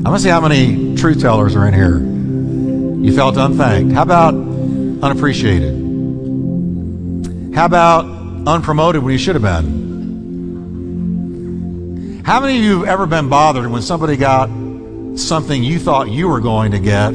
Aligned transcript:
I'm 0.00 0.04
going 0.04 0.16
to 0.16 0.22
see 0.22 0.30
how 0.30 0.40
many 0.40 0.96
truth 0.96 1.20
tellers 1.20 1.54
are 1.56 1.66
in 1.68 1.74
here. 1.74 1.98
You 3.04 3.14
felt 3.14 3.36
unthanked. 3.36 3.92
How 3.92 4.02
about 4.02 4.32
unappreciated? 4.34 5.74
How 7.54 7.66
about 7.66 8.06
unpromoted 8.46 9.02
when 9.02 9.12
you 9.12 9.18
should 9.18 9.34
have 9.34 9.42
been? 9.42 9.90
How 12.24 12.40
many 12.40 12.56
of 12.58 12.64
you 12.64 12.78
have 12.78 12.88
ever 12.88 13.06
been 13.06 13.28
bothered 13.28 13.70
when 13.70 13.82
somebody 13.82 14.16
got 14.16 14.48
something 15.18 15.62
you 15.62 15.78
thought 15.78 16.08
you 16.08 16.28
were 16.28 16.40
going 16.40 16.70
to 16.72 16.78
get 16.78 17.08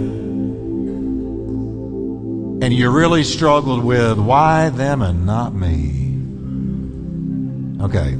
and 2.64 2.74
you 2.74 2.92
really 2.92 3.24
struggled 3.24 3.84
with 3.84 4.20
why 4.20 4.70
them 4.70 5.02
and 5.02 5.26
not 5.26 5.56
me? 5.56 5.92
Okay. 7.84 8.16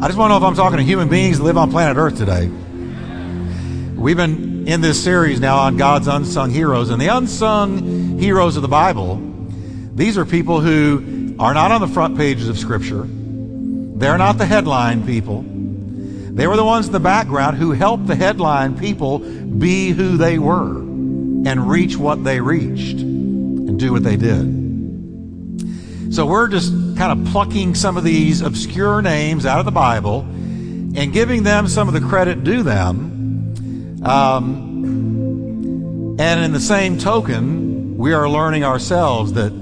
I 0.00 0.06
just 0.06 0.18
want 0.18 0.30
to 0.30 0.32
know 0.32 0.36
if 0.38 0.42
I'm 0.44 0.54
talking 0.54 0.78
to 0.78 0.84
human 0.84 1.08
beings 1.08 1.36
that 1.38 1.44
live 1.44 1.58
on 1.58 1.70
planet 1.70 1.96
Earth 1.96 2.16
today. 2.16 2.50
We've 4.02 4.16
been 4.16 4.66
in 4.66 4.80
this 4.80 5.00
series 5.00 5.38
now 5.38 5.58
on 5.58 5.76
God's 5.76 6.08
unsung 6.08 6.50
heroes, 6.50 6.90
and 6.90 7.00
the 7.00 7.06
unsung 7.06 8.18
heroes 8.18 8.56
of 8.56 8.62
the 8.62 8.68
Bible, 8.68 9.22
these 9.94 10.18
are 10.18 10.24
people 10.24 10.60
who 10.60 11.36
are 11.38 11.54
not 11.54 11.70
on 11.70 11.80
the 11.80 11.86
front 11.86 12.16
pages 12.16 12.48
of 12.48 12.58
Scripture. 12.58 13.06
They're 13.06 14.18
not 14.18 14.38
the 14.38 14.44
headline 14.44 15.06
people. 15.06 15.44
They 15.46 16.48
were 16.48 16.56
the 16.56 16.64
ones 16.64 16.86
in 16.86 16.92
the 16.92 16.98
background 16.98 17.58
who 17.58 17.70
helped 17.70 18.08
the 18.08 18.16
headline 18.16 18.76
people 18.76 19.20
be 19.20 19.90
who 19.90 20.16
they 20.16 20.36
were 20.36 20.78
and 20.78 21.70
reach 21.70 21.96
what 21.96 22.24
they 22.24 22.40
reached 22.40 22.98
and 22.98 23.78
do 23.78 23.92
what 23.92 24.02
they 24.02 24.16
did. 24.16 26.12
So 26.12 26.26
we're 26.26 26.48
just 26.48 26.72
kind 26.96 27.20
of 27.24 27.32
plucking 27.32 27.76
some 27.76 27.96
of 27.96 28.02
these 28.02 28.40
obscure 28.40 29.00
names 29.00 29.46
out 29.46 29.60
of 29.60 29.64
the 29.64 29.70
Bible 29.70 30.22
and 30.22 31.12
giving 31.12 31.44
them 31.44 31.68
some 31.68 31.86
of 31.86 31.94
the 31.94 32.00
credit 32.00 32.42
due 32.42 32.64
them 32.64 33.11
um, 34.04 34.82
and 36.18 36.44
in 36.44 36.52
the 36.52 36.60
same 36.60 36.98
token, 36.98 37.96
we 37.96 38.12
are 38.12 38.28
learning 38.28 38.64
ourselves 38.64 39.34
that 39.34 39.52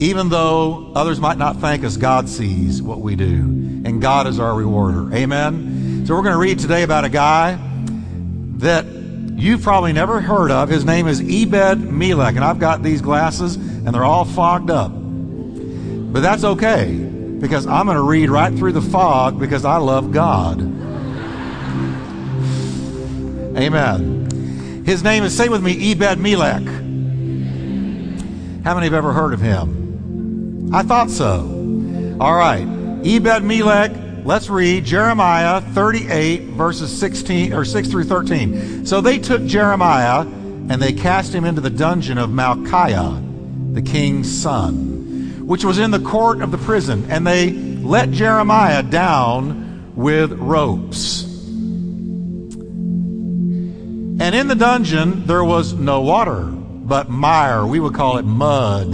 even 0.00 0.28
though 0.30 0.92
others 0.94 1.20
might 1.20 1.36
not 1.36 1.56
thank 1.56 1.84
us, 1.84 1.96
God 1.96 2.28
sees 2.28 2.80
what 2.80 3.00
we 3.00 3.16
do, 3.16 3.40
and 3.84 4.00
God 4.00 4.26
is 4.26 4.40
our 4.40 4.54
rewarder. 4.54 5.14
Amen? 5.14 6.06
So 6.06 6.14
we're 6.14 6.22
going 6.22 6.32
to 6.32 6.38
read 6.38 6.58
today 6.58 6.82
about 6.82 7.04
a 7.04 7.10
guy 7.10 7.58
that 8.58 8.86
you've 8.86 9.62
probably 9.62 9.92
never 9.92 10.20
heard 10.20 10.50
of. 10.50 10.68
His 10.68 10.84
name 10.84 11.06
is 11.06 11.20
Ebed 11.20 11.80
Melech, 11.80 12.36
and 12.36 12.44
I've 12.44 12.58
got 12.58 12.82
these 12.82 13.02
glasses, 13.02 13.56
and 13.56 13.88
they're 13.88 14.04
all 14.04 14.24
fogged 14.24 14.70
up. 14.70 14.92
But 14.92 16.20
that's 16.20 16.44
okay, 16.44 16.94
because 16.94 17.66
I'm 17.66 17.86
going 17.86 17.96
to 17.96 18.02
read 18.02 18.30
right 18.30 18.54
through 18.54 18.72
the 18.72 18.82
fog 18.82 19.38
because 19.38 19.64
I 19.64 19.76
love 19.76 20.12
God. 20.12 20.60
Amen. 23.56 24.84
His 24.84 25.02
name 25.02 25.24
is, 25.24 25.36
say 25.36 25.48
with 25.48 25.62
me, 25.62 25.92
Ebed 25.92 26.18
Melech. 26.18 26.62
How 28.64 28.74
many 28.74 28.86
have 28.86 28.94
ever 28.94 29.12
heard 29.12 29.32
of 29.32 29.40
him? 29.40 30.74
I 30.74 30.82
thought 30.82 31.10
so. 31.10 32.16
All 32.20 32.34
right. 32.34 32.66
Ebed 33.04 33.42
Melech, 33.42 33.92
let's 34.24 34.48
read 34.50 34.84
Jeremiah 34.84 35.60
38, 35.60 36.42
verses 36.50 36.96
16 36.98 37.52
or 37.52 37.64
6 37.64 37.88
through 37.88 38.04
13. 38.04 38.86
So 38.86 39.00
they 39.00 39.18
took 39.18 39.44
Jeremiah 39.46 40.20
and 40.20 40.80
they 40.80 40.92
cast 40.92 41.34
him 41.34 41.44
into 41.44 41.60
the 41.60 41.70
dungeon 41.70 42.18
of 42.18 42.30
Malchiah, 42.30 43.74
the 43.74 43.82
king's 43.82 44.30
son, 44.30 45.46
which 45.46 45.64
was 45.64 45.78
in 45.78 45.90
the 45.90 45.98
court 45.98 46.42
of 46.42 46.50
the 46.50 46.58
prison, 46.58 47.10
and 47.10 47.26
they 47.26 47.50
let 47.50 48.10
Jeremiah 48.10 48.82
down 48.82 49.92
with 49.96 50.32
ropes. 50.32 51.29
And 54.20 54.34
in 54.34 54.48
the 54.48 54.54
dungeon, 54.54 55.26
there 55.26 55.42
was 55.42 55.72
no 55.72 56.02
water, 56.02 56.42
but 56.44 57.08
mire. 57.08 57.64
We 57.64 57.80
would 57.80 57.94
call 57.94 58.18
it 58.18 58.26
mud. 58.26 58.92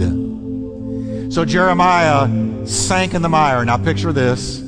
So 1.33 1.43
Jeremiah 1.43 2.65
sank 2.65 3.13
in 3.13 3.21
the 3.21 3.27
mire. 3.27 3.65
Now 3.65 3.75
picture 3.77 4.13
this. 4.13 4.63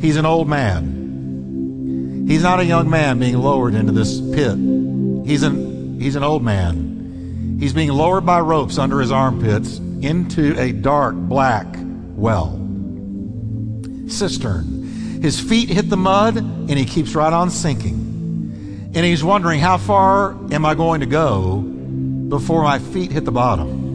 He's 0.00 0.16
an 0.16 0.26
old 0.26 0.48
man. 0.48 2.26
He's 2.26 2.42
not 2.42 2.58
a 2.58 2.64
young 2.64 2.90
man 2.90 3.20
being 3.20 3.38
lowered 3.38 3.74
into 3.76 3.92
this 3.92 4.20
pit. 4.20 4.56
He's 5.24 5.44
an, 5.44 6.00
he's 6.00 6.16
an 6.16 6.24
old 6.24 6.42
man. 6.42 7.56
He's 7.60 7.72
being 7.72 7.90
lowered 7.90 8.26
by 8.26 8.40
ropes 8.40 8.78
under 8.78 9.00
his 9.00 9.12
armpits 9.12 9.78
into 9.78 10.58
a 10.60 10.72
dark 10.72 11.14
black 11.14 11.66
well. 12.16 12.58
Cistern. 14.06 15.22
His 15.22 15.38
feet 15.38 15.68
hit 15.68 15.88
the 15.88 15.96
mud 15.96 16.36
and 16.36 16.70
he 16.70 16.84
keeps 16.84 17.14
right 17.14 17.32
on 17.32 17.50
sinking. 17.50 18.05
And 18.94 19.04
he's 19.04 19.22
wondering, 19.22 19.60
how 19.60 19.76
far 19.78 20.32
am 20.52 20.64
I 20.64 20.74
going 20.74 21.00
to 21.00 21.06
go 21.06 21.58
before 21.60 22.62
my 22.62 22.78
feet 22.78 23.10
hit 23.12 23.24
the 23.24 23.32
bottom? 23.32 23.86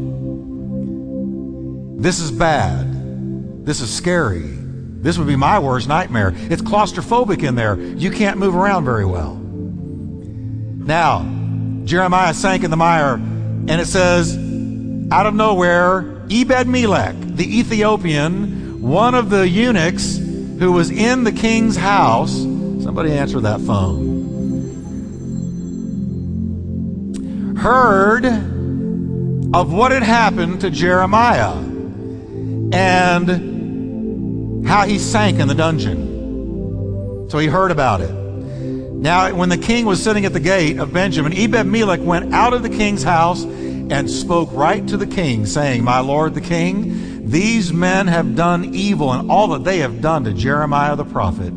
This 2.01 2.19
is 2.19 2.31
bad. 2.31 3.65
This 3.65 3.81
is 3.81 3.91
scary. 3.91 4.41
This 4.41 5.17
would 5.17 5.27
be 5.27 5.35
my 5.35 5.57
worst 5.59 5.87
nightmare. 5.87 6.33
It's 6.35 6.61
claustrophobic 6.61 7.41
in 7.43 7.55
there. 7.55 7.79
You 7.79 8.11
can't 8.11 8.37
move 8.37 8.55
around 8.55 8.85
very 8.85 9.05
well. 9.05 9.35
Now, 9.35 11.23
Jeremiah 11.85 12.33
sank 12.33 12.63
in 12.63 12.69
the 12.69 12.77
mire, 12.77 13.15
and 13.15 13.71
it 13.71 13.87
says, 13.87 14.35
out 15.11 15.25
of 15.25 15.33
nowhere, 15.33 16.21
Ebed 16.29 16.67
Melech, 16.67 17.15
the 17.19 17.59
Ethiopian, 17.59 18.81
one 18.81 19.15
of 19.15 19.29
the 19.29 19.47
eunuchs 19.47 20.17
who 20.17 20.71
was 20.71 20.91
in 20.91 21.23
the 21.23 21.31
king's 21.31 21.75
house, 21.75 22.33
somebody 22.33 23.11
answer 23.11 23.39
that 23.41 23.61
phone 23.61 24.10
heard 27.61 28.25
of 28.25 29.71
what 29.71 29.91
had 29.91 30.01
happened 30.01 30.61
to 30.61 30.71
Jeremiah 30.71 31.53
and 32.73 33.27
how 34.65 34.87
he 34.87 34.97
sank 34.97 35.39
in 35.39 35.47
the 35.47 35.53
dungeon. 35.53 37.29
So 37.29 37.37
he 37.37 37.45
heard 37.45 37.69
about 37.69 38.01
it. 38.01 38.11
Now, 38.11 39.31
when 39.35 39.49
the 39.49 39.59
king 39.59 39.85
was 39.85 40.01
sitting 40.01 40.25
at 40.25 40.33
the 40.33 40.39
gate 40.39 40.79
of 40.79 40.91
Benjamin, 40.91 41.33
Ebed 41.33 41.67
Melech 41.67 41.99
went 42.01 42.33
out 42.33 42.53
of 42.53 42.63
the 42.63 42.69
king's 42.69 43.03
house 43.03 43.43
and 43.43 44.09
spoke 44.09 44.49
right 44.53 44.87
to 44.87 44.97
the 44.97 45.05
king, 45.05 45.45
saying, 45.45 45.83
My 45.83 45.99
lord 45.99 46.33
the 46.33 46.41
king, 46.41 47.29
these 47.29 47.71
men 47.71 48.07
have 48.07 48.35
done 48.35 48.73
evil 48.73 49.13
and 49.13 49.29
all 49.29 49.49
that 49.49 49.63
they 49.63 49.77
have 49.79 50.01
done 50.01 50.23
to 50.23 50.33
Jeremiah 50.33 50.95
the 50.95 51.05
prophet 51.05 51.53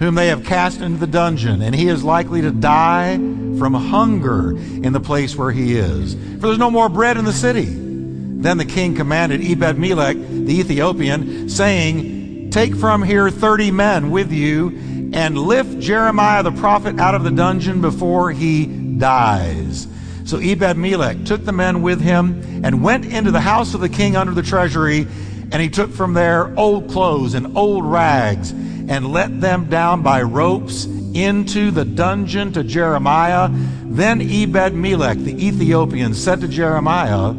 whom 0.00 0.14
they 0.14 0.28
have 0.28 0.44
cast 0.44 0.80
into 0.80 0.98
the 0.98 1.06
dungeon, 1.06 1.60
and 1.60 1.74
he 1.74 1.86
is 1.86 2.02
likely 2.02 2.40
to 2.40 2.50
die 2.50 3.18
from 3.60 3.74
hunger 3.74 4.56
in 4.56 4.94
the 4.94 5.00
place 5.00 5.36
where 5.36 5.52
he 5.52 5.76
is. 5.76 6.14
For 6.14 6.46
there's 6.46 6.58
no 6.58 6.70
more 6.70 6.88
bread 6.88 7.18
in 7.18 7.26
the 7.26 7.32
city. 7.32 7.66
Then 7.66 8.56
the 8.56 8.64
king 8.64 8.96
commanded 8.96 9.42
Ebed 9.44 9.78
Melech, 9.78 10.16
the 10.16 10.58
Ethiopian, 10.58 11.50
saying, 11.50 12.48
Take 12.50 12.74
from 12.74 13.02
here 13.02 13.30
thirty 13.30 13.70
men 13.70 14.10
with 14.10 14.32
you, 14.32 15.10
and 15.12 15.36
lift 15.36 15.78
Jeremiah 15.78 16.42
the 16.42 16.52
prophet 16.52 16.98
out 16.98 17.14
of 17.14 17.22
the 17.22 17.30
dungeon 17.30 17.82
before 17.82 18.32
he 18.32 18.64
dies. 18.64 19.86
So 20.24 20.38
Ebed 20.38 20.78
Melech 20.78 21.26
took 21.26 21.44
the 21.44 21.52
men 21.52 21.82
with 21.82 22.00
him 22.00 22.64
and 22.64 22.82
went 22.82 23.04
into 23.04 23.30
the 23.30 23.40
house 23.42 23.74
of 23.74 23.82
the 23.82 23.90
king 23.90 24.16
under 24.16 24.32
the 24.32 24.42
treasury, 24.42 25.06
and 25.52 25.56
he 25.56 25.68
took 25.68 25.92
from 25.92 26.14
there 26.14 26.58
old 26.58 26.88
clothes 26.88 27.34
and 27.34 27.58
old 27.58 27.84
rags 27.84 28.52
and 28.52 29.12
let 29.12 29.38
them 29.38 29.66
down 29.66 30.00
by 30.00 30.22
ropes 30.22 30.86
into 31.14 31.70
the 31.70 31.84
dungeon 31.84 32.52
to 32.52 32.64
Jeremiah. 32.64 33.48
Then 33.50 34.20
Ebed 34.20 34.74
Melech, 34.74 35.18
the 35.18 35.46
Ethiopian, 35.46 36.14
said 36.14 36.40
to 36.40 36.48
Jeremiah, 36.48 37.34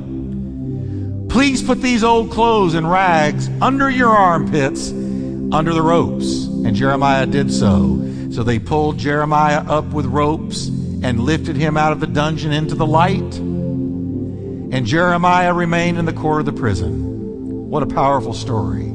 Please 1.29 1.63
put 1.63 1.81
these 1.81 2.03
old 2.03 2.29
clothes 2.31 2.73
and 2.73 2.89
rags 2.89 3.49
under 3.61 3.89
your 3.89 4.09
armpits, 4.09 4.91
under 4.91 5.73
the 5.73 5.81
ropes. 5.81 6.45
And 6.45 6.75
Jeremiah 6.75 7.25
did 7.25 7.53
so. 7.53 8.07
So 8.31 8.43
they 8.43 8.59
pulled 8.59 8.97
Jeremiah 8.97 9.61
up 9.61 9.85
with 9.85 10.05
ropes 10.05 10.67
and 10.67 11.21
lifted 11.21 11.55
him 11.55 11.77
out 11.77 11.93
of 11.93 11.99
the 11.99 12.07
dungeon 12.07 12.51
into 12.51 12.75
the 12.75 12.85
light. 12.85 13.37
And 13.37 14.85
Jeremiah 14.85 15.53
remained 15.53 15.97
in 15.97 16.05
the 16.05 16.13
court 16.13 16.41
of 16.41 16.45
the 16.45 16.53
prison. 16.53 17.69
What 17.69 17.83
a 17.83 17.87
powerful 17.87 18.33
story. 18.33 18.89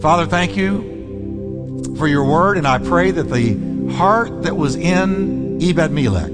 Father, 0.00 0.26
thank 0.26 0.56
you 0.56 0.97
for 1.96 2.06
your 2.06 2.24
word, 2.24 2.56
and 2.58 2.66
I 2.66 2.78
pray 2.78 3.10
that 3.10 3.24
the 3.24 3.92
heart 3.92 4.42
that 4.42 4.56
was 4.56 4.76
in 4.76 5.62
Ebed 5.62 5.90
Melech 5.90 6.32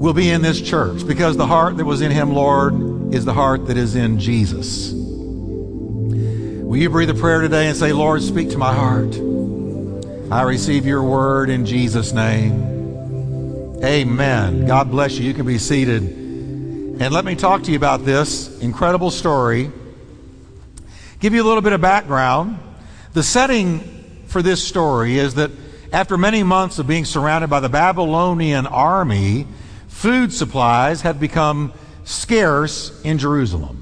will 0.00 0.14
be 0.14 0.30
in 0.30 0.42
this 0.42 0.60
church 0.60 1.06
because 1.06 1.36
the 1.36 1.46
heart 1.46 1.76
that 1.76 1.84
was 1.84 2.00
in 2.00 2.10
him, 2.10 2.32
Lord, 2.32 3.14
is 3.14 3.24
the 3.24 3.34
heart 3.34 3.66
that 3.66 3.76
is 3.76 3.96
in 3.96 4.18
Jesus. 4.18 4.92
Will 4.92 6.76
you 6.76 6.88
breathe 6.88 7.10
a 7.10 7.14
prayer 7.14 7.40
today 7.40 7.68
and 7.68 7.76
say, 7.76 7.92
Lord, 7.92 8.22
speak 8.22 8.50
to 8.50 8.58
my 8.58 8.72
heart? 8.72 9.14
I 10.32 10.42
receive 10.42 10.86
your 10.86 11.02
word 11.02 11.50
in 11.50 11.66
Jesus' 11.66 12.12
name. 12.12 13.78
Amen. 13.82 14.66
God 14.66 14.90
bless 14.90 15.18
you. 15.18 15.26
You 15.26 15.34
can 15.34 15.46
be 15.46 15.58
seated. 15.58 16.02
And 16.02 17.10
let 17.12 17.24
me 17.24 17.34
talk 17.34 17.64
to 17.64 17.70
you 17.70 17.76
about 17.76 18.04
this 18.04 18.60
incredible 18.60 19.10
story 19.10 19.72
Give 21.20 21.34
you 21.34 21.42
a 21.42 21.46
little 21.46 21.60
bit 21.60 21.74
of 21.74 21.82
background. 21.82 22.58
The 23.12 23.22
setting 23.22 24.24
for 24.26 24.40
this 24.40 24.66
story 24.66 25.18
is 25.18 25.34
that 25.34 25.50
after 25.92 26.16
many 26.16 26.42
months 26.42 26.78
of 26.78 26.86
being 26.86 27.04
surrounded 27.04 27.50
by 27.50 27.60
the 27.60 27.68
Babylonian 27.68 28.66
army, 28.66 29.48
food 29.88 30.32
supplies 30.32 31.00
had 31.00 31.18
become 31.18 31.72
scarce 32.04 33.00
in 33.02 33.18
Jerusalem. 33.18 33.80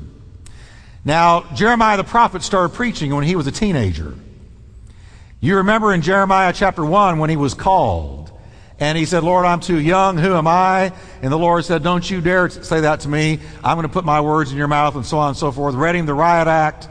Now, 1.05 1.43
Jeremiah 1.55 1.99
the 1.99 2.05
prophet 2.05 2.43
started 2.43 2.75
preaching 2.75 3.15
when 3.15 3.25
he 3.25 3.37
was 3.37 3.47
a 3.47 3.53
teenager. 3.53 4.15
You 5.41 5.57
remember 5.59 5.93
in 5.93 6.03
Jeremiah 6.03 6.53
chapter 6.53 6.85
1 6.85 7.19
when 7.19 7.31
he 7.31 7.37
was 7.37 7.55
called, 7.55 8.33
and 8.81 8.97
he 8.97 9.05
said, 9.05 9.23
Lord, 9.23 9.45
I'm 9.45 9.61
too 9.61 9.79
young. 9.79 10.19
Who 10.19 10.35
am 10.35 10.47
I? 10.47 10.93
And 11.23 11.31
the 11.33 11.39
Lord 11.39 11.65
said, 11.65 11.83
Don't 11.83 12.09
you 12.09 12.21
dare 12.21 12.49
say 12.49 12.81
that 12.81 13.01
to 13.01 13.09
me. 13.09 13.41
I'm 13.63 13.77
going 13.77 13.87
to 13.87 13.93
put 13.93 14.05
my 14.05 14.21
words 14.21 14.53
in 14.53 14.57
your 14.57 14.69
mouth, 14.69 14.97
and 14.97 15.05
so 15.05 15.19
on 15.19 15.29
and 15.29 15.37
so 15.37 15.53
forth. 15.53 15.75
Read 15.75 15.97
him 15.97 16.07
the 16.07 16.15
riot 16.15 16.49
act, 16.49 16.89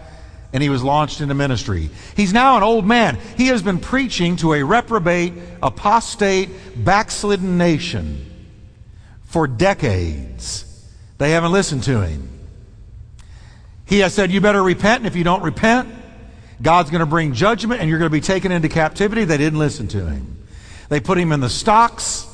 and 0.57 0.63
he 0.63 0.69
was 0.69 0.83
launched 0.83 1.21
into 1.21 1.35
ministry. 1.35 1.87
He's 2.15 2.33
now 2.33 2.57
an 2.57 2.63
old 2.63 2.83
man. 2.83 3.19
He 3.37 3.49
has 3.49 3.61
been 3.61 3.77
preaching 3.77 4.37
to 4.37 4.55
a 4.55 4.63
reprobate, 4.63 5.33
apostate, 5.61 6.49
backslidden 6.83 7.59
nation 7.59 8.25
for 9.25 9.45
decades. 9.45 10.65
They 11.19 11.29
haven't 11.29 11.51
listened 11.51 11.83
to 11.83 12.01
him. 12.01 12.27
He 13.85 13.99
has 13.99 14.15
said, 14.15 14.31
You 14.31 14.41
better 14.41 14.63
repent, 14.63 15.01
and 15.01 15.05
if 15.05 15.15
you 15.15 15.23
don't 15.23 15.43
repent, 15.43 15.93
God's 16.59 16.89
going 16.89 17.01
to 17.01 17.05
bring 17.05 17.33
judgment 17.33 17.79
and 17.79 17.87
you're 17.87 17.99
going 17.99 18.09
to 18.09 18.17
be 18.17 18.19
taken 18.19 18.51
into 18.51 18.67
captivity. 18.67 19.25
They 19.25 19.37
didn't 19.37 19.59
listen 19.59 19.87
to 19.89 20.07
him. 20.07 20.43
They 20.89 20.99
put 20.99 21.19
him 21.19 21.31
in 21.33 21.39
the 21.39 21.51
stocks. 21.51 22.25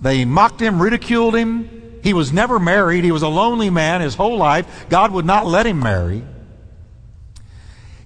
They 0.00 0.24
mocked 0.24 0.60
him, 0.60 0.82
ridiculed 0.82 1.36
him. 1.36 2.00
He 2.02 2.12
was 2.12 2.32
never 2.32 2.58
married. 2.58 3.04
He 3.04 3.12
was 3.12 3.22
a 3.22 3.28
lonely 3.28 3.70
man 3.70 4.00
his 4.00 4.16
whole 4.16 4.36
life. 4.36 4.86
God 4.88 5.12
would 5.12 5.24
not 5.24 5.46
let 5.46 5.64
him 5.64 5.78
marry. 5.78 6.24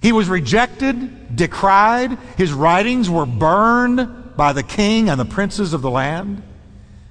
He 0.03 0.11
was 0.11 0.27
rejected, 0.27 1.33
decried. 1.33 2.17
His 2.35 2.51
writings 2.51 3.09
were 3.09 3.25
burned 3.25 4.35
by 4.35 4.51
the 4.51 4.61
king 4.61 5.09
and 5.09 5.17
the 5.17 5.23
princes 5.23 5.71
of 5.71 5.81
the 5.81 5.89
land. 5.89 6.43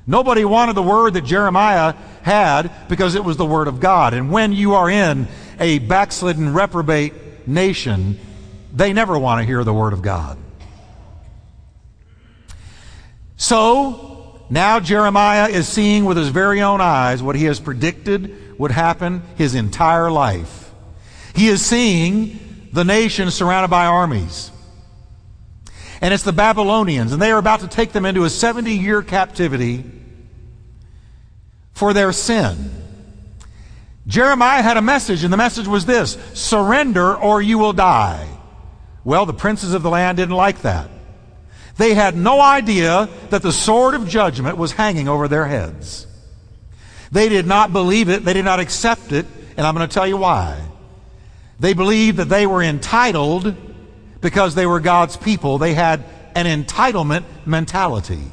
Nobody 0.07 0.45
wanted 0.45 0.75
the 0.75 0.83
word 0.83 1.15
that 1.15 1.25
Jeremiah 1.25 1.95
had 2.21 2.71
because 2.91 3.15
it 3.15 3.25
was 3.25 3.39
the 3.39 3.47
word 3.47 3.67
of 3.67 3.81
God. 3.81 4.13
And 4.13 4.31
when 4.31 4.53
you 4.53 4.75
are 4.75 4.91
in 4.91 5.27
a 5.59 5.79
backslidden, 5.79 6.53
reprobate 6.53 7.49
nation, 7.49 8.19
they 8.75 8.93
never 8.93 9.19
want 9.19 9.41
to 9.41 9.47
hear 9.47 9.65
the 9.65 9.73
word 9.73 9.95
of 9.95 10.03
God. 10.03 10.37
So, 13.39 14.45
now 14.51 14.81
Jeremiah 14.81 15.49
is 15.49 15.67
seeing 15.67 16.05
with 16.05 16.19
his 16.19 16.29
very 16.29 16.61
own 16.61 16.83
eyes 16.83 17.23
what 17.23 17.37
he 17.37 17.47
has 17.47 17.59
predicted 17.59 18.59
would 18.59 18.71
happen 18.71 19.23
his 19.37 19.55
entire 19.55 20.11
life. 20.11 20.75
He 21.35 21.49
is 21.49 21.65
seeing 21.65 22.52
the 22.73 22.85
nation 22.85 23.31
surrounded 23.31 23.69
by 23.69 23.87
armies. 23.87 24.51
And 26.01 26.13
it's 26.13 26.25
the 26.25 26.33
Babylonians, 26.33 27.13
and 27.13 27.23
they 27.23 27.31
are 27.31 27.39
about 27.39 27.61
to 27.61 27.69
take 27.69 27.93
them 27.93 28.05
into 28.05 28.25
a 28.25 28.31
70 28.31 28.73
year 28.73 29.03
captivity 29.03 29.85
for 31.73 31.93
their 31.93 32.13
sin. 32.13 32.71
Jeremiah 34.07 34.63
had 34.63 34.77
a 34.77 34.83
message, 34.83 35.23
and 35.23 35.33
the 35.33 35.37
message 35.37 35.69
was 35.69 35.87
this 35.87 36.19
surrender 36.35 37.15
or 37.15 37.41
you 37.41 37.59
will 37.59 37.73
die. 37.73 38.27
Well, 39.05 39.27
the 39.27 39.33
princes 39.33 39.75
of 39.75 39.83
the 39.83 39.91
land 39.91 40.17
didn't 40.17 40.35
like 40.35 40.63
that. 40.63 40.91
They 41.77 41.95
had 41.95 42.17
no 42.17 42.41
idea 42.41 43.09
that 43.31 43.43
the 43.43 43.53
sword 43.53 43.95
of 43.95 44.09
judgment 44.09 44.59
was 44.59 44.73
hanging 44.73 45.09
over 45.09 45.29
their 45.29 45.47
heads. 45.47 46.07
They 47.11 47.29
did 47.29 47.47
not 47.47 47.73
believe 47.73 48.09
it, 48.09 48.25
they 48.25 48.33
did 48.33 48.45
not 48.45 48.61
accept 48.61 49.13
it, 49.13 49.27
and 49.57 49.67
I'm 49.67 49.75
going 49.75 49.89
to 49.89 49.93
tell 49.93 50.07
you 50.07 50.17
why. 50.17 50.61
They 51.63 51.75
believed 51.75 52.17
that 52.17 52.29
they 52.29 52.45
were 52.45 52.61
entitled 52.61 53.55
because 54.21 54.57
they 54.57 54.67
were 54.67 54.81
God's 54.81 55.17
people. 55.17 55.59
They 55.59 55.75
had 55.75 56.05
an 56.35 56.65
entitlement 56.65 57.23
mentality. 57.47 58.25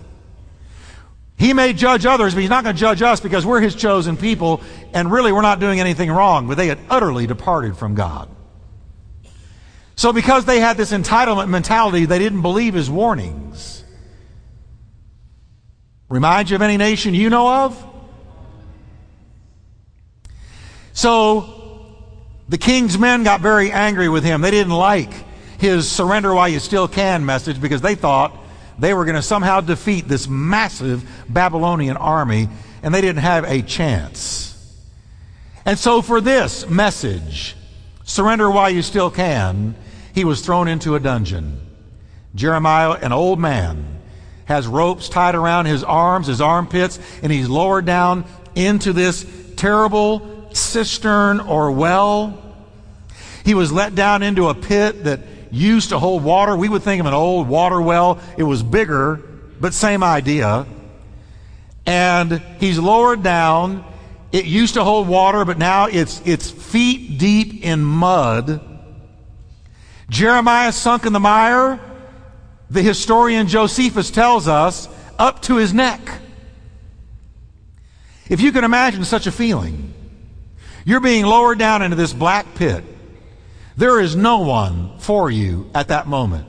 He 1.38 1.54
may 1.54 1.74
judge 1.74 2.08
others, 2.08 2.34
but 2.34 2.40
he's 2.40 2.50
not 2.50 2.64
going 2.64 2.76
to 2.76 2.80
judge 2.80 3.04
us 3.04 3.20
because 3.20 3.46
we're 3.46 3.62
his 3.62 3.76
chosen 3.76 4.18
people, 4.18 4.62
and 4.96 5.12
really 5.12 5.31
we're 5.31 5.44
not 5.44 5.60
doing 5.60 5.80
anything 5.80 6.10
wrong. 6.10 6.48
But 6.48 6.58
they 6.58 6.66
had 6.66 6.80
utterly 6.90 7.28
departed 7.28 7.78
from 7.78 7.94
God. 7.94 8.30
So, 9.96 10.12
because 10.12 10.46
they 10.46 10.60
had 10.60 10.76
this 10.76 10.92
entitlement 10.92 11.50
mentality, 11.50 12.06
they 12.06 12.18
didn't 12.18 12.42
believe 12.42 12.74
his 12.74 12.90
warnings. 12.90 13.84
Remind 16.10 16.50
you 16.50 16.56
of 16.56 16.64
any 16.64 16.78
nation 16.78 17.14
you 17.14 17.30
know 17.30 17.66
of? 17.66 17.86
So, 20.94 21.59
the 22.50 22.57
king's 22.57 22.98
men 22.98 23.24
got 23.24 23.42
very 23.42 23.72
angry 23.72 24.10
with 24.10 24.24
him. 24.24 24.42
They 24.42 24.51
didn't 24.51 24.74
like 24.74 25.13
his 25.60 25.90
surrender 25.90 26.34
while 26.34 26.50
you 26.50 26.60
still 26.60 26.88
can 26.88 27.25
message 27.25 27.62
because 27.62 27.81
they 27.81 27.96
thought 27.96 28.36
they 28.80 28.94
were 28.94 29.06
going 29.06 29.16
to 29.16 29.22
somehow 29.22 29.62
defeat 29.62 30.07
this 30.07 30.28
massive 30.28 31.07
Babylonian 31.30 31.98
army, 31.98 32.50
and 32.81 32.94
they 32.94 33.01
didn't 33.01 33.22
have 33.22 33.44
a 33.44 33.62
chance. 33.62 34.46
And 35.66 35.78
so, 35.78 36.01
for 36.01 36.22
this 36.22 36.68
message, 36.68 37.56
surrender 38.04 38.50
while 38.50 38.69
you 38.69 38.81
still 38.81 39.12
can, 39.12 39.75
he 40.16 40.25
was 40.25 40.42
thrown 40.42 40.68
into 40.68 40.95
a 40.95 41.00
dungeon. 41.00 41.60
Jeremiah, 42.34 42.94
an 42.94 43.12
old 43.12 43.40
man, 43.40 44.00
has 44.45 44.66
ropes 44.66 45.10
tied 45.10 45.36
around 45.36 45.66
his 45.66 45.84
arms, 45.84 46.28
his 46.28 46.42
armpits, 46.42 47.00
and 47.22 47.31
he's 47.31 47.50
lowered 47.50 47.86
down 47.86 48.25
into 48.56 48.94
this 48.94 49.25
terrible 49.57 50.39
cistern 50.56 51.40
or 51.40 51.72
well. 51.72 52.42
He 53.46 53.54
was 53.54 53.72
let 53.72 53.96
down 53.96 54.24
into 54.24 54.50
a 54.50 54.54
pit 54.54 55.06
that 55.06 55.22
used 55.51 55.90
to 55.90 56.00
hold 56.00 56.24
water. 56.24 56.56
We 56.56 56.69
would 56.69 56.84
think 56.84 57.00
of 57.00 57.06
an 57.06 57.13
old 57.13 57.48
water 57.48 57.81
well. 57.81 58.19
It 58.38 58.44
was 58.44 58.62
bigger, 58.63 59.22
but 59.60 59.74
same 59.74 60.04
idea. 60.04 60.66
And 61.86 62.42
he's 62.60 62.78
lowered 62.78 63.24
down. 63.24 63.84
It 64.31 64.46
used 64.46 64.75
to 64.75 64.84
hold 64.84 65.07
water, 65.07 65.44
but 65.46 65.57
now 65.57 65.88
it's, 65.88 66.22
it's 66.25 66.52
feet 66.52 67.18
deep 67.18 67.63
in 67.63 67.84
mud. 67.84 68.62
Jeremiah 70.10 70.72
sunk 70.72 71.06
in 71.06 71.13
the 71.13 71.19
mire, 71.19 71.80
the 72.69 72.81
historian 72.81 73.48
Josephus 73.48 74.12
tells 74.12 74.48
us, 74.48 74.88
up 75.18 75.42
to 75.44 75.57
his 75.57 75.74
neck. 75.74 76.02
If 78.30 78.42
you 78.42 78.52
can 78.52 78.63
imagine 78.63 79.04
such 79.06 79.25
a 79.25 79.31
feeling, 79.31 79.94
you're 80.90 81.00
being 81.00 81.24
lowered 81.24 81.60
down 81.60 81.84
into 81.84 81.96
this 81.96 82.14
black 82.14 82.56
pit. 82.56 82.84
There 83.78 84.00
is 84.00 84.16
no 84.16 84.40
one 84.40 84.98
for 84.98 85.30
you 85.30 85.70
at 85.76 85.90
that 85.90 86.08
moment. 86.08 86.48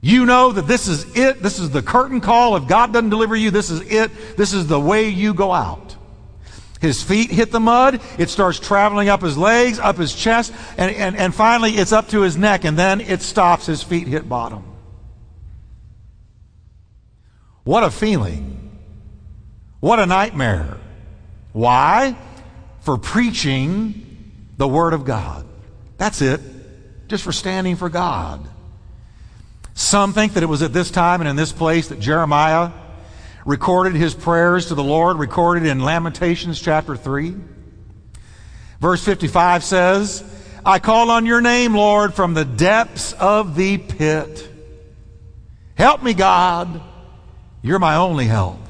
You 0.00 0.24
know 0.24 0.52
that 0.52 0.68
this 0.68 0.86
is 0.86 1.16
it. 1.16 1.42
This 1.42 1.58
is 1.58 1.70
the 1.70 1.82
curtain 1.82 2.20
call. 2.20 2.54
If 2.54 2.68
God 2.68 2.92
doesn't 2.92 3.10
deliver 3.10 3.34
you, 3.34 3.50
this 3.50 3.70
is 3.70 3.80
it. 3.80 4.12
This 4.36 4.52
is 4.52 4.68
the 4.68 4.78
way 4.78 5.08
you 5.08 5.34
go 5.34 5.50
out. 5.50 5.96
His 6.80 7.02
feet 7.02 7.32
hit 7.32 7.50
the 7.50 7.58
mud. 7.58 8.00
It 8.18 8.30
starts 8.30 8.60
traveling 8.60 9.08
up 9.08 9.22
his 9.22 9.36
legs, 9.36 9.80
up 9.80 9.96
his 9.96 10.14
chest, 10.14 10.52
and, 10.76 10.94
and, 10.94 11.16
and 11.16 11.34
finally 11.34 11.72
it's 11.72 11.90
up 11.90 12.06
to 12.10 12.20
his 12.20 12.36
neck, 12.36 12.62
and 12.62 12.78
then 12.78 13.00
it 13.00 13.20
stops. 13.20 13.66
His 13.66 13.82
feet 13.82 14.06
hit 14.06 14.28
bottom. 14.28 14.62
What 17.64 17.82
a 17.82 17.90
feeling. 17.90 18.78
What 19.80 19.98
a 19.98 20.06
nightmare. 20.06 20.76
Why? 21.52 22.16
For 22.88 22.96
preaching 22.96 24.32
the 24.56 24.66
Word 24.66 24.94
of 24.94 25.04
God. 25.04 25.46
That's 25.98 26.22
it. 26.22 26.40
Just 27.06 27.22
for 27.22 27.32
standing 27.32 27.76
for 27.76 27.90
God. 27.90 28.48
Some 29.74 30.14
think 30.14 30.32
that 30.32 30.42
it 30.42 30.46
was 30.46 30.62
at 30.62 30.72
this 30.72 30.90
time 30.90 31.20
and 31.20 31.28
in 31.28 31.36
this 31.36 31.52
place 31.52 31.88
that 31.88 32.00
Jeremiah 32.00 32.70
recorded 33.44 33.94
his 33.94 34.14
prayers 34.14 34.68
to 34.68 34.74
the 34.74 34.82
Lord, 34.82 35.18
recorded 35.18 35.66
in 35.66 35.80
Lamentations 35.80 36.58
chapter 36.62 36.96
3. 36.96 37.34
Verse 38.80 39.04
55 39.04 39.64
says, 39.64 40.24
I 40.64 40.78
call 40.78 41.10
on 41.10 41.26
your 41.26 41.42
name, 41.42 41.74
Lord, 41.74 42.14
from 42.14 42.32
the 42.32 42.46
depths 42.46 43.12
of 43.12 43.54
the 43.54 43.76
pit. 43.76 44.48
Help 45.74 46.02
me, 46.02 46.14
God. 46.14 46.80
You're 47.60 47.80
my 47.80 47.96
only 47.96 48.24
help. 48.24 48.60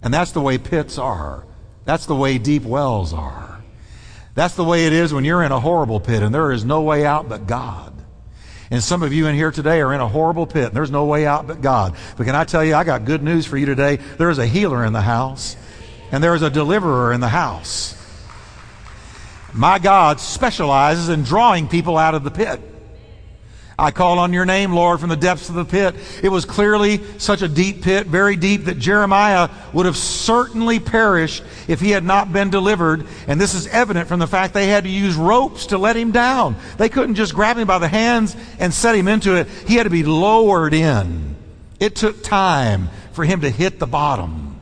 And 0.00 0.14
that's 0.14 0.30
the 0.30 0.40
way 0.40 0.58
pits 0.58 0.96
are. 0.96 1.45
That's 1.86 2.04
the 2.04 2.14
way 2.14 2.36
deep 2.36 2.64
wells 2.64 3.14
are. 3.14 3.62
That's 4.34 4.54
the 4.54 4.64
way 4.64 4.86
it 4.86 4.92
is 4.92 5.14
when 5.14 5.24
you're 5.24 5.42
in 5.42 5.52
a 5.52 5.60
horrible 5.60 5.98
pit 5.98 6.22
and 6.22 6.34
there 6.34 6.52
is 6.52 6.64
no 6.64 6.82
way 6.82 7.06
out 7.06 7.28
but 7.28 7.46
God. 7.46 7.94
And 8.70 8.82
some 8.82 9.02
of 9.02 9.12
you 9.12 9.28
in 9.28 9.36
here 9.36 9.52
today 9.52 9.80
are 9.80 9.94
in 9.94 10.00
a 10.00 10.08
horrible 10.08 10.44
pit, 10.44 10.66
and 10.66 10.74
there's 10.74 10.90
no 10.90 11.04
way 11.04 11.24
out 11.24 11.46
but 11.46 11.62
God. 11.62 11.94
But 12.16 12.26
can 12.26 12.34
I 12.34 12.42
tell 12.42 12.64
you, 12.64 12.74
I 12.74 12.82
got 12.82 13.04
good 13.04 13.22
news 13.22 13.46
for 13.46 13.56
you 13.56 13.64
today. 13.64 13.96
There 14.18 14.28
is 14.28 14.38
a 14.38 14.46
healer 14.46 14.84
in 14.84 14.92
the 14.92 15.00
house, 15.00 15.56
and 16.10 16.22
there 16.22 16.34
is 16.34 16.42
a 16.42 16.50
deliverer 16.50 17.12
in 17.12 17.20
the 17.20 17.28
house. 17.28 17.94
My 19.52 19.78
God 19.78 20.18
specializes 20.18 21.08
in 21.08 21.22
drawing 21.22 21.68
people 21.68 21.96
out 21.96 22.16
of 22.16 22.24
the 22.24 22.30
pit. 22.32 22.60
I 23.78 23.90
call 23.90 24.18
on 24.18 24.32
your 24.32 24.46
name, 24.46 24.72
Lord, 24.72 25.00
from 25.00 25.10
the 25.10 25.16
depths 25.16 25.50
of 25.50 25.54
the 25.54 25.64
pit. 25.64 25.94
It 26.22 26.30
was 26.30 26.46
clearly 26.46 27.02
such 27.18 27.42
a 27.42 27.48
deep 27.48 27.82
pit, 27.82 28.06
very 28.06 28.34
deep, 28.34 28.64
that 28.64 28.78
Jeremiah 28.78 29.50
would 29.74 29.84
have 29.84 29.98
certainly 29.98 30.80
perished 30.80 31.42
if 31.68 31.80
he 31.80 31.90
had 31.90 32.02
not 32.02 32.32
been 32.32 32.48
delivered. 32.48 33.06
And 33.26 33.38
this 33.38 33.52
is 33.52 33.66
evident 33.66 34.08
from 34.08 34.18
the 34.18 34.26
fact 34.26 34.54
they 34.54 34.68
had 34.68 34.84
to 34.84 34.90
use 34.90 35.14
ropes 35.14 35.66
to 35.66 35.78
let 35.78 35.94
him 35.94 36.10
down. 36.10 36.56
They 36.78 36.88
couldn't 36.88 37.16
just 37.16 37.34
grab 37.34 37.58
him 37.58 37.66
by 37.66 37.78
the 37.78 37.88
hands 37.88 38.34
and 38.58 38.72
set 38.72 38.94
him 38.94 39.08
into 39.08 39.36
it. 39.36 39.46
He 39.66 39.74
had 39.74 39.84
to 39.84 39.90
be 39.90 40.04
lowered 40.04 40.72
in. 40.72 41.36
It 41.78 41.96
took 41.96 42.22
time 42.22 42.88
for 43.12 43.24
him 43.24 43.42
to 43.42 43.50
hit 43.50 43.78
the 43.78 43.86
bottom. 43.86 44.58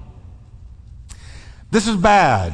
This 1.71 1.87
is 1.87 1.97
bad. 1.97 2.52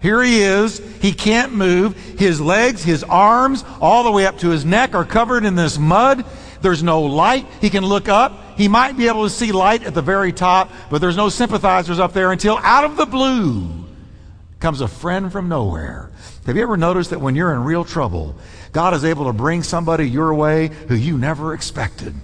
Here 0.00 0.22
he 0.22 0.42
is. 0.42 0.78
He 1.00 1.12
can't 1.12 1.52
move. 1.52 1.96
His 1.96 2.40
legs, 2.40 2.84
his 2.84 3.02
arms, 3.04 3.64
all 3.80 4.04
the 4.04 4.12
way 4.12 4.26
up 4.26 4.38
to 4.38 4.50
his 4.50 4.64
neck 4.64 4.94
are 4.94 5.04
covered 5.04 5.44
in 5.44 5.54
this 5.54 5.78
mud. 5.78 6.24
There's 6.60 6.82
no 6.82 7.02
light. 7.02 7.46
He 7.60 7.70
can 7.70 7.84
look 7.84 8.08
up. 8.08 8.56
He 8.56 8.68
might 8.68 8.96
be 8.96 9.08
able 9.08 9.24
to 9.24 9.30
see 9.30 9.52
light 9.52 9.84
at 9.84 9.94
the 9.94 10.02
very 10.02 10.32
top, 10.32 10.70
but 10.90 11.00
there's 11.00 11.16
no 11.16 11.28
sympathizers 11.28 11.98
up 12.00 12.12
there 12.12 12.32
until 12.32 12.58
out 12.58 12.84
of 12.84 12.96
the 12.96 13.06
blue 13.06 13.68
comes 14.60 14.80
a 14.80 14.88
friend 14.88 15.30
from 15.30 15.48
nowhere. 15.48 16.10
Have 16.46 16.56
you 16.56 16.62
ever 16.62 16.76
noticed 16.76 17.10
that 17.10 17.20
when 17.20 17.36
you're 17.36 17.54
in 17.54 17.62
real 17.62 17.84
trouble, 17.84 18.34
God 18.72 18.94
is 18.94 19.04
able 19.04 19.26
to 19.26 19.32
bring 19.32 19.62
somebody 19.62 20.08
your 20.08 20.34
way 20.34 20.68
who 20.88 20.94
you 20.94 21.16
never 21.18 21.54
expected? 21.54 22.14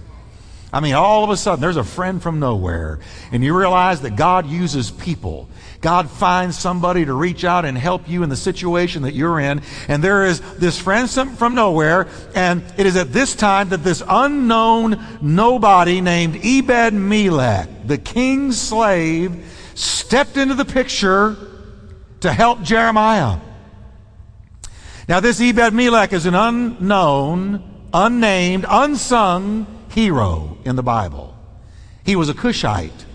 I 0.75 0.81
mean, 0.81 0.93
all 0.93 1.23
of 1.23 1.29
a 1.29 1.37
sudden, 1.37 1.61
there's 1.61 1.77
a 1.77 1.83
friend 1.83 2.21
from 2.21 2.39
nowhere, 2.39 2.99
and 3.31 3.43
you 3.43 3.57
realize 3.57 4.01
that 4.01 4.15
God 4.15 4.45
uses 4.45 4.91
people 4.91 5.47
God 5.85 6.09
finds 6.09 6.57
somebody 6.57 7.05
to 7.05 7.13
reach 7.13 7.45
out 7.45 7.63
and 7.63 7.77
help 7.77 8.09
you 8.09 8.23
in 8.23 8.29
the 8.29 8.35
situation 8.35 9.03
that 9.03 9.13
you're 9.13 9.39
in. 9.39 9.61
And 9.87 10.03
there 10.03 10.25
is 10.25 10.41
this 10.55 10.79
friend 10.79 11.07
from 11.07 11.53
nowhere. 11.53 12.07
And 12.33 12.63
it 12.75 12.87
is 12.87 12.95
at 12.95 13.13
this 13.13 13.35
time 13.35 13.69
that 13.69 13.83
this 13.83 14.01
unknown 14.07 14.99
nobody 15.21 16.01
named 16.01 16.39
Ebed 16.43 16.95
Melech, 16.95 17.69
the 17.85 17.99
king's 17.99 18.59
slave, 18.59 19.45
stepped 19.75 20.37
into 20.37 20.55
the 20.55 20.65
picture 20.65 21.35
to 22.21 22.33
help 22.33 22.63
Jeremiah. 22.63 23.37
Now, 25.07 25.19
this 25.19 25.39
Ebed 25.39 25.71
Melech 25.75 26.13
is 26.13 26.25
an 26.25 26.33
unknown, 26.33 27.63
unnamed, 27.93 28.65
unsung 28.67 29.67
hero 29.95 30.57
in 30.65 30.75
the 30.75 30.83
Bible. 30.83 31.33
He 32.03 32.17
was 32.17 32.27
a 32.27 32.33
Cushite. 32.33 33.05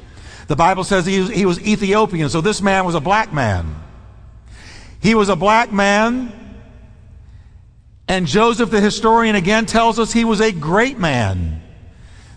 The 0.49 0.56
Bible 0.56 0.82
says 0.82 1.04
he 1.06 1.20
was, 1.20 1.30
he 1.30 1.46
was 1.46 1.60
Ethiopian, 1.60 2.30
so 2.30 2.40
this 2.40 2.62
man 2.62 2.87
was 2.87 2.94
a 2.94 3.00
black 3.00 3.32
man. 3.32 3.76
He 5.00 5.14
was 5.14 5.28
a 5.28 5.37
black 5.37 5.72
man, 5.72 6.32
and 8.08 8.26
Joseph 8.26 8.70
the 8.70 8.80
historian 8.80 9.37
again 9.37 9.66
tells 9.66 9.99
us 9.99 10.12
he 10.12 10.25
was 10.25 10.40
a 10.40 10.52
great 10.52 10.99
man. 10.99 11.62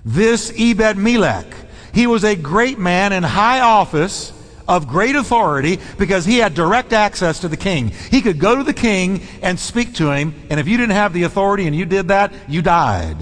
This 0.06 0.54
Ebed 0.56 0.98
Melech, 0.98 1.48
he 1.94 2.06
was 2.06 2.24
a 2.26 2.36
great 2.36 2.78
man 2.78 3.14
in 3.14 3.24
high 3.24 3.62
office 3.62 4.34
of 4.68 4.88
great 4.88 5.16
authority 5.16 5.80
because 5.98 6.26
he 6.26 6.38
had 6.38 6.54
direct 6.54 6.92
access 6.92 7.40
to 7.40 7.48
the 7.48 7.58
king. 7.58 7.90
He 8.12 8.22
could 8.22 8.40
go 8.40 8.56
to 8.58 8.64
the 8.64 8.74
king 8.74 9.22
and 9.42 9.58
speak 9.58 9.96
to 9.96 10.12
him, 10.12 10.36
and 10.50 10.60
if 10.60 10.68
you 10.68 10.78
didn't 10.78 10.96
have 10.96 11.14
the 11.14 11.24
authority 11.24 11.66
and 11.66 11.76
you 11.76 11.86
did 11.86 12.10
that, 12.10 12.34
you 12.50 12.62
died. 12.62 13.18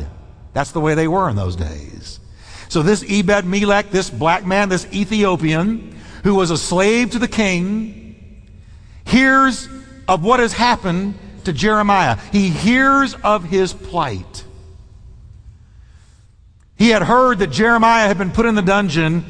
That's 0.54 0.72
the 0.72 0.80
way 0.80 0.96
they 0.96 1.08
were 1.08 1.30
in 1.30 1.36
those 1.36 1.56
days. 1.56 2.20
So 2.70 2.82
this 2.82 3.04
Ebed 3.08 3.46
Melech, 3.46 3.92
this 3.92 4.10
black 4.10 4.46
man, 4.46 4.70
this 4.70 4.86
Ethiopian, 4.94 6.00
who 6.24 6.36
was 6.36 6.52
a 6.52 6.58
slave 6.58 7.12
to 7.12 7.20
the 7.20 7.28
king, 7.28 8.46
hears 9.06 9.68
of 10.08 10.24
what 10.24 10.40
has 10.40 10.54
happened 10.54 11.16
to 11.46 11.54
Jeremiah. 11.54 12.18
He 12.32 12.50
hears 12.50 13.14
of 13.16 13.44
his 13.44 13.74
plight. 13.74 14.46
He 16.78 16.90
had 16.90 17.04
heard 17.04 17.40
that 17.40 17.52
Jeremiah 17.52 18.08
had 18.08 18.18
been 18.18 18.32
put 18.32 18.46
in 18.46 18.56
the 18.56 18.62
dungeon, 18.62 19.26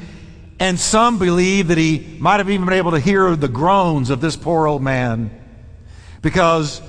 and 0.59 0.79
some 0.79 1.19
believe 1.19 1.67
that 1.69 1.77
he 1.77 2.17
might 2.19 2.37
have 2.37 2.49
even 2.49 2.65
been 2.65 2.77
able 2.77 2.91
to 2.91 2.99
hear 2.99 3.35
the 3.35 3.47
groans 3.47 4.09
of 4.09 4.21
this 4.21 4.35
poor 4.35 4.67
old 4.67 4.81
man 4.81 5.31
because 6.21 6.81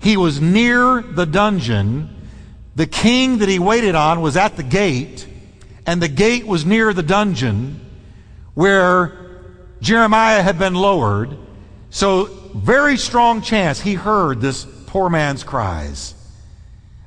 he 0.00 0.16
was 0.16 0.40
near 0.40 1.00
the 1.00 1.24
dungeon. 1.24 2.17
The 2.78 2.86
king 2.86 3.38
that 3.38 3.48
he 3.48 3.58
waited 3.58 3.96
on 3.96 4.20
was 4.20 4.36
at 4.36 4.56
the 4.56 4.62
gate, 4.62 5.26
and 5.84 6.00
the 6.00 6.06
gate 6.06 6.46
was 6.46 6.64
near 6.64 6.92
the 6.92 7.02
dungeon 7.02 7.84
where 8.54 9.40
Jeremiah 9.80 10.42
had 10.42 10.60
been 10.60 10.74
lowered. 10.76 11.36
So, 11.90 12.26
very 12.54 12.96
strong 12.96 13.42
chance 13.42 13.80
he 13.80 13.94
heard 13.94 14.40
this 14.40 14.64
poor 14.86 15.10
man's 15.10 15.42
cries. 15.42 16.14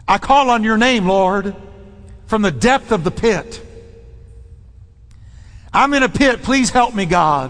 I 0.10 0.18
call 0.18 0.50
on 0.50 0.66
your 0.66 0.78
name, 0.78 1.08
Lord, 1.08 1.56
from 2.25 2.42
the 2.42 2.51
depth 2.51 2.92
of 2.92 3.06
the 3.06 3.12
pit. 3.12 3.66
I'm 5.74 5.94
in 5.94 6.04
a 6.04 6.10
pit. 6.10 6.44
Please 6.44 6.70
help 6.70 6.94
me, 6.94 7.06
God. 7.06 7.50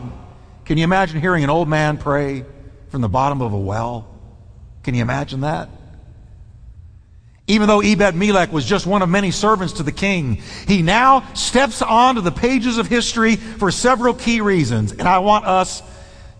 Can 0.65 0.77
you 0.77 0.83
imagine 0.83 1.19
hearing 1.19 1.43
an 1.43 1.49
old 1.49 1.67
man 1.67 1.97
pray 1.97 2.45
from 2.89 3.01
the 3.01 3.09
bottom 3.09 3.41
of 3.41 3.51
a 3.51 3.59
well? 3.59 4.07
Can 4.83 4.93
you 4.93 5.01
imagine 5.01 5.41
that? 5.41 5.69
Even 7.51 7.67
though 7.67 7.81
Ebed 7.81 8.15
Melech 8.15 8.53
was 8.53 8.63
just 8.63 8.85
one 8.85 9.01
of 9.01 9.09
many 9.09 9.29
servants 9.29 9.73
to 9.73 9.83
the 9.83 9.91
king, 9.91 10.35
he 10.69 10.81
now 10.81 11.27
steps 11.33 11.81
onto 11.81 12.21
the 12.21 12.31
pages 12.31 12.77
of 12.77 12.87
history 12.87 13.35
for 13.35 13.71
several 13.71 14.13
key 14.13 14.39
reasons. 14.39 14.93
And 14.93 15.01
I 15.01 15.19
want 15.19 15.45
us 15.45 15.83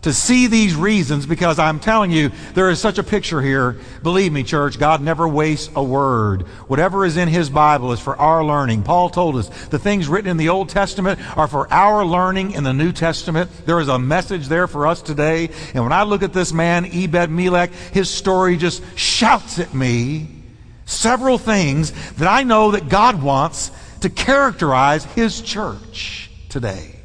to 0.04 0.14
see 0.14 0.48
these 0.48 0.74
reasons 0.74 1.26
because 1.26 1.60
I'm 1.60 1.82
telling 1.82 2.12
you, 2.12 2.32
there 2.54 2.70
is 2.70 2.80
such 2.80 2.98
a 2.98 3.04
picture 3.04 3.42
here. 3.42 3.78
Believe 4.04 4.32
me, 4.32 4.44
church, 4.44 4.80
God 4.80 5.02
never 5.02 5.28
wastes 5.28 5.70
a 5.76 5.84
word. 5.84 6.44
Whatever 6.70 7.06
is 7.06 7.18
in 7.18 7.28
His 7.28 7.50
Bible 7.50 7.92
is 7.92 8.00
for 8.00 8.16
our 8.16 8.42
learning. 8.42 8.84
Paul 8.84 9.10
told 9.10 9.36
us 9.36 9.50
the 9.68 9.80
things 9.80 10.08
written 10.08 10.32
in 10.32 10.38
the 10.38 10.48
Old 10.48 10.70
Testament 10.70 11.20
are 11.38 11.50
for 11.50 11.72
our 11.74 12.06
learning 12.06 12.52
in 12.52 12.64
the 12.64 12.74
New 12.74 12.94
Testament. 12.94 13.52
There 13.66 13.82
is 13.82 13.90
a 13.90 14.00
message 14.00 14.48
there 14.48 14.66
for 14.66 14.88
us 14.88 15.02
today. 15.02 15.50
And 15.74 15.84
when 15.84 15.92
I 15.92 16.04
look 16.04 16.24
at 16.24 16.32
this 16.32 16.54
man, 16.54 16.86
Ebed 16.86 17.30
Melech, 17.30 17.74
his 17.92 18.10
story 18.10 18.56
just 18.56 18.82
shouts 18.98 19.60
at 19.60 19.74
me 19.74 20.38
several 20.86 21.38
things 21.38 21.92
that 22.14 22.28
I 22.28 22.44
know 22.44 22.72
that 22.72 22.90
God 22.90 23.22
wants 23.22 23.72
to 24.02 24.10
characterize 24.10 25.06
His 25.06 25.42
church 25.42 26.30
today. 26.50 26.96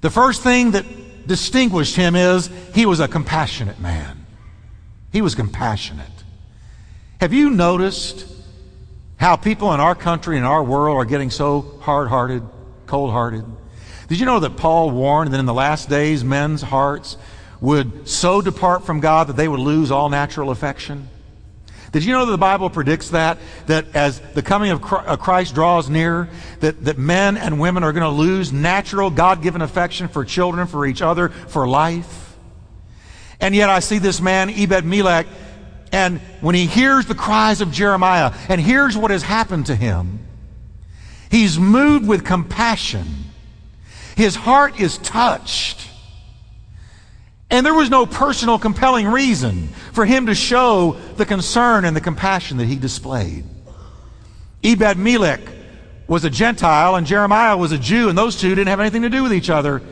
The 0.00 0.10
first 0.10 0.42
thing 0.42 0.72
that 0.72 0.84
distinguished 1.26 1.96
him 1.96 2.14
is 2.14 2.50
he 2.74 2.84
was 2.84 3.00
a 3.00 3.08
compassionate 3.08 3.80
man. 3.80 4.26
He 5.12 5.22
was 5.22 5.34
compassionate. 5.34 6.06
Have 7.20 7.32
you 7.32 7.50
noticed 7.50 8.26
how 9.16 9.36
people 9.36 9.72
in 9.72 9.80
our 9.80 9.94
country 9.94 10.36
and 10.36 10.44
our 10.44 10.62
world 10.62 10.96
are 10.96 11.04
getting 11.04 11.30
so 11.30 11.78
hard 11.80 12.08
hearted, 12.08 12.42
cold 12.86 13.12
hearted? 13.12 13.44
Did 14.08 14.20
you 14.20 14.26
know 14.26 14.40
that 14.40 14.56
Paul 14.56 14.90
warned 14.90 15.32
that 15.32 15.40
in 15.40 15.46
the 15.46 15.54
last 15.54 15.88
days 15.88 16.22
men's 16.22 16.60
hearts 16.60 17.16
would 17.60 18.06
so 18.06 18.42
depart 18.42 18.84
from 18.84 19.00
God 19.00 19.28
that 19.28 19.36
they 19.36 19.48
would 19.48 19.60
lose 19.60 19.90
all 19.90 20.10
natural 20.10 20.50
affection? 20.50 21.08
Did 21.94 22.04
you 22.04 22.12
know 22.12 22.26
that 22.26 22.32
the 22.32 22.38
Bible 22.38 22.70
predicts 22.70 23.10
that? 23.10 23.38
That 23.68 23.94
as 23.94 24.18
the 24.18 24.42
coming 24.42 24.72
of 24.72 24.82
uh, 24.92 25.16
Christ 25.16 25.54
draws 25.54 25.88
near, 25.88 26.28
that, 26.58 26.84
that 26.86 26.98
men 26.98 27.36
and 27.36 27.60
women 27.60 27.84
are 27.84 27.92
going 27.92 28.02
to 28.02 28.08
lose 28.08 28.52
natural, 28.52 29.10
God 29.10 29.42
given 29.42 29.62
affection 29.62 30.08
for 30.08 30.24
children, 30.24 30.66
for 30.66 30.86
each 30.86 31.02
other, 31.02 31.28
for 31.28 31.68
life? 31.68 32.36
And 33.38 33.54
yet 33.54 33.70
I 33.70 33.78
see 33.78 33.98
this 33.98 34.20
man, 34.20 34.50
Ebed 34.50 34.84
Melech, 34.84 35.28
and 35.92 36.18
when 36.40 36.56
he 36.56 36.66
hears 36.66 37.06
the 37.06 37.14
cries 37.14 37.60
of 37.60 37.70
Jeremiah 37.70 38.34
and 38.48 38.60
hears 38.60 38.96
what 38.96 39.12
has 39.12 39.22
happened 39.22 39.66
to 39.66 39.76
him, 39.76 40.18
he's 41.30 41.60
moved 41.60 42.08
with 42.08 42.24
compassion. 42.24 43.06
His 44.16 44.34
heart 44.34 44.80
is 44.80 44.98
touched. 44.98 45.83
And 47.54 47.64
there 47.64 47.72
was 47.72 47.88
no 47.88 48.04
personal 48.04 48.58
compelling 48.58 49.06
reason 49.06 49.68
for 49.92 50.04
him 50.04 50.26
to 50.26 50.34
show 50.34 50.98
the 51.14 51.24
concern 51.24 51.84
and 51.84 51.94
the 51.94 52.00
compassion 52.00 52.56
that 52.56 52.64
he 52.64 52.74
displayed. 52.74 53.44
Ebed 54.64 54.98
Melech 54.98 55.40
was 56.08 56.24
a 56.24 56.30
Gentile 56.30 56.96
and 56.96 57.06
Jeremiah 57.06 57.56
was 57.56 57.70
a 57.70 57.78
Jew, 57.78 58.08
and 58.08 58.18
those 58.18 58.40
two 58.40 58.48
didn't 58.48 58.66
have 58.66 58.80
anything 58.80 59.02
to 59.02 59.08
do 59.08 59.22
with 59.22 59.32
each 59.32 59.50
other 59.50 59.82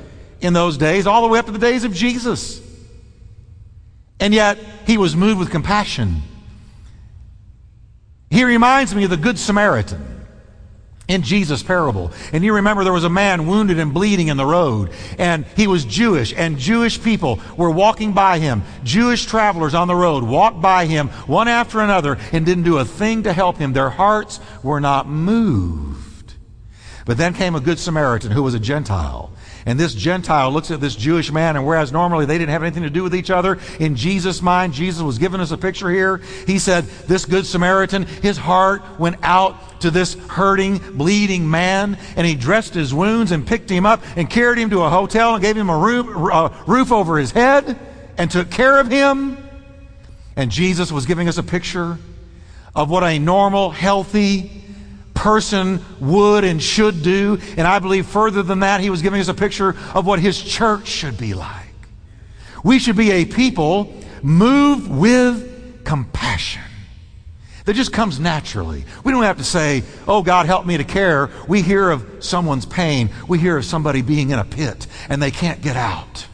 in 0.40 0.54
those 0.54 0.76
days, 0.76 1.06
all 1.06 1.22
the 1.22 1.28
way 1.28 1.38
up 1.38 1.46
to 1.46 1.52
the 1.52 1.58
days 1.60 1.84
of 1.84 1.94
Jesus. 1.94 2.60
And 4.18 4.34
yet, 4.34 4.58
he 4.84 4.98
was 4.98 5.14
moved 5.14 5.38
with 5.38 5.50
compassion. 5.50 6.22
He 8.28 8.42
reminds 8.42 8.92
me 8.92 9.04
of 9.04 9.10
the 9.10 9.16
Good 9.16 9.38
Samaritan 9.38 10.11
in 11.08 11.22
Jesus' 11.22 11.62
parable. 11.62 12.12
And 12.32 12.44
you 12.44 12.54
remember 12.54 12.84
there 12.84 12.92
was 12.92 13.04
a 13.04 13.10
man 13.10 13.46
wounded 13.46 13.78
and 13.78 13.92
bleeding 13.92 14.28
in 14.28 14.36
the 14.36 14.46
road, 14.46 14.90
and 15.18 15.44
he 15.56 15.66
was 15.66 15.84
Jewish, 15.84 16.32
and 16.34 16.58
Jewish 16.58 17.02
people 17.02 17.40
were 17.56 17.70
walking 17.70 18.12
by 18.12 18.38
him. 18.38 18.62
Jewish 18.84 19.26
travelers 19.26 19.74
on 19.74 19.88
the 19.88 19.96
road 19.96 20.24
walked 20.24 20.60
by 20.60 20.86
him 20.86 21.08
one 21.26 21.48
after 21.48 21.80
another 21.80 22.18
and 22.32 22.46
didn't 22.46 22.64
do 22.64 22.78
a 22.78 22.84
thing 22.84 23.24
to 23.24 23.32
help 23.32 23.56
him. 23.56 23.72
Their 23.72 23.90
hearts 23.90 24.40
were 24.62 24.80
not 24.80 25.08
moved. 25.08 26.34
But 27.04 27.16
then 27.16 27.34
came 27.34 27.56
a 27.56 27.60
good 27.60 27.80
Samaritan 27.80 28.30
who 28.30 28.44
was 28.44 28.54
a 28.54 28.60
Gentile. 28.60 29.31
And 29.64 29.78
this 29.78 29.94
Gentile 29.94 30.50
looks 30.50 30.70
at 30.70 30.80
this 30.80 30.96
Jewish 30.96 31.30
man, 31.30 31.56
and 31.56 31.66
whereas 31.66 31.92
normally 31.92 32.26
they 32.26 32.38
didn't 32.38 32.50
have 32.50 32.62
anything 32.62 32.82
to 32.82 32.90
do 32.90 33.02
with 33.02 33.14
each 33.14 33.30
other, 33.30 33.58
in 33.78 33.94
Jesus' 33.94 34.42
mind, 34.42 34.72
Jesus 34.72 35.02
was 35.02 35.18
giving 35.18 35.40
us 35.40 35.52
a 35.52 35.58
picture 35.58 35.90
here. 35.90 36.20
He 36.46 36.58
said, 36.58 36.84
This 37.06 37.24
Good 37.24 37.46
Samaritan, 37.46 38.04
his 38.04 38.36
heart 38.36 38.82
went 38.98 39.16
out 39.22 39.80
to 39.82 39.90
this 39.90 40.14
hurting, 40.14 40.78
bleeding 40.96 41.48
man, 41.48 41.98
and 42.16 42.26
he 42.26 42.34
dressed 42.34 42.74
his 42.74 42.92
wounds 42.92 43.32
and 43.32 43.46
picked 43.46 43.70
him 43.70 43.86
up 43.86 44.02
and 44.16 44.28
carried 44.28 44.58
him 44.58 44.70
to 44.70 44.82
a 44.82 44.90
hotel 44.90 45.34
and 45.34 45.42
gave 45.42 45.56
him 45.56 45.70
a 45.70 45.78
roof, 45.78 46.06
a 46.32 46.64
roof 46.66 46.90
over 46.90 47.18
his 47.18 47.30
head 47.30 47.78
and 48.18 48.30
took 48.30 48.50
care 48.50 48.78
of 48.78 48.88
him. 48.88 49.36
And 50.36 50.50
Jesus 50.50 50.90
was 50.90 51.06
giving 51.06 51.28
us 51.28 51.38
a 51.38 51.42
picture 51.42 51.98
of 52.74 52.90
what 52.90 53.04
a 53.04 53.18
normal, 53.18 53.70
healthy, 53.70 54.62
person 55.22 55.80
would 56.00 56.42
and 56.42 56.60
should 56.60 57.00
do. 57.00 57.38
And 57.56 57.64
I 57.64 57.78
believe 57.78 58.06
further 58.06 58.42
than 58.42 58.58
that, 58.60 58.80
he 58.80 58.90
was 58.90 59.02
giving 59.02 59.20
us 59.20 59.28
a 59.28 59.34
picture 59.34 59.76
of 59.94 60.04
what 60.04 60.18
his 60.18 60.42
church 60.42 60.88
should 60.88 61.16
be 61.16 61.32
like. 61.32 61.68
We 62.64 62.80
should 62.80 62.96
be 62.96 63.12
a 63.12 63.24
people 63.24 63.94
moved 64.20 64.90
with 64.90 65.84
compassion 65.84 66.62
that 67.66 67.74
just 67.74 67.92
comes 67.92 68.18
naturally. 68.18 68.84
We 69.04 69.12
don't 69.12 69.22
have 69.22 69.38
to 69.38 69.44
say, 69.44 69.84
Oh, 70.08 70.24
God, 70.24 70.46
help 70.46 70.66
me 70.66 70.76
to 70.76 70.84
care. 70.84 71.30
We 71.46 71.62
hear 71.62 71.90
of 71.90 72.04
someone's 72.18 72.66
pain. 72.66 73.08
We 73.28 73.38
hear 73.38 73.56
of 73.56 73.64
somebody 73.64 74.02
being 74.02 74.30
in 74.30 74.40
a 74.40 74.44
pit 74.44 74.88
and 75.08 75.22
they 75.22 75.30
can't 75.30 75.62
get 75.62 75.76
out. 75.76 76.26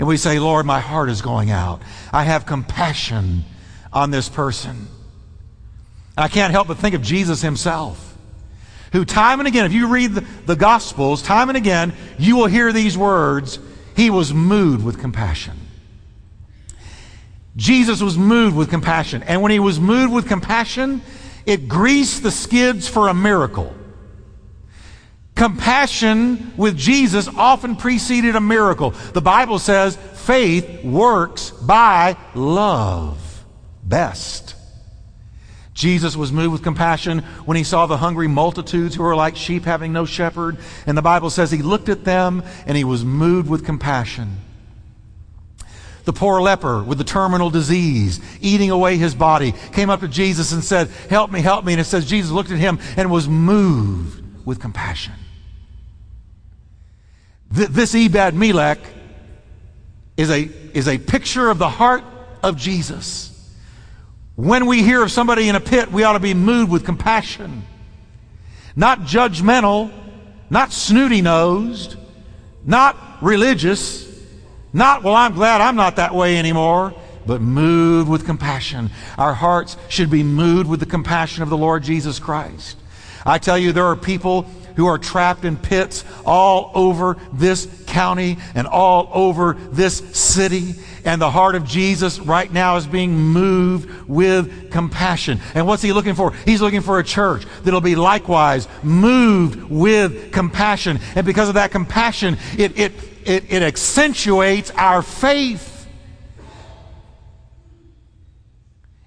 And 0.00 0.08
we 0.08 0.16
say, 0.16 0.40
Lord, 0.40 0.66
my 0.66 0.80
heart 0.80 1.10
is 1.10 1.22
going 1.22 1.52
out. 1.52 1.80
I 2.12 2.24
have 2.24 2.44
compassion 2.44 3.44
on 3.92 4.10
this 4.10 4.28
person. 4.28 4.88
I 6.16 6.28
can't 6.28 6.52
help 6.52 6.68
but 6.68 6.78
think 6.78 6.94
of 6.94 7.02
Jesus 7.02 7.42
himself, 7.42 8.16
who 8.92 9.04
time 9.04 9.40
and 9.40 9.48
again, 9.48 9.66
if 9.66 9.72
you 9.72 9.88
read 9.88 10.14
the, 10.14 10.20
the 10.46 10.56
Gospels, 10.56 11.22
time 11.22 11.48
and 11.48 11.56
again, 11.56 11.92
you 12.18 12.36
will 12.36 12.46
hear 12.46 12.72
these 12.72 12.96
words 12.96 13.58
He 13.96 14.10
was 14.10 14.32
moved 14.32 14.84
with 14.84 15.00
compassion. 15.00 15.58
Jesus 17.56 18.00
was 18.00 18.18
moved 18.18 18.56
with 18.56 18.70
compassion. 18.70 19.22
And 19.22 19.40
when 19.42 19.52
he 19.52 19.60
was 19.60 19.78
moved 19.78 20.12
with 20.12 20.26
compassion, 20.26 21.02
it 21.46 21.68
greased 21.68 22.22
the 22.22 22.30
skids 22.30 22.88
for 22.88 23.08
a 23.08 23.14
miracle. 23.14 23.72
Compassion 25.34 26.52
with 26.56 26.76
Jesus 26.76 27.28
often 27.28 27.76
preceded 27.76 28.36
a 28.36 28.40
miracle. 28.40 28.90
The 28.90 29.20
Bible 29.20 29.58
says 29.58 29.96
faith 29.96 30.84
works 30.84 31.50
by 31.50 32.16
love 32.34 33.44
best. 33.82 34.43
Jesus 35.74 36.16
was 36.16 36.32
moved 36.32 36.52
with 36.52 36.62
compassion 36.62 37.18
when 37.44 37.56
he 37.56 37.64
saw 37.64 37.86
the 37.86 37.96
hungry 37.96 38.28
multitudes 38.28 38.94
who 38.94 39.02
were 39.02 39.16
like 39.16 39.34
sheep 39.34 39.64
having 39.64 39.92
no 39.92 40.04
shepherd. 40.04 40.56
And 40.86 40.96
the 40.96 41.02
Bible 41.02 41.30
says 41.30 41.50
he 41.50 41.62
looked 41.62 41.88
at 41.88 42.04
them 42.04 42.44
and 42.64 42.76
he 42.76 42.84
was 42.84 43.04
moved 43.04 43.50
with 43.50 43.64
compassion. 43.64 44.38
The 46.04 46.12
poor 46.12 46.40
leper 46.40 46.82
with 46.84 46.98
the 46.98 47.04
terminal 47.04 47.50
disease, 47.50 48.20
eating 48.40 48.70
away 48.70 48.98
his 48.98 49.14
body, 49.14 49.52
came 49.72 49.90
up 49.90 50.00
to 50.00 50.08
Jesus 50.08 50.52
and 50.52 50.62
said, 50.62 50.88
Help 51.10 51.32
me, 51.32 51.40
help 51.40 51.64
me. 51.64 51.72
And 51.72 51.80
it 51.80 51.84
says 51.84 52.06
Jesus 52.06 52.30
looked 52.30 52.50
at 52.52 52.58
him 52.58 52.78
and 52.96 53.10
was 53.10 53.28
moved 53.28 54.22
with 54.46 54.60
compassion. 54.60 55.14
Th- 57.54 57.68
this 57.68 57.94
Ebed 57.94 58.34
Melech 58.34 58.78
is 60.16 60.30
a, 60.30 60.42
is 60.72 60.86
a 60.86 60.98
picture 60.98 61.48
of 61.48 61.58
the 61.58 61.68
heart 61.68 62.04
of 62.42 62.56
Jesus. 62.56 63.33
When 64.36 64.66
we 64.66 64.82
hear 64.82 65.02
of 65.02 65.12
somebody 65.12 65.48
in 65.48 65.54
a 65.54 65.60
pit, 65.60 65.92
we 65.92 66.02
ought 66.02 66.14
to 66.14 66.20
be 66.20 66.34
moved 66.34 66.70
with 66.70 66.84
compassion. 66.84 67.64
Not 68.74 69.00
judgmental, 69.00 69.92
not 70.50 70.72
snooty 70.72 71.22
nosed, 71.22 71.96
not 72.64 72.96
religious, 73.20 74.12
not, 74.72 75.04
well, 75.04 75.14
I'm 75.14 75.34
glad 75.34 75.60
I'm 75.60 75.76
not 75.76 75.96
that 75.96 76.14
way 76.14 76.36
anymore, 76.36 76.94
but 77.26 77.40
moved 77.40 78.10
with 78.10 78.26
compassion. 78.26 78.90
Our 79.16 79.34
hearts 79.34 79.76
should 79.88 80.10
be 80.10 80.24
moved 80.24 80.68
with 80.68 80.80
the 80.80 80.86
compassion 80.86 81.44
of 81.44 81.48
the 81.48 81.56
Lord 81.56 81.84
Jesus 81.84 82.18
Christ. 82.18 82.76
I 83.24 83.38
tell 83.38 83.56
you, 83.56 83.72
there 83.72 83.86
are 83.86 83.96
people 83.96 84.42
who 84.76 84.86
are 84.86 84.98
trapped 84.98 85.44
in 85.44 85.56
pits 85.56 86.04
all 86.26 86.72
over 86.74 87.16
this 87.32 87.68
county 87.86 88.38
and 88.54 88.66
all 88.66 89.08
over 89.12 89.54
this 89.70 89.98
city. 90.18 90.74
And 91.04 91.20
the 91.20 91.30
heart 91.30 91.54
of 91.54 91.64
Jesus 91.64 92.18
right 92.18 92.50
now 92.50 92.76
is 92.76 92.86
being 92.86 93.14
moved 93.14 94.08
with 94.08 94.70
compassion. 94.70 95.40
And 95.54 95.66
what's 95.66 95.82
he 95.82 95.92
looking 95.92 96.14
for? 96.14 96.32
He's 96.46 96.62
looking 96.62 96.80
for 96.80 96.98
a 96.98 97.04
church 97.04 97.44
that'll 97.62 97.82
be 97.82 97.94
likewise 97.94 98.66
moved 98.82 99.62
with 99.64 100.32
compassion. 100.32 100.98
And 101.14 101.26
because 101.26 101.48
of 101.48 101.54
that 101.56 101.70
compassion, 101.70 102.38
it, 102.56 102.78
it, 102.78 102.92
it, 103.24 103.52
it 103.52 103.62
accentuates 103.62 104.70
our 104.70 105.02
faith. 105.02 105.86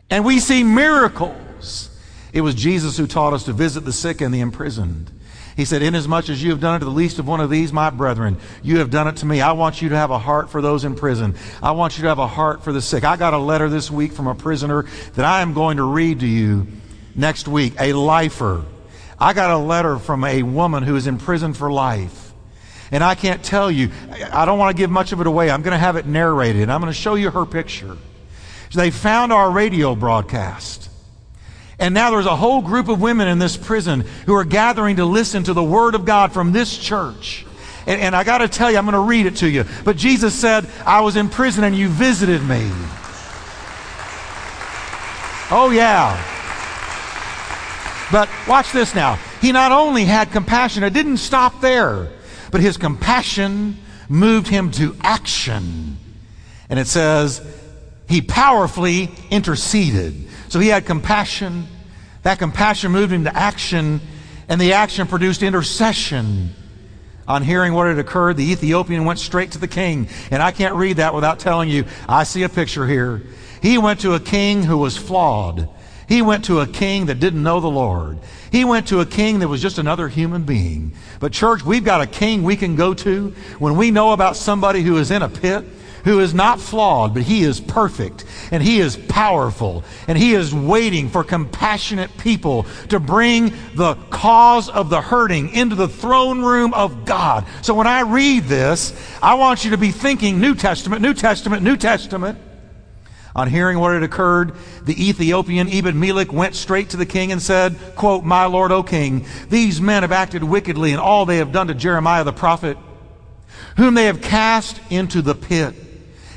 And 0.10 0.24
we 0.24 0.40
see 0.40 0.64
miracles. 0.64 1.90
It 2.32 2.42
was 2.42 2.54
Jesus 2.54 2.98
who 2.98 3.08
taught 3.08 3.34
us 3.34 3.44
to 3.46 3.54
visit 3.54 3.82
the 3.82 3.94
sick 3.94 4.22
and 4.22 4.34
the 4.34 4.40
imprisoned. 4.40 5.12
He 5.58 5.66
said, 5.66 5.82
Inasmuch 5.82 6.30
as 6.30 6.42
you 6.42 6.52
have 6.52 6.60
done 6.60 6.76
it 6.76 6.80
to 6.80 6.86
the 6.86 6.92
least 6.92 7.18
of 7.18 7.28
one 7.28 7.42
of 7.42 7.50
these, 7.50 7.74
my 7.74 7.90
brethren, 7.90 8.38
you 8.62 8.78
have 8.78 8.92
done 8.92 9.08
it 9.08 9.18
to 9.18 9.26
me. 9.26 9.42
I 9.42 9.54
want 9.54 9.82
you 9.82 9.90
to 9.90 9.98
have 9.98 10.12
a 10.12 10.20
heart 10.20 10.52
for 10.52 10.62
those 10.62 10.86
in 10.86 10.94
prison. 10.94 11.36
I 11.64 11.72
want 11.72 11.98
you 11.98 12.04
to 12.04 12.10
have 12.10 12.20
a 12.20 12.28
heart 12.28 12.64
for 12.64 12.72
the 12.72 12.82
sick. 12.82 13.04
I 13.04 13.18
got 13.18 13.34
a 13.34 13.40
letter 13.40 13.68
this 13.68 13.90
week 13.90 14.12
from 14.12 14.28
a 14.28 14.36
prisoner 14.36 14.86
that 15.16 15.26
I 15.26 15.42
am 15.42 15.54
going 15.54 15.78
to 15.78 15.84
read 15.84 16.20
to 16.20 16.28
you 16.28 16.68
next 17.16 17.48
week, 17.48 17.74
a 17.80 17.94
lifer. 17.94 18.66
I 19.20 19.34
got 19.34 19.50
a 19.50 19.58
letter 19.58 19.98
from 19.98 20.24
a 20.26 20.44
woman 20.44 20.84
who 20.84 20.96
is 20.96 21.08
in 21.08 21.18
prison 21.18 21.56
for 21.56 21.72
life. 21.72 22.32
And 22.92 23.04
I 23.04 23.16
can't 23.16 23.44
tell 23.44 23.72
you, 23.72 23.90
I 24.32 24.46
don't 24.46 24.60
want 24.60 24.78
to 24.78 24.80
give 24.80 24.92
much 24.92 25.12
of 25.12 25.22
it 25.22 25.28
away. 25.28 25.50
I'm 25.50 25.64
going 25.64 25.74
to 25.74 25.80
have 25.80 25.96
it 25.96 26.06
narrated. 26.06 26.70
I'm 26.70 26.82
going 26.82 26.94
to 26.94 26.98
show 26.98 27.16
you 27.16 27.32
her 27.32 27.48
picture. 27.48 27.98
They 28.76 28.92
found 28.92 29.34
our 29.34 29.50
radio 29.50 29.96
broadcast. 29.96 30.87
And 31.80 31.94
now 31.94 32.10
there's 32.12 32.26
a 32.26 32.36
whole 32.36 32.62
group 32.62 32.90
of 32.90 33.02
women 33.02 33.28
in 33.28 33.40
this 33.40 33.56
prison 33.56 34.04
who 34.26 34.34
are 34.34 34.44
gathering 34.44 34.96
to 34.96 35.06
listen 35.06 35.44
to 35.44 35.54
the 35.54 35.64
Word 35.64 35.94
of 35.94 36.06
God 36.06 36.32
from 36.32 36.52
this 36.52 36.76
church. 36.76 37.46
And, 37.86 38.02
and 38.02 38.16
I 38.16 38.24
got 38.24 38.40
to 38.40 38.48
tell 38.48 38.72
you, 38.72 38.78
I'm 38.78 38.86
going 38.86 38.94
to 38.94 39.00
read 39.00 39.28
it 39.28 39.38
to 39.38 39.50
you. 39.50 39.66
But 39.84 39.96
Jesus 39.96 40.34
said, 40.34 40.68
I 40.86 41.02
was 41.02 41.16
in 41.16 41.30
prison 41.30 41.64
and 41.64 41.76
you 41.76 41.88
visited 41.88 42.42
me. 42.42 42.70
Oh, 45.50 45.70
yeah. 45.72 46.22
But 48.12 48.30
watch 48.48 48.72
this 48.72 48.96
now. 48.96 49.20
He 49.40 49.52
not 49.52 49.72
only 49.72 50.06
had 50.06 50.32
compassion, 50.32 50.84
it 50.84 50.94
didn't 50.94 51.18
stop 51.18 51.62
there, 51.62 52.10
but 52.52 52.60
his 52.60 52.78
compassion 52.78 53.78
moved 54.10 54.48
him 54.48 54.72
to 54.72 54.96
action. 55.02 55.98
And 56.70 56.80
it 56.80 56.88
says, 56.88 57.40
he 58.08 58.22
powerfully 58.22 59.12
interceded. 59.30 60.28
So 60.50 60.60
he 60.60 60.70
had 60.70 60.86
compassion. 60.86 61.68
That 62.24 62.40
compassion 62.40 62.92
moved 62.92 63.12
him 63.12 63.26
to 63.26 63.36
action, 63.36 64.02
and 64.50 64.60
the 64.60 64.74
action 64.74 65.08
produced 65.08 65.44
intercession. 65.44 66.52
On 67.28 67.44
hearing 67.44 67.74
what 67.74 67.88
had 67.88 68.00
occurred, 68.00 68.38
the 68.38 68.52
Ethiopian 68.52 69.04
went 69.04 69.20
straight 69.20 69.52
to 69.52 69.58
the 69.58 69.68
king. 69.68 70.08
And 70.32 70.42
I 70.42 70.52
can't 70.52 70.76
read 70.76 70.98
that 70.98 71.14
without 71.14 71.40
telling 71.40 71.68
you, 71.70 71.84
I 72.08 72.24
see 72.24 72.44
a 72.44 72.50
picture 72.50 72.88
here. 72.88 73.22
He 73.62 73.78
went 73.78 74.00
to 74.02 74.14
a 74.14 74.20
king 74.20 74.64
who 74.64 74.78
was 74.78 74.96
flawed. 74.96 75.68
He 76.08 76.22
went 76.22 76.46
to 76.46 76.62
a 76.62 76.68
king 76.68 77.08
that 77.08 77.20
didn't 77.20 77.44
know 77.44 77.60
the 77.60 77.70
Lord. 77.70 78.20
He 78.50 78.64
went 78.64 78.88
to 78.88 79.02
a 79.02 79.06
king 79.06 79.40
that 79.40 79.50
was 79.50 79.62
just 79.62 79.78
another 79.78 80.08
human 80.08 80.44
being. 80.44 80.94
But, 81.20 81.34
church, 81.34 81.66
we've 81.66 81.84
got 81.84 82.00
a 82.00 82.08
king 82.08 82.44
we 82.44 82.56
can 82.56 82.78
go 82.78 82.94
to 82.94 83.36
when 83.60 83.76
we 83.76 83.92
know 83.92 84.14
about 84.14 84.38
somebody 84.38 84.82
who 84.82 84.96
is 84.96 85.12
in 85.12 85.22
a 85.22 85.28
pit 85.28 85.66
who 86.08 86.22
is 86.22 86.34
not 86.34 86.62
flawed, 86.62 87.14
but 87.14 87.22
he 87.22 87.44
is 87.44 87.60
perfect 87.60 88.24
and 88.52 88.64
he 88.64 88.80
is 88.80 88.96
powerful 88.96 89.84
and 90.08 90.18
he 90.18 90.34
is 90.34 90.56
waiting 90.56 91.10
for 91.10 91.22
compassionate 91.22 92.18
people 92.18 92.66
to 92.88 92.98
bring 92.98 93.54
the 93.76 93.94
cause 94.10 94.70
of 94.70 94.90
the 94.90 95.02
hurting 95.02 95.50
into 95.50 95.76
the 95.76 95.90
throne 95.90 96.42
room 96.42 96.74
of 96.74 97.04
God. 97.04 97.46
So 97.62 97.74
when 97.74 97.88
I 97.88 98.02
read 98.02 98.46
this, 98.46 98.98
I 99.22 99.34
want 99.34 99.66
you 99.66 99.72
to 99.72 99.78
be 99.78 99.92
thinking 99.92 100.40
New 100.40 100.56
Testament, 100.56 101.02
New 101.02 101.14
Testament, 101.14 101.62
New 101.62 101.76
Testament. 101.76 102.40
On 103.36 103.50
hearing 103.50 103.78
what 103.78 103.94
had 103.94 104.02
occurred, 104.02 104.54
the 104.84 105.10
Ethiopian 105.10 105.68
Ebed 105.68 105.94
Melech 105.94 106.32
went 106.32 106.56
straight 106.56 106.92
to 106.92 106.98
the 106.98 107.06
king 107.06 107.34
and 107.34 107.42
said, 107.42 107.78
quote, 107.98 108.24
My 108.24 108.46
lord, 108.46 108.72
O 108.72 108.82
king, 108.82 109.26
these 109.50 109.82
men 109.82 110.04
have 110.04 110.14
acted 110.14 110.42
wickedly 110.42 110.94
in 110.94 111.00
all 111.00 111.26
they 111.26 111.38
have 111.38 111.52
done 111.52 111.68
to 111.68 111.76
Jeremiah 111.76 112.24
the 112.24 112.32
prophet, 112.32 112.78
whom 113.76 113.94
they 113.94 114.06
have 114.06 114.22
cast 114.22 114.80
into 114.90 115.22
the 115.22 115.36
pit 115.36 115.76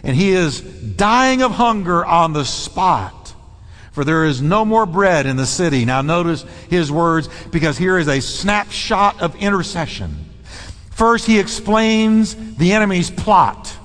and 0.03 0.17
he 0.17 0.31
is 0.31 0.61
dying 0.61 1.43
of 1.43 1.53
hunger 1.53 2.05
on 2.05 2.33
the 2.33 2.45
spot. 2.45 3.35
For 3.93 4.05
there 4.05 4.25
is 4.25 4.41
no 4.41 4.65
more 4.65 4.87
bread 4.87 5.27
in 5.27 5.37
the 5.37 5.47
city. 5.47 5.85
Now, 5.85 6.01
notice 6.01 6.45
his 6.69 6.93
words 6.93 7.29
because 7.51 7.77
here 7.77 7.99
is 7.99 8.09
a 8.09 8.21
snapshot 8.21 9.21
of 9.21 9.35
intercession. 9.37 10.27
First, 10.91 11.27
he 11.27 11.39
explains 11.39 12.37
the 12.57 12.73
enemy's 12.73 13.11
plot. 13.11 13.77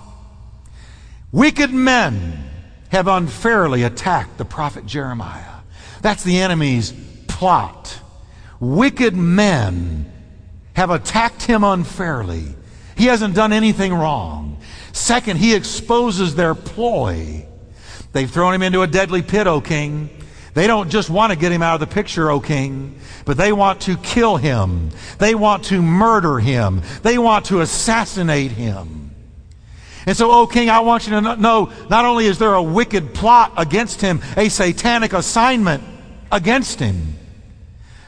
Wicked 1.31 1.71
men 1.73 2.49
have 2.89 3.07
unfairly 3.07 3.83
attacked 3.83 4.37
the 4.37 4.45
prophet 4.45 4.85
Jeremiah. 4.85 5.55
That's 6.01 6.23
the 6.23 6.39
enemy's 6.39 6.93
plot. 7.27 7.99
Wicked 8.59 9.15
men 9.15 10.11
have 10.75 10.91
attacked 10.91 11.43
him 11.43 11.63
unfairly. 11.63 12.55
He 12.95 13.05
hasn't 13.05 13.35
done 13.35 13.53
anything 13.53 13.93
wrong. 13.93 14.57
Second, 14.93 15.37
he 15.37 15.53
exposes 15.53 16.35
their 16.35 16.55
ploy. 16.55 17.45
They've 18.13 18.29
thrown 18.29 18.53
him 18.53 18.61
into 18.61 18.81
a 18.81 18.87
deadly 18.87 19.21
pit, 19.21 19.45
O 19.45 19.59
king. 19.59 20.09
They 20.53 20.67
don't 20.67 20.89
just 20.89 21.09
want 21.09 21.33
to 21.33 21.37
get 21.37 21.51
him 21.51 21.61
out 21.61 21.81
of 21.81 21.81
the 21.81 21.93
picture, 21.93 22.31
O 22.31 22.39
king, 22.39 22.97
but 23.25 23.35
they 23.35 23.51
want 23.51 23.81
to 23.81 23.97
kill 23.97 24.37
him. 24.37 24.89
They 25.19 25.35
want 25.35 25.65
to 25.65 25.81
murder 25.81 26.39
him. 26.39 26.81
They 27.03 27.17
want 27.17 27.45
to 27.47 27.59
assassinate 27.59 28.51
him. 28.51 29.13
And 30.05 30.15
so, 30.15 30.31
O 30.31 30.47
king, 30.47 30.69
I 30.69 30.79
want 30.79 31.07
you 31.07 31.19
to 31.19 31.35
know 31.35 31.73
not 31.89 32.05
only 32.05 32.27
is 32.27 32.37
there 32.37 32.53
a 32.53 32.63
wicked 32.63 33.13
plot 33.13 33.53
against 33.57 33.99
him, 33.99 34.21
a 34.37 34.47
satanic 34.47 35.11
assignment 35.11 35.83
against 36.31 36.79
him, 36.79 37.15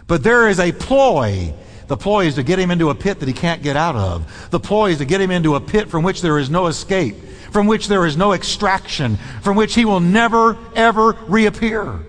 but 0.05 0.23
there 0.23 0.47
is 0.47 0.59
a 0.59 0.71
ploy. 0.71 1.53
The 1.87 1.97
ploy 1.97 2.25
is 2.25 2.35
to 2.35 2.43
get 2.43 2.59
him 2.59 2.71
into 2.71 2.89
a 2.89 2.95
pit 2.95 3.19
that 3.19 3.27
he 3.27 3.33
can't 3.33 3.63
get 3.63 3.77
out 3.77 3.95
of. 3.95 4.49
The 4.51 4.59
ploy 4.59 4.91
is 4.91 4.97
to 4.97 5.05
get 5.05 5.21
him 5.21 5.31
into 5.31 5.55
a 5.55 5.61
pit 5.61 5.89
from 5.89 6.03
which 6.03 6.21
there 6.21 6.37
is 6.37 6.49
no 6.49 6.67
escape, 6.67 7.15
from 7.51 7.67
which 7.67 7.87
there 7.87 8.05
is 8.05 8.17
no 8.17 8.33
extraction, 8.33 9.17
from 9.41 9.55
which 9.55 9.73
he 9.73 9.85
will 9.85 10.01
never, 10.01 10.57
ever 10.75 11.13
reappear. 11.27 11.99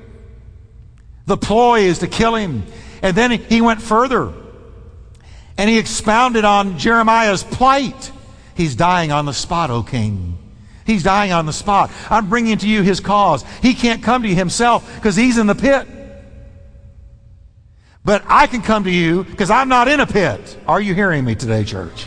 The 1.26 1.36
ploy 1.36 1.80
is 1.80 2.00
to 2.00 2.08
kill 2.08 2.34
him. 2.34 2.64
And 3.02 3.16
then 3.16 3.30
he 3.30 3.60
went 3.60 3.80
further 3.80 4.32
and 5.56 5.68
he 5.68 5.78
expounded 5.78 6.44
on 6.44 6.78
Jeremiah's 6.78 7.44
plight. 7.44 8.12
He's 8.54 8.76
dying 8.76 9.12
on 9.12 9.26
the 9.26 9.32
spot, 9.32 9.70
O 9.70 9.82
king. 9.82 10.38
He's 10.86 11.02
dying 11.02 11.32
on 11.32 11.46
the 11.46 11.52
spot. 11.52 11.90
I'm 12.08 12.30
bringing 12.30 12.56
to 12.58 12.68
you 12.68 12.82
his 12.82 13.00
cause. 13.00 13.44
He 13.60 13.74
can't 13.74 14.02
come 14.02 14.22
to 14.22 14.28
you 14.28 14.34
himself 14.34 14.90
because 14.96 15.16
he's 15.16 15.36
in 15.36 15.46
the 15.46 15.54
pit. 15.54 15.86
But 18.08 18.24
I 18.26 18.46
can 18.46 18.62
come 18.62 18.84
to 18.84 18.90
you 18.90 19.24
because 19.24 19.50
I'm 19.50 19.68
not 19.68 19.86
in 19.86 20.00
a 20.00 20.06
pit. 20.06 20.56
Are 20.66 20.80
you 20.80 20.94
hearing 20.94 21.26
me 21.26 21.34
today, 21.34 21.62
church? 21.62 22.06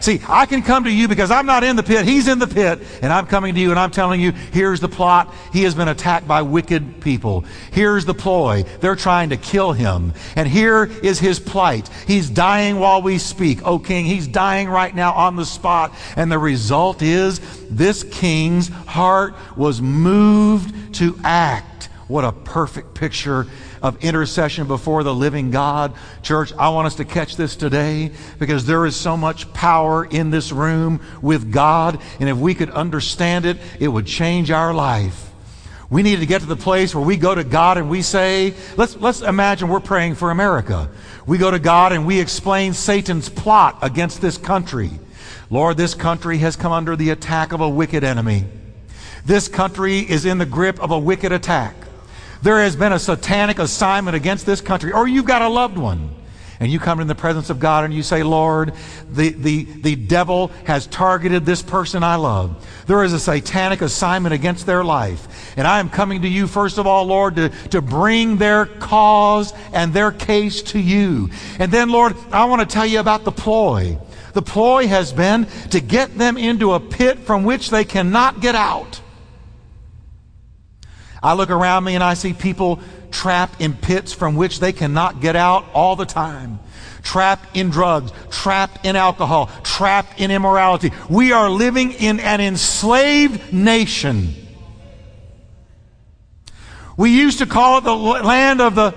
See, 0.00 0.20
I 0.26 0.44
can 0.44 0.60
come 0.60 0.82
to 0.82 0.90
you 0.90 1.06
because 1.06 1.30
I'm 1.30 1.46
not 1.46 1.62
in 1.62 1.76
the 1.76 1.84
pit. 1.84 2.04
He's 2.04 2.26
in 2.26 2.40
the 2.40 2.48
pit. 2.48 2.80
And 3.00 3.12
I'm 3.12 3.28
coming 3.28 3.54
to 3.54 3.60
you 3.60 3.70
and 3.70 3.78
I'm 3.78 3.92
telling 3.92 4.20
you, 4.20 4.32
here's 4.32 4.80
the 4.80 4.88
plot. 4.88 5.32
He 5.52 5.62
has 5.62 5.76
been 5.76 5.86
attacked 5.86 6.26
by 6.26 6.42
wicked 6.42 7.00
people. 7.00 7.44
Here's 7.70 8.04
the 8.04 8.12
ploy. 8.12 8.64
They're 8.80 8.96
trying 8.96 9.30
to 9.30 9.36
kill 9.36 9.70
him. 9.70 10.14
And 10.34 10.48
here 10.48 10.90
is 11.00 11.20
his 11.20 11.38
plight. 11.38 11.88
He's 12.08 12.28
dying 12.28 12.80
while 12.80 13.00
we 13.00 13.18
speak. 13.18 13.64
O 13.64 13.78
king, 13.78 14.06
he's 14.06 14.26
dying 14.26 14.68
right 14.68 14.92
now 14.92 15.12
on 15.12 15.36
the 15.36 15.46
spot. 15.46 15.94
And 16.16 16.32
the 16.32 16.40
result 16.40 17.02
is 17.02 17.38
this 17.68 18.02
king's 18.02 18.66
heart 18.66 19.36
was 19.56 19.80
moved 19.80 20.96
to 20.96 21.16
act. 21.22 21.88
What 22.08 22.24
a 22.24 22.32
perfect 22.32 22.94
picture 22.94 23.46
of 23.82 24.04
intercession 24.04 24.66
before 24.66 25.02
the 25.02 25.14
living 25.14 25.50
God. 25.50 25.94
Church, 26.22 26.52
I 26.58 26.68
want 26.70 26.86
us 26.86 26.96
to 26.96 27.04
catch 27.04 27.36
this 27.36 27.56
today 27.56 28.12
because 28.38 28.66
there 28.66 28.86
is 28.86 28.96
so 28.96 29.16
much 29.16 29.52
power 29.52 30.04
in 30.04 30.30
this 30.30 30.52
room 30.52 31.00
with 31.22 31.52
God. 31.52 32.00
And 32.18 32.28
if 32.28 32.36
we 32.36 32.54
could 32.54 32.70
understand 32.70 33.46
it, 33.46 33.58
it 33.78 33.88
would 33.88 34.06
change 34.06 34.50
our 34.50 34.74
life. 34.74 35.30
We 35.88 36.04
need 36.04 36.20
to 36.20 36.26
get 36.26 36.42
to 36.42 36.46
the 36.46 36.56
place 36.56 36.94
where 36.94 37.04
we 37.04 37.16
go 37.16 37.34
to 37.34 37.42
God 37.42 37.76
and 37.76 37.90
we 37.90 38.02
say, 38.02 38.54
let's, 38.76 38.96
let's 38.96 39.22
imagine 39.22 39.68
we're 39.68 39.80
praying 39.80 40.14
for 40.14 40.30
America. 40.30 40.88
We 41.26 41.36
go 41.36 41.50
to 41.50 41.58
God 41.58 41.92
and 41.92 42.06
we 42.06 42.20
explain 42.20 42.74
Satan's 42.74 43.28
plot 43.28 43.78
against 43.82 44.20
this 44.20 44.38
country. 44.38 44.90
Lord, 45.50 45.76
this 45.76 45.94
country 45.94 46.38
has 46.38 46.54
come 46.54 46.70
under 46.70 46.94
the 46.94 47.10
attack 47.10 47.52
of 47.52 47.60
a 47.60 47.68
wicked 47.68 48.04
enemy. 48.04 48.44
This 49.24 49.48
country 49.48 49.98
is 49.98 50.24
in 50.24 50.38
the 50.38 50.46
grip 50.46 50.80
of 50.80 50.92
a 50.92 50.98
wicked 50.98 51.32
attack 51.32 51.74
there 52.42 52.60
has 52.60 52.76
been 52.76 52.92
a 52.92 52.98
satanic 52.98 53.58
assignment 53.58 54.16
against 54.16 54.46
this 54.46 54.60
country, 54.60 54.92
or 54.92 55.06
you've 55.06 55.26
got 55.26 55.42
a 55.42 55.48
loved 55.48 55.78
one, 55.78 56.10
and 56.60 56.70
you 56.70 56.78
come 56.78 57.00
in 57.00 57.06
the 57.06 57.14
presence 57.14 57.48
of 57.48 57.58
God 57.58 57.84
and 57.86 57.94
you 57.94 58.02
say, 58.02 58.22
Lord, 58.22 58.74
the, 59.10 59.30
the, 59.30 59.64
the 59.64 59.96
devil 59.96 60.48
has 60.66 60.86
targeted 60.86 61.46
this 61.46 61.62
person 61.62 62.02
I 62.02 62.16
love. 62.16 62.68
There 62.86 63.02
is 63.02 63.14
a 63.14 63.18
satanic 63.18 63.80
assignment 63.80 64.34
against 64.34 64.66
their 64.66 64.84
life. 64.84 65.56
And 65.56 65.66
I 65.66 65.80
am 65.80 65.88
coming 65.88 66.20
to 66.20 66.28
you, 66.28 66.46
first 66.46 66.76
of 66.76 66.86
all, 66.86 67.06
Lord, 67.06 67.36
to, 67.36 67.48
to 67.70 67.80
bring 67.80 68.36
their 68.36 68.66
cause 68.66 69.54
and 69.72 69.94
their 69.94 70.12
case 70.12 70.60
to 70.64 70.78
you. 70.78 71.30
And 71.58 71.72
then, 71.72 71.88
Lord, 71.88 72.14
I 72.30 72.44
want 72.44 72.60
to 72.60 72.66
tell 72.66 72.86
you 72.86 73.00
about 73.00 73.24
the 73.24 73.32
ploy. 73.32 73.98
The 74.34 74.42
ploy 74.42 74.86
has 74.86 75.14
been 75.14 75.46
to 75.70 75.80
get 75.80 76.16
them 76.18 76.36
into 76.36 76.74
a 76.74 76.80
pit 76.80 77.20
from 77.20 77.44
which 77.44 77.70
they 77.70 77.84
cannot 77.84 78.40
get 78.40 78.54
out. 78.54 78.99
I 81.22 81.34
look 81.34 81.50
around 81.50 81.84
me 81.84 81.94
and 81.94 82.04
I 82.04 82.14
see 82.14 82.32
people 82.32 82.80
trapped 83.10 83.60
in 83.60 83.74
pits 83.74 84.12
from 84.12 84.36
which 84.36 84.60
they 84.60 84.72
cannot 84.72 85.20
get 85.20 85.36
out 85.36 85.66
all 85.74 85.96
the 85.96 86.06
time. 86.06 86.60
Trapped 87.02 87.56
in 87.56 87.70
drugs, 87.70 88.12
trapped 88.30 88.84
in 88.84 88.96
alcohol, 88.96 89.50
trapped 89.62 90.20
in 90.20 90.30
immorality. 90.30 90.92
We 91.08 91.32
are 91.32 91.50
living 91.50 91.92
in 91.92 92.20
an 92.20 92.40
enslaved 92.40 93.52
nation. 93.52 94.34
We 96.96 97.10
used 97.10 97.38
to 97.38 97.46
call 97.46 97.78
it 97.78 97.84
the 97.84 97.94
land 97.94 98.60
of 98.60 98.74
the 98.74 98.94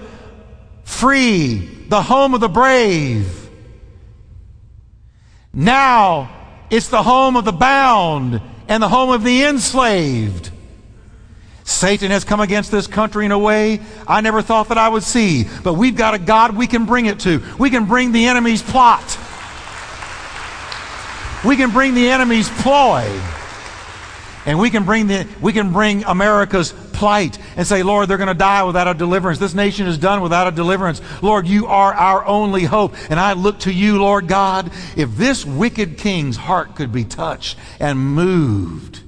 free, 0.84 1.86
the 1.88 2.02
home 2.02 2.34
of 2.34 2.42
the 2.42 2.50
brave. 2.50 3.50
Now 5.54 6.30
it's 6.70 6.90
the 6.90 7.04
home 7.04 7.36
of 7.36 7.46
the 7.46 7.52
bound 7.52 8.42
and 8.68 8.82
the 8.82 8.90
home 8.90 9.10
of 9.10 9.24
the 9.24 9.44
enslaved. 9.44 10.50
Satan 11.64 12.12
has 12.12 12.24
come 12.24 12.40
against 12.40 12.72
this 12.72 12.88
country 12.88 13.26
in 13.26 13.32
a 13.32 13.40
way 13.40 13.80
I 14.08 14.22
never 14.22 14.42
thought 14.42 14.70
that 14.70 14.78
I 14.78 14.90
would 14.90 15.04
see. 15.04 15.46
But 15.64 15.74
we've 15.74 15.96
got 15.96 16.14
a 16.14 16.20
God 16.20 16.56
we 16.56 16.68
can 16.68 16.86
bring 16.86 17.06
it 17.06 17.22
to. 17.22 17.42
We 17.58 17.70
can 17.70 17.86
bring 17.86 18.12
the 18.12 18.26
enemy's 18.26 18.62
plot. 18.62 19.18
We 21.46 21.58
can 21.58 21.72
bring 21.72 21.94
the 21.94 22.10
enemy's 22.10 22.50
ploy. 22.50 23.04
And 24.46 24.60
we 24.60 24.70
can 24.70 24.84
bring 24.84 25.08
the 25.08 25.26
we 25.40 25.54
can 25.54 25.72
bring 25.72 26.04
America's 26.04 26.74
plight 26.92 27.38
and 27.56 27.66
say, 27.66 27.82
Lord, 27.82 28.10
they're 28.10 28.18
going 28.18 28.28
to 28.28 28.34
die 28.34 28.64
without 28.64 28.90
a 28.90 28.94
deliverance. 28.94 29.40
This 29.40 29.54
nation 29.54 29.88
is 29.88 29.98
done 29.98 30.22
without 30.22 30.48
a 30.48 30.52
deliverance. 30.52 31.02
Lord, 31.22 31.48
you 31.48 31.68
are 31.68 31.94
our 31.94 32.26
only 32.26 32.64
hope. 32.64 32.94
And 33.10 33.20
I 33.20 33.34
look 33.34 33.60
to 33.60 33.74
you, 33.74 34.00
Lord 34.00 34.28
God. 34.28 34.72
If 34.98 35.16
this 35.16 35.46
wicked 35.46 35.98
king's 35.98 36.36
heart 36.36 36.76
could 36.76 36.92
be 36.92 37.06
touched 37.06 37.58
and 37.80 38.00
moved 38.00 39.03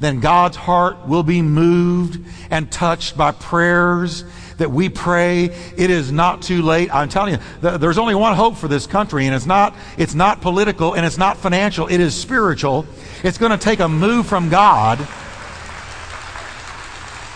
then 0.00 0.20
God's 0.20 0.56
heart 0.56 1.06
will 1.06 1.22
be 1.22 1.42
moved 1.42 2.24
and 2.50 2.70
touched 2.72 3.16
by 3.16 3.32
prayers 3.32 4.24
that 4.56 4.70
we 4.70 4.88
pray. 4.88 5.44
It 5.76 5.90
is 5.90 6.10
not 6.10 6.42
too 6.42 6.62
late. 6.62 6.92
I'm 6.92 7.08
telling 7.08 7.34
you, 7.34 7.78
there's 7.78 7.98
only 7.98 8.14
one 8.14 8.34
hope 8.34 8.56
for 8.56 8.66
this 8.66 8.86
country, 8.86 9.26
and 9.26 9.34
it's 9.34 9.46
not, 9.46 9.74
it's 9.98 10.14
not 10.14 10.40
political 10.40 10.94
and 10.94 11.04
it's 11.04 11.18
not 11.18 11.36
financial. 11.36 11.86
It 11.86 12.00
is 12.00 12.14
spiritual. 12.14 12.86
It's 13.22 13.38
going 13.38 13.52
to 13.52 13.58
take 13.58 13.80
a 13.80 13.88
move 13.88 14.26
from 14.26 14.48
God. 14.48 14.98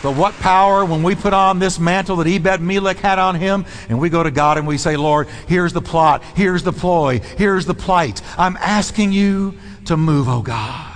But 0.03 0.17
what 0.17 0.35
power 0.35 0.85
when 0.85 1.03
we 1.03 1.15
put 1.15 1.33
on 1.33 1.59
this 1.59 1.79
mantle 1.79 2.17
that 2.17 2.27
Ebed 2.27 2.61
Melech 2.61 2.99
had 2.99 3.19
on 3.19 3.37
him 3.37 3.65
and 3.89 3.99
we 3.99 4.11
go 4.11 4.23
to 4.23 4.31
God 4.31 4.59
and 4.59 4.67
we 4.67 4.77
say, 4.77 4.97
Lord, 4.97 5.29
here's 5.49 5.73
the 5.73 5.81
plot, 5.81 6.23
here's 6.37 6.63
the 6.63 6.75
ploy, 6.75 7.21
here's 7.39 7.65
the 7.65 7.75
plight. 7.75 8.21
I'm 8.37 8.59
asking 8.59 9.13
you 9.13 9.55
to 9.87 9.97
move, 9.97 10.29
oh 10.29 10.43
God. 10.43 10.94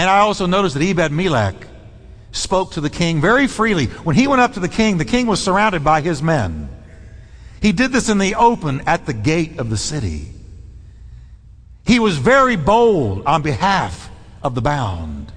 And 0.00 0.08
I 0.08 0.20
also 0.20 0.46
noticed 0.46 0.76
that 0.76 0.82
Ebed 0.82 1.12
Melech 1.12 1.54
spoke 2.32 2.72
to 2.72 2.80
the 2.80 2.88
king 2.88 3.20
very 3.20 3.46
freely. 3.46 3.84
When 3.84 4.16
he 4.16 4.28
went 4.28 4.40
up 4.40 4.54
to 4.54 4.60
the 4.60 4.66
king, 4.66 4.96
the 4.96 5.04
king 5.04 5.26
was 5.26 5.44
surrounded 5.44 5.84
by 5.84 6.00
his 6.00 6.22
men. 6.22 6.70
He 7.60 7.72
did 7.72 7.92
this 7.92 8.08
in 8.08 8.16
the 8.16 8.34
open 8.34 8.80
at 8.86 9.04
the 9.04 9.12
gate 9.12 9.58
of 9.58 9.68
the 9.68 9.76
city. 9.76 10.32
He 11.84 11.98
was 11.98 12.16
very 12.16 12.56
bold 12.56 13.26
on 13.26 13.42
behalf 13.42 14.10
of 14.42 14.54
the 14.54 14.62
bound. 14.62 15.30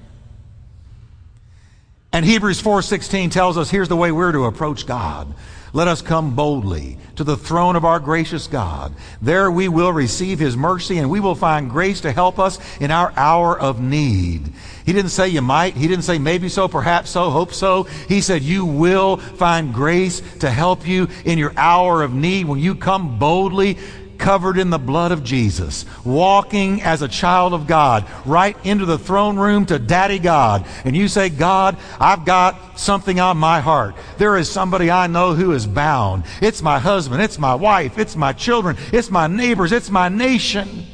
And 2.10 2.24
Hebrews 2.24 2.62
4:16 2.62 3.28
tells 3.28 3.58
us 3.58 3.68
here's 3.68 3.88
the 3.88 3.96
way 3.96 4.12
we're 4.12 4.32
to 4.32 4.46
approach 4.46 4.86
God. 4.86 5.34
Let 5.74 5.88
us 5.88 6.02
come 6.02 6.36
boldly 6.36 6.98
to 7.16 7.24
the 7.24 7.36
throne 7.36 7.74
of 7.74 7.84
our 7.84 7.98
gracious 7.98 8.46
God. 8.46 8.94
There 9.20 9.50
we 9.50 9.66
will 9.66 9.92
receive 9.92 10.38
his 10.38 10.56
mercy 10.56 10.98
and 10.98 11.10
we 11.10 11.18
will 11.18 11.34
find 11.34 11.68
grace 11.68 12.00
to 12.02 12.12
help 12.12 12.38
us 12.38 12.60
in 12.80 12.92
our 12.92 13.12
hour 13.16 13.58
of 13.58 13.80
need. 13.80 14.52
He 14.86 14.92
didn't 14.92 15.10
say 15.10 15.28
you 15.28 15.42
might. 15.42 15.74
He 15.74 15.88
didn't 15.88 16.04
say 16.04 16.16
maybe 16.16 16.48
so, 16.48 16.68
perhaps 16.68 17.10
so, 17.10 17.28
hope 17.30 17.52
so. 17.52 17.82
He 18.08 18.20
said 18.20 18.42
you 18.42 18.64
will 18.64 19.16
find 19.16 19.74
grace 19.74 20.22
to 20.38 20.48
help 20.48 20.86
you 20.86 21.08
in 21.24 21.38
your 21.38 21.52
hour 21.56 22.04
of 22.04 22.14
need 22.14 22.46
when 22.46 22.60
you 22.60 22.76
come 22.76 23.18
boldly 23.18 23.76
covered 24.18 24.58
in 24.58 24.70
the 24.70 24.78
blood 24.78 25.12
of 25.12 25.24
Jesus, 25.24 25.84
walking 26.04 26.82
as 26.82 27.02
a 27.02 27.08
child 27.08 27.52
of 27.54 27.66
God, 27.66 28.06
right 28.24 28.56
into 28.64 28.84
the 28.84 28.98
throne 28.98 29.36
room 29.36 29.66
to 29.66 29.78
Daddy 29.78 30.18
God. 30.18 30.66
And 30.84 30.96
you 30.96 31.08
say, 31.08 31.28
God, 31.28 31.76
I've 32.00 32.24
got 32.24 32.78
something 32.78 33.20
on 33.20 33.36
my 33.36 33.60
heart. 33.60 33.94
There 34.18 34.36
is 34.36 34.50
somebody 34.50 34.90
I 34.90 35.06
know 35.06 35.34
who 35.34 35.52
is 35.52 35.66
bound. 35.66 36.24
It's 36.40 36.62
my 36.62 36.78
husband, 36.78 37.22
it's 37.22 37.38
my 37.38 37.54
wife, 37.54 37.98
it's 37.98 38.16
my 38.16 38.32
children, 38.32 38.76
it's 38.92 39.10
my 39.10 39.26
neighbors, 39.26 39.72
it's 39.72 39.90
my 39.90 40.08
nation. 40.08 40.86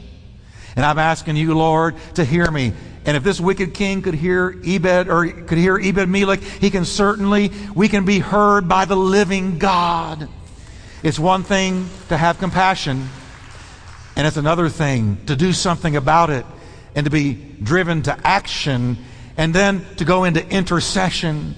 And 0.77 0.85
I'm 0.85 0.99
asking 0.99 1.37
you, 1.37 1.55
Lord, 1.55 1.97
to 2.15 2.25
hear 2.25 2.51
me. 2.51 2.73
And 3.05 3.17
if 3.17 3.25
this 3.25 3.41
wicked 3.41 3.75
king 3.75 4.03
could 4.03 4.15
hear 4.15 4.61
Ebed 4.65 5.09
or 5.09 5.27
could 5.27 5.59
hear 5.59 5.79
Ebed 5.79 6.09
Melech, 6.09 6.41
he 6.41 6.71
can 6.71 6.85
certainly, 6.85 7.51
we 7.75 7.89
can 7.89 8.05
be 8.05 8.19
heard 8.19 8.69
by 8.69 8.85
the 8.85 8.97
living 8.97 9.59
God. 9.59 10.29
It's 11.03 11.19
one 11.19 11.45
thing 11.45 11.89
to 12.11 12.17
have 12.17 12.39
compassion, 12.39 13.09
And 14.17 14.27
it's 14.27 14.37
another 14.37 14.69
thing 14.69 15.17
to 15.27 15.37
do 15.37 15.55
something 15.55 15.97
about 15.97 16.29
it 16.29 16.45
and 16.95 17.05
to 17.05 17.11
be 17.11 17.33
driven 17.63 18.03
to 18.03 18.19
action 18.23 18.99
and 19.39 19.55
then 19.55 19.87
to 19.97 20.05
go 20.05 20.25
into 20.25 20.47
intercession. 20.47 21.55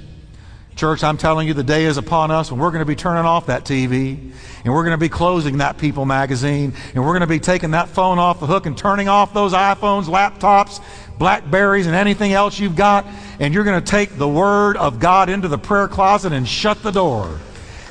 Church, 0.76 1.02
I'm 1.02 1.16
telling 1.16 1.48
you, 1.48 1.54
the 1.54 1.64
day 1.64 1.86
is 1.86 1.96
upon 1.96 2.30
us 2.30 2.52
and 2.52 2.60
we're 2.60 2.70
going 2.70 2.82
to 2.82 2.86
be 2.86 2.94
turning 2.94 3.24
off 3.24 3.46
that 3.46 3.64
TV 3.64 4.32
and 4.64 4.72
we're 4.72 4.84
going 4.84 4.96
to 4.96 5.00
be 5.00 5.08
closing 5.08 5.58
that 5.58 5.76
People 5.76 6.04
magazine 6.04 6.72
and 6.94 7.04
we're 7.04 7.12
going 7.12 7.22
to 7.22 7.26
be 7.26 7.40
taking 7.40 7.72
that 7.72 7.88
phone 7.88 8.20
off 8.20 8.38
the 8.38 8.46
hook 8.46 8.66
and 8.66 8.78
turning 8.78 9.08
off 9.08 9.34
those 9.34 9.54
iPhones, 9.54 10.04
laptops, 10.04 10.80
Blackberries, 11.18 11.86
and 11.86 11.96
anything 11.96 12.32
else 12.32 12.60
you've 12.60 12.76
got. 12.76 13.06
And 13.40 13.52
you're 13.52 13.64
going 13.64 13.82
to 13.82 13.90
take 13.90 14.16
the 14.16 14.28
Word 14.28 14.76
of 14.76 15.00
God 15.00 15.28
into 15.28 15.48
the 15.48 15.58
prayer 15.58 15.88
closet 15.88 16.32
and 16.32 16.46
shut 16.46 16.80
the 16.84 16.92
door 16.92 17.40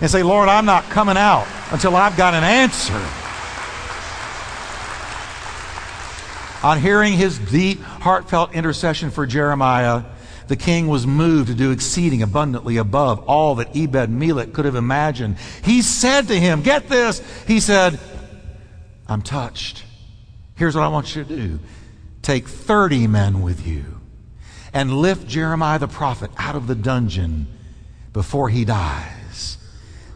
and 0.02 0.10
say, 0.10 0.24
Lord, 0.24 0.50
I'm 0.50 0.66
not 0.66 0.86
coming 0.90 1.16
out 1.16 1.48
until 1.72 1.96
I've 1.96 2.18
got 2.18 2.34
an 2.34 2.44
answer. 2.44 3.00
On 6.64 6.80
hearing 6.80 7.14
his 7.14 7.40
deep, 7.40 7.82
heartfelt 7.82 8.54
intercession 8.54 9.12
for 9.12 9.26
Jeremiah, 9.26 10.04
the 10.48 10.56
king 10.56 10.88
was 10.88 11.08
moved 11.08 11.48
to 11.48 11.56
do 11.56 11.72
exceeding 11.72 12.22
abundantly 12.22 12.78
above 12.78 13.20
all 13.28 13.56
that 13.56 13.76
Ebed 13.76 14.10
Melech 14.10 14.54
could 14.54 14.66
have 14.66 14.76
imagined. 14.76 15.38
He 15.64 15.82
said 15.82 16.28
to 16.28 16.40
him, 16.40 16.62
Get 16.62 16.90
this. 16.90 17.22
He 17.48 17.60
said, 17.60 18.00
I'm 19.08 19.22
touched. 19.22 19.84
Here's 20.56 20.76
what 20.76 20.84
I 20.84 20.90
want 20.90 21.16
you 21.16 21.24
to 21.24 21.36
do 21.36 21.60
take 22.22 22.48
30 22.48 23.08
men 23.08 23.42
with 23.42 23.66
you 23.66 24.00
and 24.74 24.94
lift 24.94 25.28
Jeremiah 25.28 25.80
the 25.80 25.88
prophet 25.88 26.32
out 26.38 26.56
of 26.56 26.68
the 26.68 26.76
dungeon 26.76 27.48
before 28.14 28.50
he 28.50 28.66
dies. 28.66 29.21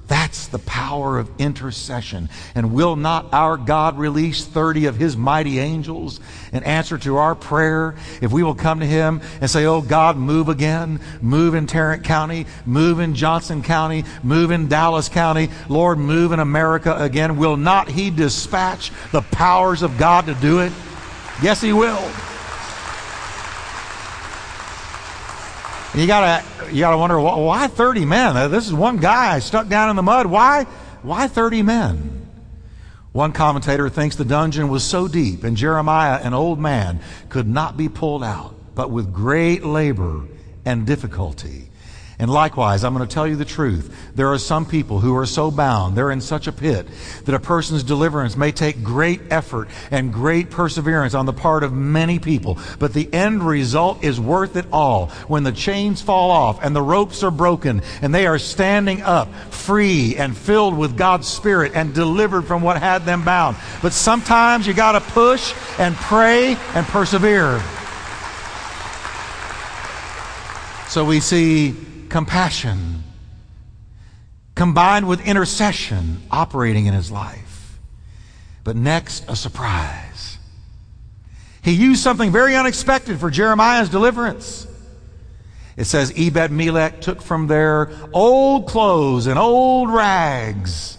That's 0.08 0.48
the 0.48 0.60
power 0.60 1.18
of 1.18 1.32
intercession. 1.39 2.30
And 2.54 2.74
will 2.74 2.96
not 2.96 3.34
our 3.34 3.58
God 3.58 3.98
release 3.98 4.46
30 4.46 4.86
of 4.86 4.96
his 4.98 5.18
mighty 5.18 5.58
angels 5.60 6.20
in 6.54 6.63
answer 6.63 6.98
to 7.00 7.18
our 7.18 7.34
prayer 7.34 7.96
if 8.22 8.32
we 8.32 8.44
will 8.44 8.54
come 8.54 8.82
to 8.82 8.86
him 8.86 9.22
and 9.41 9.50
say, 9.50 9.65
Oh 9.65 9.82
God, 9.82 10.15
move 10.15 10.48
again, 10.48 11.00
move 11.22 11.56
in 11.56 11.65
Tarrant 11.65 12.04
County, 12.04 12.46
move 12.65 13.00
in 13.00 13.15
Johnson 13.15 13.63
County, 13.63 14.04
move 14.22 14.52
in 14.52 14.68
Dallas 14.68 15.10
County, 15.10 15.50
Lord, 15.70 15.98
move 15.98 16.32
in 16.32 16.39
America 16.39 16.96
again? 17.00 17.38
Will 17.38 17.58
not 17.58 17.89
he 17.89 18.12
dispatch 18.12 18.91
the 19.12 19.22
powers 19.22 19.82
of 19.82 19.98
God 19.98 20.28
to 20.28 20.36
do 20.36 20.60
it? 20.60 20.72
Yes, 21.41 21.62
he 21.62 21.74
will. 21.74 22.04
You 25.95 26.08
gotta 26.08 26.43
you 26.71 26.79
gotta 26.79 26.97
wonder 26.97 27.19
why 27.19 27.67
30 27.67 28.05
men? 28.05 28.36
Uh, 28.36 28.47
this 28.49 28.67
is 28.67 28.73
one 28.73 28.97
guy 28.97 29.39
stuck 29.39 29.69
down 29.69 29.89
in 29.89 29.95
the 29.95 30.03
mud. 30.03 30.25
Why 30.25 30.65
why 31.03 31.27
30 31.27 31.62
men? 31.62 32.27
One 33.13 33.31
commentator 33.31 33.88
thinks 33.88 34.17
the 34.17 34.25
dungeon 34.25 34.67
was 34.67 34.84
so 34.84 35.08
deep 35.08 35.45
and 35.45 35.55
Jeremiah, 35.55 36.19
an 36.21 36.34
old 36.34 36.60
man, 36.60 36.99
could 37.29 37.47
not 37.47 37.77
be 37.77 37.88
pulled 37.88 38.23
out, 38.23 38.55
but 38.75 38.91
with 38.91 39.13
great 39.13 39.63
labor 39.63 40.23
and 40.65 40.86
difficulty. 40.86 41.69
And 42.17 42.32
likewise, 42.32 42.84
I'm 42.84 42.93
going 42.95 43.06
to 43.06 43.13
tell 43.13 43.28
you 43.28 43.36
the 43.36 43.43
truth. 43.43 43.93
There 44.15 44.32
are 44.32 44.38
some 44.38 44.65
people 44.65 44.99
who 44.99 45.15
are 45.17 45.25
so 45.25 45.51
bound, 45.51 45.97
they're 45.97 46.12
in 46.12 46.21
such 46.21 46.47
a 46.47 46.54
pit, 46.54 46.88
that 47.25 47.36
a 47.36 47.39
person's 47.39 47.84
deliverance 47.84 48.38
may 48.38 48.54
take 48.54 48.84
great 48.84 49.21
effort 49.30 49.67
and 49.91 50.13
great 50.13 50.49
perseverance 50.49 51.13
on 51.13 51.25
the 51.25 51.34
part 51.34 51.63
of 51.63 51.73
many 51.73 52.19
people. 52.19 52.58
But 52.80 52.93
the 52.93 53.13
end 53.13 53.43
result 53.43 54.04
is 54.04 54.19
worth 54.19 54.56
it 54.56 54.65
all 54.71 55.08
when 55.28 55.43
the 55.43 55.51
chains 55.51 56.01
fall 56.01 56.32
off 56.32 56.63
and 56.63 56.73
the 56.73 56.82
ropes 56.82 57.21
are 57.21 57.32
broken 57.32 57.82
and 58.01 58.15
they 58.15 58.28
are 58.28 58.39
standing 58.39 59.01
up 59.01 59.34
free 59.51 60.15
and 60.15 60.38
filled 60.38 60.78
with 60.78 60.97
God's 60.97 61.28
Spirit 61.28 61.73
and 61.75 61.93
delivered 61.93 62.43
from 62.43 62.62
what 62.62 62.78
had 62.78 63.06
them 63.06 63.25
bound. 63.25 63.58
But 63.82 63.91
sometimes 63.91 64.65
you 64.65 64.73
got 64.73 64.93
to 64.93 65.01
push 65.01 65.54
and 65.78 65.95
pray 65.95 66.56
and 66.73 66.86
persevere. 66.88 67.62
So 70.88 71.04
we 71.04 71.19
see 71.19 71.75
compassion 72.15 73.04
combined 74.56 75.06
with 75.06 75.28
intercession 75.28 76.21
operating 76.32 76.86
in 76.86 76.93
his 76.93 77.12
life. 77.12 77.78
But 78.63 78.78
next, 78.78 79.25
a 79.28 79.36
surprise. 79.36 80.38
He 81.62 81.73
used 81.73 82.01
something 82.01 82.32
very 82.32 82.56
unexpected 82.56 83.19
for 83.19 83.30
Jeremiah's 83.30 83.89
deliverance. 83.89 84.65
It 85.75 85.88
says 85.88 86.13
Ebed 86.15 86.51
Melech 86.51 87.01
took 87.01 87.21
from 87.21 87.47
there 87.47 87.91
old 88.13 88.69
clothes 88.69 89.28
and 89.28 89.38
old 89.38 89.91
rags 89.91 90.97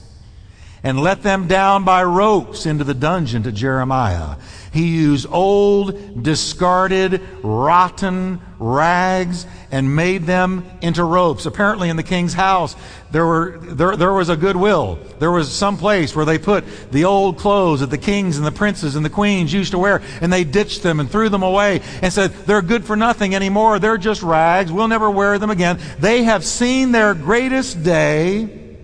and 0.82 1.00
let 1.00 1.22
them 1.22 1.48
down 1.48 1.84
by 1.84 2.04
ropes 2.04 2.66
into 2.66 2.84
the 2.84 2.92
dungeon 2.92 3.42
to 3.44 3.52
Jeremiah. 3.52 4.36
He 4.70 4.88
used 4.88 5.26
old, 5.30 6.22
discarded, 6.22 7.22
rotten 7.42 8.38
rags 8.58 9.46
and 9.70 9.94
made 9.94 10.24
them 10.24 10.64
into 10.80 11.02
ropes. 11.02 11.46
Apparently, 11.46 11.88
in 11.88 11.96
the 11.96 12.02
king's 12.02 12.34
house, 12.34 12.76
there, 13.10 13.26
were, 13.26 13.58
there, 13.58 13.96
there 13.96 14.12
was 14.12 14.28
a 14.28 14.36
goodwill. 14.36 14.98
There 15.18 15.30
was 15.30 15.52
some 15.52 15.76
place 15.76 16.14
where 16.14 16.24
they 16.24 16.38
put 16.38 16.64
the 16.92 17.04
old 17.04 17.38
clothes 17.38 17.80
that 17.80 17.90
the 17.90 17.98
kings 17.98 18.36
and 18.36 18.46
the 18.46 18.52
princes 18.52 18.96
and 18.96 19.04
the 19.04 19.10
queens 19.10 19.52
used 19.52 19.72
to 19.72 19.78
wear, 19.78 20.02
and 20.20 20.32
they 20.32 20.44
ditched 20.44 20.82
them 20.82 21.00
and 21.00 21.10
threw 21.10 21.28
them 21.28 21.42
away 21.42 21.80
and 22.02 22.12
said, 22.12 22.32
They're 22.32 22.62
good 22.62 22.84
for 22.84 22.96
nothing 22.96 23.34
anymore. 23.34 23.78
They're 23.78 23.98
just 23.98 24.22
rags. 24.22 24.70
We'll 24.70 24.88
never 24.88 25.10
wear 25.10 25.38
them 25.38 25.50
again. 25.50 25.78
They 25.98 26.24
have 26.24 26.44
seen 26.44 26.92
their 26.92 27.14
greatest 27.14 27.82
day, 27.82 28.76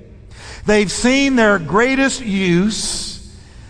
they've 0.67 0.91
seen 0.91 1.37
their 1.37 1.59
greatest 1.59 2.21
use. 2.21 3.12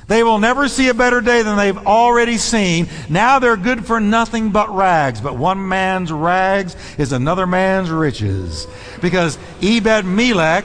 They 0.09 0.23
will 0.23 0.39
never 0.39 0.69
see 0.69 0.89
a 0.89 0.95
better 0.95 1.21
day 1.21 1.43
than 1.43 1.57
they've 1.57 1.87
already 1.87 2.37
seen. 2.37 2.89
Now 3.09 3.39
they're 3.39 3.57
good 3.57 3.87
for 3.87 4.01
nothing 4.01 4.51
but 4.51 4.75
rags. 4.75 5.21
But 5.21 5.37
one 5.37 5.69
man's 5.69 6.11
rags 6.11 6.77
is 6.99 7.13
another 7.13 7.47
man's 7.47 7.91
riches. 7.91 8.67
Because 9.01 9.39
Ebed 9.63 10.05
Melech 10.05 10.65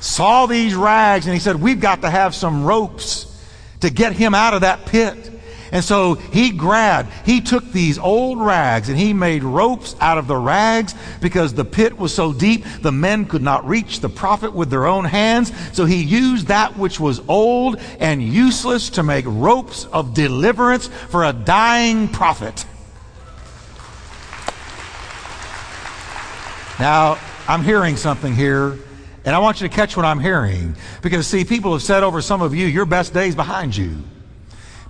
saw 0.00 0.46
these 0.46 0.74
rags 0.74 1.26
and 1.26 1.34
he 1.34 1.40
said, 1.40 1.56
We've 1.56 1.80
got 1.80 2.02
to 2.02 2.10
have 2.10 2.34
some 2.34 2.64
ropes 2.64 3.32
to 3.80 3.90
get 3.90 4.12
him 4.12 4.34
out 4.34 4.54
of 4.54 4.62
that 4.62 4.86
pit. 4.86 5.32
And 5.72 5.84
so 5.84 6.14
he 6.14 6.50
grabbed, 6.50 7.12
he 7.24 7.40
took 7.40 7.64
these 7.72 7.98
old 7.98 8.40
rags 8.40 8.88
and 8.88 8.98
he 8.98 9.12
made 9.12 9.42
ropes 9.42 9.96
out 10.00 10.18
of 10.18 10.26
the 10.26 10.36
rags 10.36 10.94
because 11.20 11.54
the 11.54 11.64
pit 11.64 11.98
was 11.98 12.14
so 12.14 12.32
deep 12.32 12.64
the 12.82 12.92
men 12.92 13.24
could 13.24 13.42
not 13.42 13.66
reach 13.66 14.00
the 14.00 14.08
prophet 14.08 14.52
with 14.52 14.70
their 14.70 14.86
own 14.86 15.04
hands. 15.04 15.52
So 15.72 15.84
he 15.84 16.02
used 16.02 16.48
that 16.48 16.76
which 16.76 17.00
was 17.00 17.20
old 17.28 17.80
and 17.98 18.22
useless 18.22 18.90
to 18.90 19.02
make 19.02 19.24
ropes 19.26 19.84
of 19.86 20.14
deliverance 20.14 20.86
for 20.86 21.24
a 21.24 21.32
dying 21.32 22.08
prophet. 22.08 22.64
Now, 26.78 27.18
I'm 27.48 27.62
hearing 27.62 27.96
something 27.96 28.34
here. 28.34 28.78
And 29.24 29.34
I 29.34 29.40
want 29.40 29.60
you 29.60 29.68
to 29.68 29.74
catch 29.74 29.96
what 29.96 30.06
I'm 30.06 30.20
hearing. 30.20 30.76
Because, 31.02 31.26
see, 31.26 31.44
people 31.44 31.72
have 31.72 31.82
said 31.82 32.04
over 32.04 32.22
some 32.22 32.42
of 32.42 32.54
you, 32.54 32.66
your 32.66 32.86
best 32.86 33.12
days 33.12 33.34
behind 33.34 33.76
you. 33.76 34.04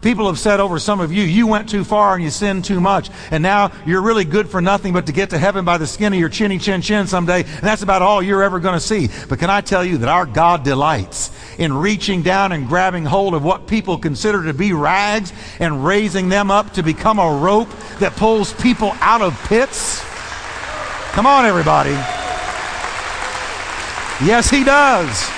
People 0.07 0.29
have 0.29 0.39
said 0.39 0.61
over 0.61 0.79
some 0.79 1.01
of 1.01 1.13
you, 1.13 1.25
you 1.25 1.49
went 1.49 1.69
too 1.69 1.83
far 1.83 2.15
and 2.15 2.23
you 2.23 2.31
sinned 2.31 2.65
too 2.65 2.81
much. 2.81 3.11
And 3.33 3.43
now 3.43 3.73
you're 3.85 4.01
really 4.01 4.25
good 4.25 4.49
for 4.49 4.61
nothing 4.61 4.93
but 4.93 5.07
to 5.07 5.13
get 5.13 5.31
to 5.31 5.39
heaven 5.39 5.65
by 5.65 5.79
the 5.79 5.87
skin 5.89 6.13
of 6.13 6.21
your 6.21 6.29
chinny 6.29 6.61
chin 6.61 6.81
chin 6.81 7.09
someday. 7.09 7.43
And 7.43 7.63
that's 7.63 7.83
about 7.83 8.03
all 8.03 8.23
you're 8.23 8.45
ever 8.45 8.61
going 8.61 8.75
to 8.75 8.81
see. 8.81 9.09
But 9.29 9.41
can 9.41 9.51
I 9.51 9.63
tell 9.63 9.85
you 9.85 9.99
that 9.99 10.09
our 10.09 10.25
God 10.25 10.63
delights 10.63 11.33
in 11.59 11.73
reaching 11.73 12.23
down 12.23 12.53
and 12.53 12.69
grabbing 12.69 13.05
hold 13.05 13.35
of 13.35 13.43
what 13.43 13.67
people 13.67 13.99
consider 13.99 14.45
to 14.45 14.55
be 14.55 14.73
rags 14.73 15.33
and 15.59 15.85
raising 15.85 16.29
them 16.29 16.53
up 16.53 16.75
to 16.75 16.85
become 16.85 17.19
a 17.19 17.39
rope 17.39 17.69
that 17.99 18.15
pulls 18.15 18.53
people 18.53 18.93
out 19.01 19.23
of 19.23 19.37
pits? 19.49 20.05
Come 21.15 21.27
on, 21.27 21.47
everybody. 21.47 21.91
Yes, 24.25 24.49
He 24.51 24.63
does. 24.63 25.29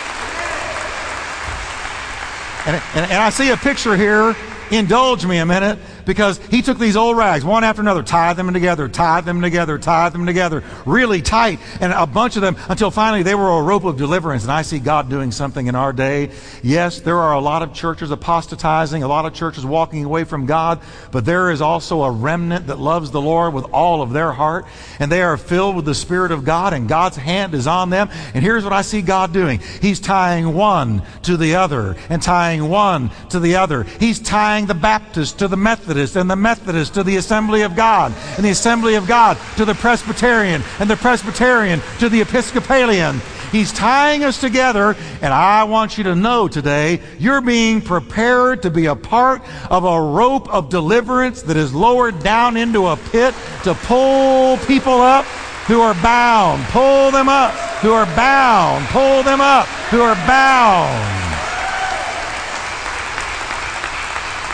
And, 2.66 2.76
and, 2.94 3.10
and, 3.10 3.22
I 3.22 3.30
see 3.30 3.48
a 3.48 3.56
picture 3.56 3.96
here 3.96 4.36
indulge 4.70 5.26
me 5.26 5.38
a 5.38 5.46
minute 5.46 5.78
because 6.08 6.38
he 6.50 6.62
took 6.62 6.78
these 6.78 6.96
old 6.96 7.18
rags 7.18 7.44
one 7.44 7.62
after 7.62 7.82
another, 7.82 8.02
tied 8.02 8.38
them 8.38 8.50
together, 8.54 8.88
tied 8.88 9.26
them 9.26 9.42
together, 9.42 9.78
tied 9.78 10.14
them 10.14 10.24
together, 10.24 10.64
really 10.86 11.20
tight, 11.20 11.60
and 11.82 11.92
a 11.92 12.06
bunch 12.06 12.34
of 12.36 12.40
them 12.40 12.56
until 12.70 12.90
finally 12.90 13.22
they 13.22 13.34
were 13.34 13.50
a 13.50 13.62
rope 13.62 13.84
of 13.84 13.98
deliverance. 13.98 14.42
And 14.44 14.50
I 14.50 14.62
see 14.62 14.78
God 14.78 15.10
doing 15.10 15.30
something 15.30 15.66
in 15.66 15.74
our 15.74 15.92
day. 15.92 16.30
Yes, 16.62 17.00
there 17.00 17.18
are 17.18 17.34
a 17.34 17.40
lot 17.40 17.62
of 17.62 17.74
churches 17.74 18.10
apostatizing, 18.10 19.02
a 19.02 19.06
lot 19.06 19.26
of 19.26 19.34
churches 19.34 19.66
walking 19.66 20.02
away 20.02 20.24
from 20.24 20.46
God, 20.46 20.80
but 21.10 21.26
there 21.26 21.50
is 21.50 21.60
also 21.60 22.02
a 22.02 22.10
remnant 22.10 22.68
that 22.68 22.78
loves 22.78 23.10
the 23.10 23.20
Lord 23.20 23.52
with 23.52 23.66
all 23.66 24.00
of 24.00 24.14
their 24.14 24.32
heart, 24.32 24.64
and 24.98 25.12
they 25.12 25.20
are 25.20 25.36
filled 25.36 25.76
with 25.76 25.84
the 25.84 25.94
Spirit 25.94 26.32
of 26.32 26.42
God, 26.42 26.72
and 26.72 26.88
God's 26.88 27.18
hand 27.18 27.52
is 27.52 27.66
on 27.66 27.90
them. 27.90 28.08
And 28.32 28.42
here's 28.42 28.64
what 28.64 28.72
I 28.72 28.80
see 28.80 29.02
God 29.02 29.34
doing 29.34 29.60
He's 29.82 30.00
tying 30.00 30.54
one 30.54 31.02
to 31.24 31.36
the 31.36 31.56
other, 31.56 31.96
and 32.08 32.22
tying 32.22 32.66
one 32.70 33.10
to 33.28 33.38
the 33.38 33.56
other. 33.56 33.82
He's 33.82 34.18
tying 34.18 34.64
the 34.64 34.72
Baptist 34.72 35.40
to 35.40 35.48
the 35.48 35.56
Methodist, 35.58 35.97
and 35.98 36.30
the 36.30 36.36
Methodist 36.36 36.94
to 36.94 37.02
the 37.02 37.16
Assembly 37.16 37.62
of 37.62 37.74
God, 37.74 38.14
and 38.36 38.44
the 38.44 38.50
Assembly 38.50 38.94
of 38.94 39.08
God 39.08 39.36
to 39.56 39.64
the 39.64 39.74
Presbyterian, 39.74 40.62
and 40.78 40.88
the 40.88 40.96
Presbyterian 40.96 41.80
to 41.98 42.08
the 42.08 42.20
Episcopalian. 42.20 43.20
He's 43.50 43.72
tying 43.72 44.24
us 44.24 44.40
together, 44.40 44.94
and 45.22 45.32
I 45.34 45.64
want 45.64 45.98
you 45.98 46.04
to 46.04 46.14
know 46.14 46.46
today 46.46 47.00
you're 47.18 47.40
being 47.40 47.80
prepared 47.80 48.62
to 48.62 48.70
be 48.70 48.86
a 48.86 48.94
part 48.94 49.42
of 49.70 49.84
a 49.84 50.00
rope 50.00 50.48
of 50.52 50.68
deliverance 50.68 51.42
that 51.42 51.56
is 51.56 51.74
lowered 51.74 52.22
down 52.22 52.56
into 52.56 52.86
a 52.86 52.96
pit 52.96 53.34
to 53.64 53.74
pull 53.74 54.58
people 54.58 55.00
up 55.00 55.24
who 55.66 55.80
are 55.80 55.94
bound. 56.02 56.62
Pull 56.66 57.10
them 57.10 57.28
up 57.28 57.52
who 57.80 57.92
are 57.92 58.06
bound. 58.14 58.86
Pull 58.86 59.22
them 59.22 59.40
up 59.40 59.66
who 59.90 60.00
are 60.00 60.14
bound. 60.26 61.18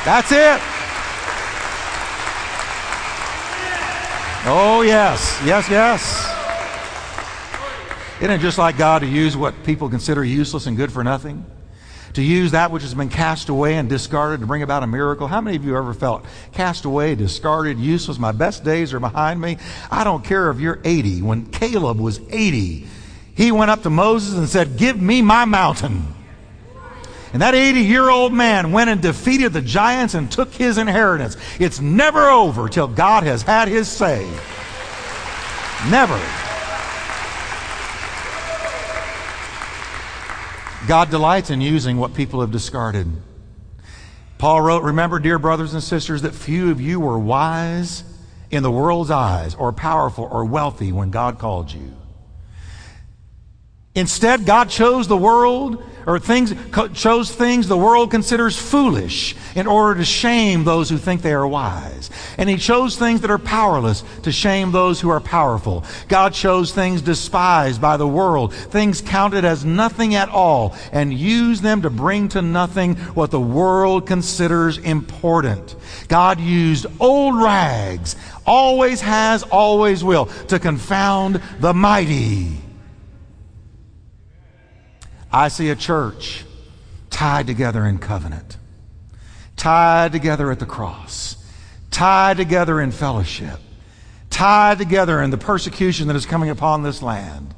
That's 0.04 0.32
it. 0.32 0.73
Oh, 4.46 4.82
yes. 4.82 5.40
Yes, 5.42 5.70
yes. 5.70 6.30
Isn't 8.18 8.30
it 8.30 8.40
just 8.40 8.58
like 8.58 8.76
God 8.76 8.98
to 9.00 9.06
use 9.06 9.36
what 9.36 9.64
people 9.64 9.88
consider 9.88 10.22
useless 10.22 10.66
and 10.66 10.76
good 10.76 10.92
for 10.92 11.02
nothing? 11.02 11.46
To 12.12 12.22
use 12.22 12.52
that 12.52 12.70
which 12.70 12.82
has 12.82 12.92
been 12.92 13.08
cast 13.08 13.48
away 13.48 13.76
and 13.76 13.88
discarded 13.88 14.40
to 14.40 14.46
bring 14.46 14.62
about 14.62 14.82
a 14.82 14.86
miracle. 14.86 15.28
How 15.28 15.40
many 15.40 15.56
of 15.56 15.64
you 15.64 15.76
ever 15.76 15.94
felt 15.94 16.26
cast 16.52 16.84
away, 16.84 17.14
discarded, 17.14 17.78
useless? 17.78 18.18
My 18.18 18.32
best 18.32 18.64
days 18.64 18.92
are 18.92 19.00
behind 19.00 19.40
me. 19.40 19.56
I 19.90 20.04
don't 20.04 20.22
care 20.22 20.50
if 20.50 20.60
you're 20.60 20.78
80. 20.84 21.22
When 21.22 21.46
Caleb 21.46 21.98
was 21.98 22.20
80, 22.28 22.86
he 23.34 23.50
went 23.50 23.70
up 23.70 23.82
to 23.82 23.90
Moses 23.90 24.36
and 24.36 24.48
said, 24.48 24.76
Give 24.76 25.00
me 25.00 25.22
my 25.22 25.44
mountain. 25.44 26.13
And 27.34 27.42
that 27.42 27.56
80 27.56 27.80
year 27.80 28.08
old 28.08 28.32
man 28.32 28.70
went 28.70 28.88
and 28.88 29.02
defeated 29.02 29.52
the 29.52 29.60
giants 29.60 30.14
and 30.14 30.30
took 30.30 30.54
his 30.54 30.78
inheritance. 30.78 31.36
It's 31.58 31.80
never 31.80 32.30
over 32.30 32.68
till 32.68 32.86
God 32.86 33.24
has 33.24 33.42
had 33.42 33.66
his 33.66 33.88
say. 33.88 34.24
Never. 35.90 36.16
God 40.86 41.10
delights 41.10 41.50
in 41.50 41.60
using 41.60 41.96
what 41.96 42.14
people 42.14 42.40
have 42.40 42.52
discarded. 42.52 43.10
Paul 44.38 44.60
wrote, 44.60 44.84
Remember, 44.84 45.18
dear 45.18 45.40
brothers 45.40 45.74
and 45.74 45.82
sisters, 45.82 46.22
that 46.22 46.36
few 46.36 46.70
of 46.70 46.80
you 46.80 47.00
were 47.00 47.18
wise 47.18 48.04
in 48.52 48.62
the 48.62 48.70
world's 48.70 49.10
eyes, 49.10 49.56
or 49.56 49.72
powerful, 49.72 50.28
or 50.30 50.44
wealthy 50.44 50.92
when 50.92 51.10
God 51.10 51.40
called 51.40 51.72
you. 51.72 51.96
Instead, 53.96 54.46
God 54.46 54.70
chose 54.70 55.08
the 55.08 55.16
world 55.16 55.82
or 56.06 56.18
things 56.18 56.54
chose 56.94 57.34
things 57.34 57.68
the 57.68 57.76
world 57.76 58.10
considers 58.10 58.56
foolish 58.56 59.34
in 59.54 59.66
order 59.66 59.98
to 59.98 60.04
shame 60.04 60.64
those 60.64 60.90
who 60.90 60.98
think 60.98 61.22
they 61.22 61.32
are 61.32 61.46
wise. 61.46 62.10
And 62.38 62.48
he 62.48 62.56
chose 62.56 62.96
things 62.96 63.20
that 63.20 63.30
are 63.30 63.38
powerless 63.38 64.04
to 64.22 64.32
shame 64.32 64.72
those 64.72 65.00
who 65.00 65.10
are 65.10 65.20
powerful. 65.20 65.84
God 66.08 66.34
chose 66.34 66.72
things 66.72 67.02
despised 67.02 67.80
by 67.80 67.96
the 67.96 68.08
world, 68.08 68.54
things 68.54 69.00
counted 69.00 69.44
as 69.44 69.64
nothing 69.64 70.14
at 70.14 70.28
all, 70.28 70.76
and 70.92 71.12
used 71.12 71.62
them 71.62 71.82
to 71.82 71.90
bring 71.90 72.28
to 72.30 72.42
nothing 72.42 72.96
what 73.14 73.30
the 73.30 73.40
world 73.40 74.06
considers 74.06 74.78
important. 74.78 75.76
God 76.08 76.40
used 76.40 76.86
old 77.00 77.36
rags, 77.36 78.16
always 78.46 79.00
has, 79.00 79.42
always 79.44 80.02
will, 80.02 80.26
to 80.48 80.58
confound 80.58 81.40
the 81.60 81.72
mighty. 81.72 82.63
I 85.34 85.48
see 85.48 85.68
a 85.70 85.74
church 85.74 86.44
tied 87.10 87.48
together 87.48 87.84
in 87.84 87.98
covenant, 87.98 88.56
tied 89.56 90.12
together 90.12 90.52
at 90.52 90.60
the 90.60 90.66
cross, 90.66 91.44
tied 91.90 92.36
together 92.36 92.80
in 92.80 92.92
fellowship, 92.92 93.58
tied 94.30 94.78
together 94.78 95.20
in 95.20 95.30
the 95.30 95.36
persecution 95.36 96.06
that 96.06 96.14
is 96.14 96.24
coming 96.24 96.50
upon 96.50 96.84
this 96.84 97.02
land. 97.02 97.52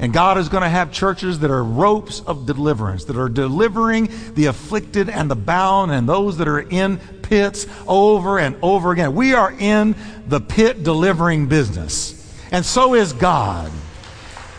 And 0.00 0.12
God 0.12 0.38
is 0.38 0.48
going 0.48 0.64
to 0.64 0.68
have 0.68 0.90
churches 0.90 1.38
that 1.38 1.52
are 1.52 1.62
ropes 1.62 2.18
of 2.18 2.46
deliverance, 2.46 3.04
that 3.04 3.16
are 3.16 3.28
delivering 3.28 4.08
the 4.34 4.46
afflicted 4.46 5.08
and 5.08 5.30
the 5.30 5.36
bound 5.36 5.92
and 5.92 6.08
those 6.08 6.36
that 6.38 6.48
are 6.48 6.58
in 6.58 6.98
pits 7.22 7.68
over 7.86 8.40
and 8.40 8.56
over 8.60 8.90
again. 8.90 9.14
We 9.14 9.34
are 9.34 9.52
in 9.56 9.94
the 10.26 10.40
pit 10.40 10.82
delivering 10.82 11.46
business. 11.46 12.36
And 12.50 12.66
so 12.66 12.94
is 12.94 13.12
God. 13.12 13.70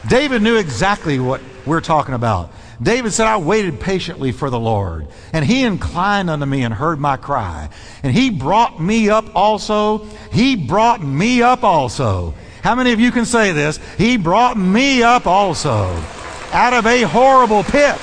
David 0.08 0.42
knew 0.42 0.56
exactly 0.56 1.20
what 1.20 1.42
we're 1.66 1.82
talking 1.82 2.14
about. 2.14 2.54
David 2.82 3.14
said, 3.14 3.28
I 3.28 3.38
waited 3.38 3.80
patiently 3.80 4.32
for 4.32 4.50
the 4.50 4.60
Lord, 4.60 5.08
and 5.34 5.46
he 5.46 5.64
inclined 5.64 6.30
unto 6.30 6.46
me 6.46 6.64
and 6.64 6.74
heard 6.74 7.00
my 7.00 7.16
cry. 7.16 7.70
And 8.02 8.12
he 8.12 8.32
brought 8.32 8.82
me 8.82 9.10
up 9.10 9.36
also. 9.36 10.00
He 10.32 10.56
brought 10.56 11.04
me 11.04 11.44
up 11.44 11.64
also. 11.64 12.34
How 12.64 12.74
many 12.76 12.92
of 12.92 13.00
you 13.00 13.12
can 13.12 13.26
say 13.26 13.52
this? 13.52 13.80
He 13.98 14.18
brought 14.18 14.58
me 14.58 15.04
up 15.04 15.28
also 15.28 16.04
out 16.52 16.74
of 16.74 16.86
a 16.86 17.04
horrible 17.04 17.64
pit. 17.64 18.00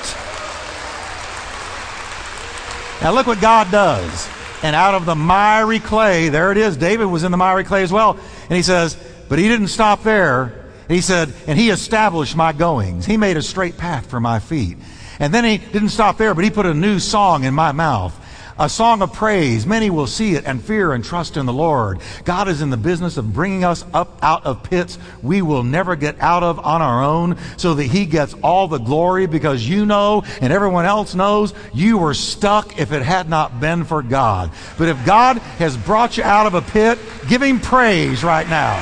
Now 3.01 3.13
look 3.13 3.27
what 3.27 3.39
God 3.41 3.71
does. 3.71 4.29
And 4.61 4.75
out 4.75 4.93
of 4.93 5.05
the 5.05 5.15
miry 5.15 5.79
clay, 5.79 6.27
there 6.29 6.51
it 6.51 6.57
is. 6.57 6.75
David 6.75 7.05
was 7.05 7.23
in 7.23 7.31
the 7.31 7.37
miry 7.37 7.63
clay 7.63 7.83
as 7.83 7.93
well. 7.93 8.17
And 8.49 8.57
he 8.57 8.61
says, 8.61 8.97
but 9.29 9.39
he 9.39 9.47
didn't 9.47 9.67
stop 9.69 10.03
there. 10.03 10.58
He 10.89 11.01
said, 11.01 11.31
and 11.45 11.57
he 11.57 11.69
established 11.69 12.35
my 12.35 12.51
goings. 12.51 13.05
He 13.05 13.15
made 13.15 13.37
a 13.37 13.43
straight 13.43 13.77
path 13.77 14.09
for 14.09 14.19
my 14.19 14.39
feet. 14.39 14.77
And 15.19 15.31
then 15.31 15.43
he 15.43 15.57
didn't 15.57 15.89
stop 15.89 16.17
there, 16.17 16.33
but 16.33 16.43
he 16.43 16.49
put 16.49 16.65
a 16.65 16.73
new 16.73 16.99
song 16.99 17.43
in 17.43 17.53
my 17.53 17.71
mouth. 17.71 18.15
A 18.57 18.67
song 18.67 19.01
of 19.01 19.13
praise. 19.13 19.65
Many 19.65 19.89
will 19.89 20.07
see 20.07 20.33
it 20.33 20.45
and 20.45 20.61
fear 20.61 20.91
and 20.91 21.05
trust 21.05 21.37
in 21.37 21.45
the 21.45 21.53
Lord. 21.53 22.01
God 22.25 22.49
is 22.49 22.61
in 22.61 22.71
the 22.71 22.77
business 22.77 23.15
of 23.15 23.33
bringing 23.33 23.63
us 23.63 23.85
up 23.93 24.19
out 24.21 24.45
of 24.45 24.63
pits 24.63 24.97
we 25.21 25.41
will 25.41 25.63
never 25.63 25.95
get 25.95 26.19
out 26.19 26.43
of 26.43 26.59
on 26.59 26.81
our 26.81 27.01
own 27.01 27.37
so 27.55 27.75
that 27.75 27.85
He 27.85 28.05
gets 28.05 28.33
all 28.43 28.67
the 28.67 28.79
glory 28.79 29.27
because 29.27 29.65
you 29.65 29.85
know 29.85 30.23
and 30.41 30.51
everyone 30.51 30.85
else 30.85 31.15
knows 31.15 31.53
you 31.73 31.97
were 31.97 32.13
stuck 32.13 32.77
if 32.77 32.91
it 32.91 33.01
had 33.01 33.29
not 33.29 33.61
been 33.61 33.85
for 33.85 34.01
God. 34.01 34.51
But 34.77 34.89
if 34.89 35.05
God 35.05 35.37
has 35.37 35.77
brought 35.77 36.17
you 36.17 36.23
out 36.23 36.45
of 36.45 36.53
a 36.53 36.61
pit, 36.61 36.99
give 37.29 37.41
Him 37.41 37.61
praise 37.61 38.25
right 38.25 38.49
now. 38.49 38.75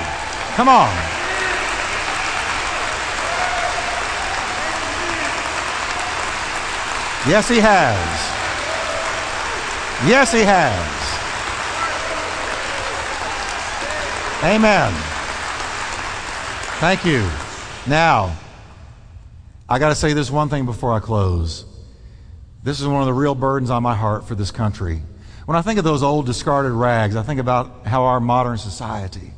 Come 0.55 0.69
on. 0.69 1.16
Yes, 7.27 7.49
He 7.49 7.59
has. 7.59 7.97
Yes, 10.07 10.31
He 10.31 10.41
has. 10.41 10.97
Amen. 14.43 14.93
Thank 16.79 17.03
you. 17.05 17.27
Now, 17.87 18.37
I 19.67 19.79
got 19.79 19.89
to 19.89 19.95
say 19.95 20.13
this 20.13 20.31
one 20.31 20.47
thing 20.47 20.65
before 20.65 20.93
I 20.93 20.99
close. 20.99 21.65
This 22.63 22.79
is 22.79 22.87
one 22.87 23.01
of 23.01 23.07
the 23.07 23.13
real 23.13 23.35
burdens 23.35 23.69
on 23.69 23.83
my 23.83 23.95
heart 23.95 24.25
for 24.27 24.35
this 24.35 24.51
country. 24.51 25.01
When 25.45 25.57
I 25.57 25.61
think 25.61 25.79
of 25.79 25.83
those 25.83 26.03
old 26.03 26.25
discarded 26.25 26.71
rags, 26.71 27.15
I 27.15 27.23
think 27.23 27.39
about 27.39 27.87
how 27.87 28.03
our 28.03 28.19
modern 28.19 28.57
society 28.57 29.31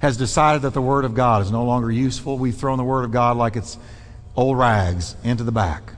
has 0.00 0.16
decided 0.16 0.62
that 0.62 0.74
the 0.74 0.82
Word 0.82 1.04
of 1.04 1.14
God 1.14 1.42
is 1.42 1.50
no 1.50 1.64
longer 1.64 1.90
useful. 1.90 2.38
We've 2.38 2.56
thrown 2.56 2.78
the 2.78 2.84
Word 2.84 3.04
of 3.04 3.12
God 3.12 3.36
like 3.36 3.56
it's 3.56 3.78
old 4.34 4.56
rags 4.56 5.16
into 5.22 5.44
the 5.44 5.52
back. 5.52 5.92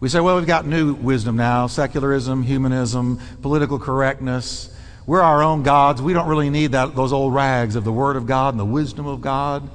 We 0.00 0.08
say, 0.08 0.20
well, 0.20 0.36
we've 0.36 0.46
got 0.46 0.66
new 0.66 0.94
wisdom 0.94 1.36
now 1.36 1.66
secularism, 1.66 2.42
humanism, 2.42 3.20
political 3.42 3.78
correctness. 3.78 4.70
We're 5.06 5.22
our 5.22 5.42
own 5.42 5.62
gods. 5.62 6.00
We 6.00 6.12
don't 6.12 6.28
really 6.28 6.50
need 6.50 6.72
that, 6.72 6.94
those 6.96 7.12
old 7.12 7.34
rags 7.34 7.76
of 7.76 7.84
the 7.84 7.92
Word 7.92 8.16
of 8.16 8.26
God 8.26 8.54
and 8.54 8.60
the 8.60 8.64
wisdom 8.64 9.06
of 9.06 9.20
God, 9.20 9.68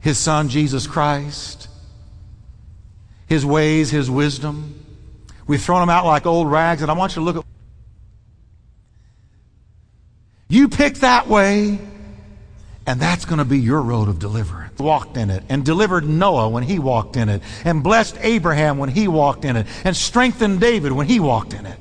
His 0.00 0.18
Son, 0.18 0.48
Jesus 0.48 0.86
Christ, 0.86 1.68
His 3.26 3.44
ways, 3.44 3.90
His 3.90 4.10
wisdom. 4.10 4.82
We've 5.46 5.62
thrown 5.62 5.80
them 5.80 5.90
out 5.90 6.06
like 6.06 6.26
old 6.26 6.50
rags, 6.50 6.82
and 6.82 6.90
I 6.90 6.94
want 6.94 7.12
you 7.12 7.20
to 7.20 7.24
look 7.24 7.36
at. 7.36 7.44
You 10.48 10.68
pick 10.68 10.94
that 10.96 11.28
way, 11.28 11.78
and 12.86 13.00
that's 13.00 13.24
going 13.24 13.38
to 13.38 13.44
be 13.44 13.58
your 13.58 13.82
road 13.82 14.08
of 14.08 14.18
deliverance. 14.18 14.78
Walked 14.78 15.16
in 15.16 15.30
it 15.30 15.42
and 15.48 15.64
delivered 15.64 16.08
Noah 16.08 16.48
when 16.48 16.62
he 16.62 16.78
walked 16.78 17.16
in 17.16 17.28
it 17.28 17.42
and 17.64 17.82
blessed 17.82 18.16
Abraham 18.20 18.78
when 18.78 18.88
he 18.88 19.08
walked 19.08 19.44
in 19.44 19.56
it 19.56 19.66
and 19.84 19.96
strengthened 19.96 20.60
David 20.60 20.92
when 20.92 21.06
he 21.06 21.18
walked 21.18 21.52
in 21.52 21.66
it. 21.66 21.78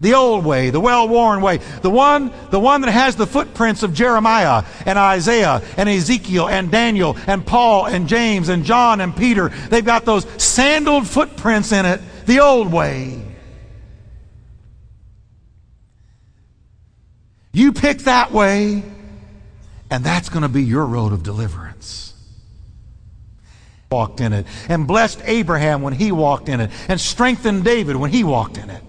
The 0.00 0.14
old 0.14 0.46
way, 0.46 0.70
the 0.70 0.80
well-worn 0.80 1.42
way, 1.42 1.58
the 1.82 1.90
one, 1.90 2.32
the 2.50 2.60
one 2.60 2.80
that 2.82 2.90
has 2.90 3.16
the 3.16 3.26
footprints 3.26 3.82
of 3.82 3.92
Jeremiah 3.92 4.64
and 4.86 4.98
Isaiah 4.98 5.60
and 5.76 5.88
Ezekiel 5.88 6.48
and 6.48 6.70
Daniel 6.70 7.18
and 7.26 7.44
Paul 7.44 7.84
and 7.84 8.08
James 8.08 8.48
and 8.48 8.64
John 8.64 9.02
and 9.02 9.14
Peter. 9.14 9.50
They've 9.68 9.84
got 9.84 10.06
those 10.06 10.26
sandaled 10.42 11.06
footprints 11.06 11.72
in 11.72 11.84
it, 11.84 12.00
the 12.24 12.40
old 12.40 12.72
way. 12.72 13.22
You 17.52 17.72
pick 17.72 17.98
that 18.00 18.32
way 18.32 18.82
and 19.90 20.04
that's 20.04 20.28
going 20.28 20.42
to 20.42 20.48
be 20.48 20.62
your 20.62 20.86
road 20.86 21.12
of 21.12 21.22
deliverance. 21.22 22.14
Walked 23.90 24.20
in 24.20 24.32
it 24.32 24.46
and 24.68 24.86
blessed 24.86 25.20
Abraham 25.24 25.82
when 25.82 25.92
he 25.92 26.12
walked 26.12 26.48
in 26.48 26.60
it 26.60 26.70
and 26.88 27.00
strengthened 27.00 27.64
David 27.64 27.96
when 27.96 28.10
he 28.10 28.22
walked 28.22 28.56
in 28.56 28.70
it. 28.70 28.82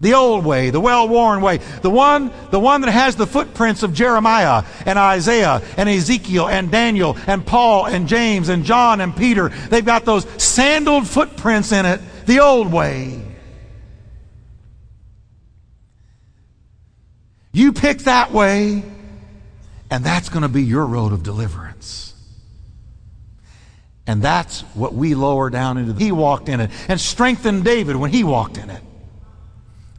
The 0.00 0.14
old 0.14 0.46
way, 0.46 0.70
the 0.70 0.80
well-worn 0.80 1.42
way, 1.42 1.58
the 1.82 1.90
one, 1.90 2.30
the 2.50 2.60
one 2.60 2.80
that 2.80 2.90
has 2.90 3.16
the 3.16 3.26
footprints 3.26 3.82
of 3.82 3.92
Jeremiah 3.92 4.64
and 4.86 4.98
Isaiah 4.98 5.60
and 5.76 5.88
Ezekiel 5.88 6.48
and 6.48 6.70
Daniel 6.70 7.18
and 7.26 7.44
Paul 7.44 7.86
and 7.86 8.08
James 8.08 8.48
and 8.48 8.64
John 8.64 9.02
and 9.02 9.14
Peter. 9.14 9.48
They've 9.48 9.84
got 9.84 10.06
those 10.06 10.24
sandaled 10.42 11.06
footprints 11.06 11.72
in 11.72 11.84
it, 11.84 12.00
the 12.24 12.40
old 12.40 12.72
way. 12.72 13.20
You 17.52 17.72
pick 17.72 17.98
that 18.00 18.32
way, 18.32 18.82
and 19.90 20.04
that's 20.04 20.28
going 20.28 20.42
to 20.42 20.48
be 20.48 20.62
your 20.62 20.86
road 20.86 21.12
of 21.12 21.22
deliverance. 21.22 22.14
And 24.06 24.22
that's 24.22 24.62
what 24.74 24.94
we 24.94 25.14
lower 25.14 25.50
down 25.50 25.78
into. 25.78 25.92
The, 25.92 26.04
he 26.04 26.12
walked 26.12 26.48
in 26.48 26.60
it 26.60 26.70
and 26.88 27.00
strengthened 27.00 27.64
David 27.64 27.96
when 27.96 28.10
he 28.10 28.24
walked 28.24 28.58
in 28.58 28.70
it. 28.70 28.82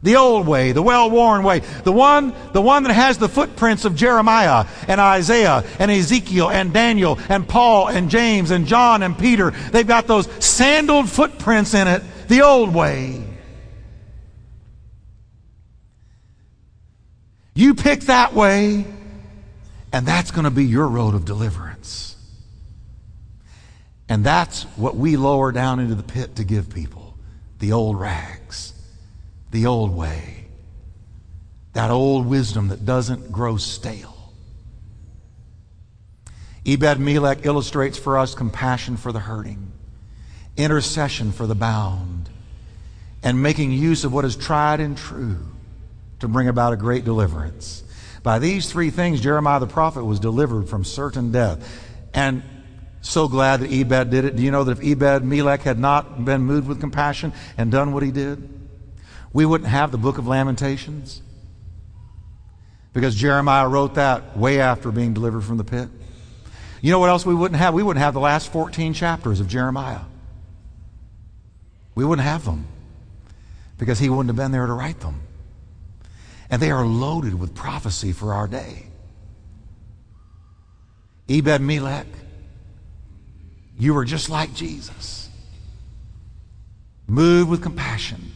The 0.02 0.16
old 0.16 0.48
way, 0.48 0.72
the 0.72 0.82
well-worn 0.82 1.44
way, 1.44 1.60
the 1.84 1.92
one, 1.92 2.34
the 2.52 2.60
one 2.60 2.82
that 2.82 2.92
has 2.92 3.18
the 3.18 3.28
footprints 3.28 3.84
of 3.84 3.94
Jeremiah 3.94 4.66
and 4.88 5.00
Isaiah 5.00 5.62
and 5.78 5.92
Ezekiel 5.92 6.50
and 6.50 6.72
Daniel 6.72 7.20
and 7.28 7.48
Paul 7.48 7.86
and 7.88 8.10
James 8.10 8.50
and 8.50 8.66
John 8.66 9.04
and 9.04 9.16
Peter. 9.16 9.50
They've 9.50 9.86
got 9.86 10.08
those 10.08 10.28
sandaled 10.44 11.08
footprints 11.08 11.72
in 11.72 11.86
it, 11.86 12.02
the 12.26 12.42
old 12.42 12.74
way. 12.74 13.22
You 17.54 17.74
pick 17.74 18.00
that 18.02 18.34
way, 18.34 18.84
and 19.92 20.06
that's 20.06 20.30
going 20.30 20.44
to 20.44 20.50
be 20.50 20.64
your 20.64 20.88
road 20.88 21.14
of 21.14 21.24
deliverance. 21.24 22.16
And 24.08 24.24
that's 24.24 24.64
what 24.76 24.96
we 24.96 25.16
lower 25.16 25.52
down 25.52 25.80
into 25.80 25.94
the 25.94 26.02
pit 26.02 26.36
to 26.36 26.44
give 26.44 26.70
people 26.70 27.16
the 27.58 27.72
old 27.72 27.98
rags 27.98 28.72
the 29.52 29.66
old 29.66 29.94
way, 29.94 30.46
that 31.74 31.90
old 31.90 32.26
wisdom 32.26 32.68
that 32.68 32.84
doesn't 32.84 33.30
grow 33.30 33.56
stale. 33.58 34.32
Ebed 36.66 36.98
Melech 36.98 37.44
illustrates 37.44 37.98
for 37.98 38.18
us 38.18 38.34
compassion 38.34 38.96
for 38.96 39.12
the 39.12 39.20
hurting, 39.20 39.72
intercession 40.56 41.32
for 41.32 41.46
the 41.46 41.54
bound, 41.54 42.30
and 43.22 43.42
making 43.42 43.72
use 43.72 44.04
of 44.04 44.12
what 44.12 44.24
is 44.24 44.36
tried 44.36 44.80
and 44.80 44.96
true 44.96 45.38
to 46.20 46.28
bring 46.28 46.48
about 46.48 46.72
a 46.72 46.76
great 46.76 47.04
deliverance. 47.04 47.84
By 48.22 48.38
these 48.38 48.70
three 48.70 48.90
things, 48.90 49.20
Jeremiah 49.20 49.60
the 49.60 49.66
prophet 49.66 50.04
was 50.04 50.20
delivered 50.20 50.68
from 50.68 50.84
certain 50.84 51.32
death. 51.32 51.88
And 52.14 52.42
so 53.00 53.26
glad 53.26 53.60
that 53.60 53.72
Ebed 53.72 54.10
did 54.10 54.24
it. 54.24 54.36
Do 54.36 54.42
you 54.42 54.50
know 54.50 54.64
that 54.64 54.78
if 54.78 55.02
Ebed 55.02 55.24
Melech 55.24 55.62
had 55.62 55.78
not 55.78 56.24
been 56.24 56.42
moved 56.42 56.68
with 56.68 56.80
compassion 56.80 57.32
and 57.58 57.70
done 57.72 57.92
what 57.92 58.02
he 58.02 58.12
did, 58.12 58.48
we 59.32 59.44
wouldn't 59.44 59.70
have 59.70 59.90
the 59.90 59.98
book 59.98 60.18
of 60.18 60.26
Lamentations 60.26 61.20
because 62.92 63.14
Jeremiah 63.14 63.68
wrote 63.68 63.94
that 63.94 64.36
way 64.36 64.60
after 64.60 64.92
being 64.92 65.14
delivered 65.14 65.42
from 65.42 65.56
the 65.56 65.64
pit. 65.64 65.88
You 66.80 66.90
know 66.90 66.98
what 66.98 67.08
else 67.08 67.24
we 67.24 67.34
wouldn't 67.34 67.58
have? 67.58 67.74
We 67.74 67.82
wouldn't 67.82 68.02
have 68.02 68.14
the 68.14 68.20
last 68.20 68.52
14 68.52 68.92
chapters 68.92 69.40
of 69.40 69.48
Jeremiah. 69.48 70.00
We 71.94 72.04
wouldn't 72.04 72.26
have 72.26 72.44
them 72.44 72.66
because 73.78 73.98
he 73.98 74.08
wouldn't 74.08 74.28
have 74.28 74.36
been 74.36 74.52
there 74.52 74.66
to 74.66 74.72
write 74.72 75.00
them. 75.00 75.20
And 76.52 76.62
they 76.62 76.70
are 76.70 76.86
loaded 76.86 77.34
with 77.34 77.52
prophecy 77.52 78.12
for 78.12 78.32
our 78.32 78.46
day. 78.46 78.86
Ebed 81.28 81.60
Melech, 81.60 82.06
you 83.76 83.94
were 83.94 84.04
just 84.04 84.30
like 84.30 84.54
Jesus, 84.54 85.28
moved 87.08 87.50
with 87.50 87.62
compassion 87.62 88.32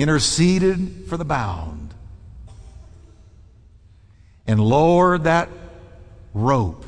interceded 0.00 1.04
for 1.08 1.16
the 1.16 1.24
bound, 1.24 1.92
and 4.46 4.58
lowered 4.58 5.24
that 5.24 5.48
rope 6.32 6.86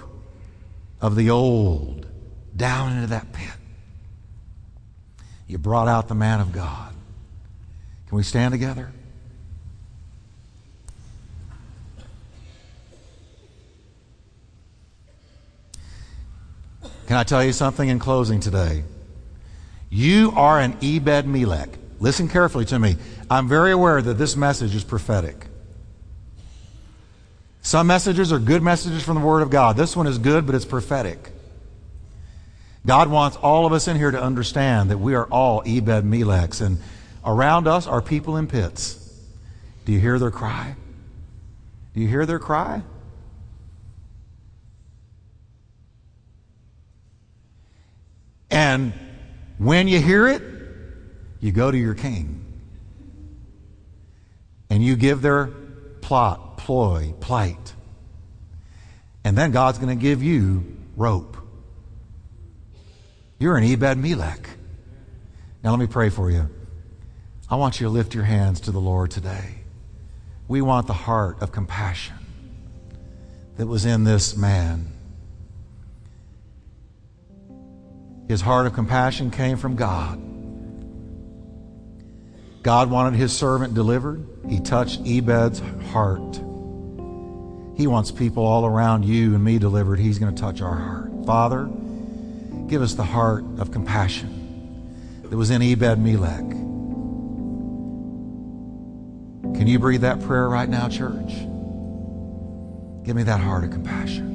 of 1.01 1.15
the 1.15 1.31
old 1.31 2.07
down 2.57 2.93
into 2.93 3.09
that 3.09 3.33
pit. 3.33 3.53
You 5.47 5.59
brought 5.59 5.89
out 5.89 6.09
the 6.09 6.15
man 6.15 6.41
of 6.41 6.53
God. 6.53 6.95
Can 8.09 8.17
we 8.17 8.23
stand 8.23 8.53
together? 8.53 8.91
Can 17.07 17.17
I 17.17 17.25
tell 17.25 17.45
you 17.45 17.53
something 17.53 17.89
in 17.89 17.99
closing 17.99 18.41
today? 18.41 18.85
You 19.91 20.33
are 20.37 20.61
an 20.61 20.77
Ebed 20.83 21.27
Melech. 21.27 21.69
Listen 22.01 22.29
carefully 22.29 22.65
to 22.67 22.79
me. 22.79 22.97
I'm 23.31 23.49
very 23.49 23.73
aware 23.73 24.01
that 24.01 24.15
this 24.15 24.37
message 24.37 24.75
is 24.75 24.85
prophetic. 24.85 25.47
Some 27.61 27.87
messages 27.87 28.33
are 28.33 28.39
good 28.39 28.63
messages 28.63 29.03
from 29.05 29.17
the 29.17 29.21
Word 29.21 29.43
of 29.43 29.51
God. 29.51 29.77
This 29.77 29.97
one 29.97 30.07
is 30.07 30.19
good, 30.19 30.47
but 30.47 30.55
it's 30.55 30.65
prophetic. 30.65 31.31
God 32.85 33.09
wants 33.09 33.37
all 33.37 33.67
of 33.67 33.73
us 33.73 33.87
in 33.87 33.97
here 33.97 34.11
to 34.11 34.21
understand 34.21 34.91
that 34.91 34.99
we 34.99 35.15
are 35.15 35.27
all 35.27 35.63
Ebed 35.65 36.05
Melechs, 36.05 36.61
and 36.61 36.79
around 37.25 37.69
us 37.69 37.87
are 37.87 38.03
people 38.03 38.37
in 38.37 38.49
pits. 38.49 38.99
Do 39.85 39.93
you 39.93 40.01
hear 40.01 40.19
their 40.19 40.33
cry? 40.33 40.75
Do 41.95 42.01
you 42.01 42.09
hear 42.09 42.27
their 42.27 42.41
cry? 42.41 42.83
And 48.53 48.93
when 49.57 49.89
you 49.89 50.01
hear 50.01 50.29
it, 50.29 50.43
you 51.41 51.51
go 51.51 51.71
to 51.71 51.77
your 51.77 51.95
king 51.95 52.45
and 54.71 54.85
you 54.85 54.95
give 54.95 55.23
their 55.23 55.47
plot, 56.03 56.59
ploy, 56.59 57.15
plight. 57.19 57.75
And 59.25 59.37
then 59.37 59.51
God's 59.51 59.79
going 59.79 59.97
to 59.97 60.01
give 60.01 60.23
you 60.23 60.77
rope. 60.97 61.37
You're 63.39 63.57
an 63.57 63.65
Ebed 63.65 63.99
Melech. 63.99 64.49
Now 65.65 65.71
let 65.71 65.81
me 65.81 65.87
pray 65.87 66.11
for 66.11 66.31
you. 66.31 66.49
I 67.49 67.57
want 67.57 67.81
you 67.81 67.87
to 67.87 67.91
lift 67.91 68.15
your 68.15 68.25
hands 68.25 68.61
to 68.63 68.71
the 68.71 68.81
Lord 68.81 69.11
today. 69.11 69.57
We 70.47 70.61
want 70.61 70.87
the 70.87 70.93
heart 70.93 71.41
of 71.41 71.53
compassion 71.53 72.17
that 73.57 73.67
was 73.67 73.85
in 73.85 74.05
this 74.05 74.37
man. 74.37 74.93
His 78.33 78.41
heart 78.41 78.67
of 78.67 78.73
compassion 78.73 79.31
came 79.31 79.59
from 79.59 79.77
God. 79.77 80.19
God 82.63 82.91
wanted 82.91 83.15
his 83.15 83.31
servant 83.31 83.75
delivered. 83.75 84.27
He 84.49 84.59
touched 84.59 85.03
Ebed's 85.05 85.61
heart. 85.91 86.37
He 87.77 87.87
wants 87.87 88.11
people 88.11 88.47
all 88.47 88.65
around 88.65 89.05
you 89.05 89.35
and 89.35 89.45
me 89.45 89.59
delivered. 89.59 89.99
He's 89.99 90.19
going 90.19 90.35
to 90.35 90.41
touch 90.41 90.63
our 90.63 90.75
heart. 90.75 91.27
Father, 91.27 91.69
give 92.69 92.81
us 92.81 92.95
the 92.95 93.05
heart 93.05 93.45
of 93.59 93.71
compassion 93.71 95.21
that 95.25 95.37
was 95.37 95.51
in 95.51 95.61
Ebed 95.61 95.99
Melech. 95.99 96.49
Can 99.59 99.67
you 99.67 99.79
breathe 99.79 100.01
that 100.01 100.23
prayer 100.23 100.49
right 100.49 100.71
now, 100.71 100.89
church? 100.89 101.33
Give 103.05 103.15
me 103.15 103.25
that 103.25 103.41
heart 103.43 103.65
of 103.65 103.73
compassion. 103.73 104.32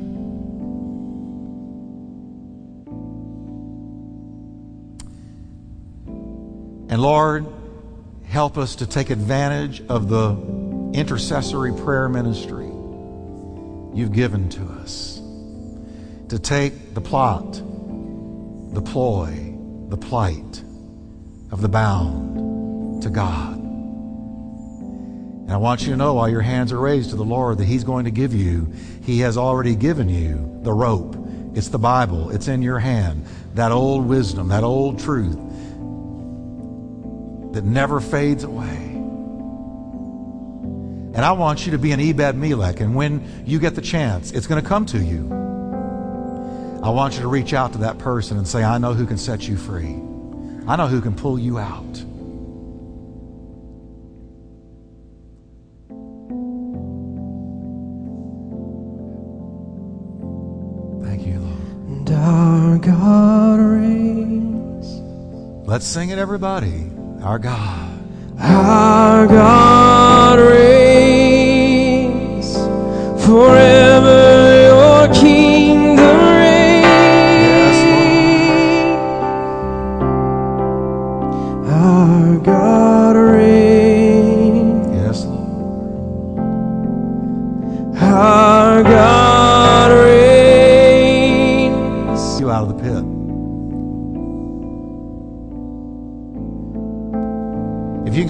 And 6.98 7.04
Lord, 7.04 7.46
help 8.24 8.58
us 8.58 8.78
to 8.78 8.88
take 8.88 9.12
advantage 9.12 9.84
of 9.88 10.10
the 10.10 10.32
intercessory 10.98 11.72
prayer 11.72 12.10
ministry 12.10 12.66
you've 13.94 14.14
given 14.14 14.50
to 14.50 14.64
us. 14.82 15.22
To 16.30 16.40
take 16.40 16.96
the 16.96 17.02
plot, 17.02 17.54
the 18.74 18.82
ploy, 18.82 19.54
the 19.90 19.98
plight 19.98 20.64
of 21.52 21.62
the 21.62 21.70
bound 21.70 23.04
to 23.04 23.12
God. 23.12 23.60
And 23.60 25.52
I 25.52 25.58
want 25.58 25.84
you 25.84 25.92
to 25.92 25.98
know 25.98 26.16
while 26.16 26.30
your 26.30 26.42
hands 26.42 26.72
are 26.72 26.80
raised 26.80 27.12
to 27.12 27.16
the 27.16 27.24
Lord 27.24 27.60
that 27.60 27.66
He's 27.66 27.84
going 27.84 28.06
to 28.06 28.12
give 28.12 28.34
you, 28.34 28.74
He 29.04 29.20
has 29.20 29.38
already 29.38 29.76
given 29.76 30.10
you 30.10 30.60
the 30.64 30.74
rope. 30.74 31.16
It's 31.54 31.68
the 31.68 31.78
Bible, 31.78 32.32
it's 32.32 32.48
in 32.48 32.64
your 32.64 32.80
hand. 32.80 33.24
That 33.54 33.72
old 33.72 34.08
wisdom, 34.08 34.48
that 34.48 34.64
old 34.64 34.98
truth 34.98 35.38
that 37.54 37.64
never 37.64 38.00
fades 38.00 38.44
away. 38.44 38.98
And 41.18 41.26
I 41.26 41.32
want 41.32 41.66
you 41.66 41.72
to 41.72 41.80
be 41.80 41.94
an 41.94 42.00
Ebed 42.00 42.36
Melech. 42.36 42.80
And 42.80 42.94
when 42.94 43.44
you 43.44 43.58
get 43.58 43.74
the 43.74 43.82
chance, 43.82 44.32
it's 44.32 44.46
going 44.46 44.62
to 44.62 44.68
come 44.68 44.86
to 44.88 45.00
you. 45.00 45.28
I 46.84 46.90
want 46.90 47.16
you 47.16 47.22
to 47.22 47.28
reach 47.28 47.54
out 47.54 47.72
to 47.74 47.80
that 47.80 47.98
person 47.98 48.38
and 48.38 48.48
say, 48.48 48.64
I 48.64 48.78
know 48.78 48.94
who 48.94 49.08
can 49.08 49.18
set 49.18 49.48
you 49.48 49.58
free. 49.58 49.96
I 50.68 50.76
know 50.76 50.86
who 50.86 51.02
can 51.02 51.16
pull 51.16 51.40
you 51.40 51.58
out. 51.58 51.96
Thank 61.04 61.26
you, 61.26 61.40
Lord. 61.40 62.12
Our 62.12 62.78
God 62.78 63.60
reigns. 63.60 64.86
Let's 65.68 65.88
sing 65.88 66.10
it, 66.12 66.20
everybody. 66.20 66.97
Our 67.24 67.40
God. 67.40 68.00
Our 68.40 69.28
God 69.28 70.40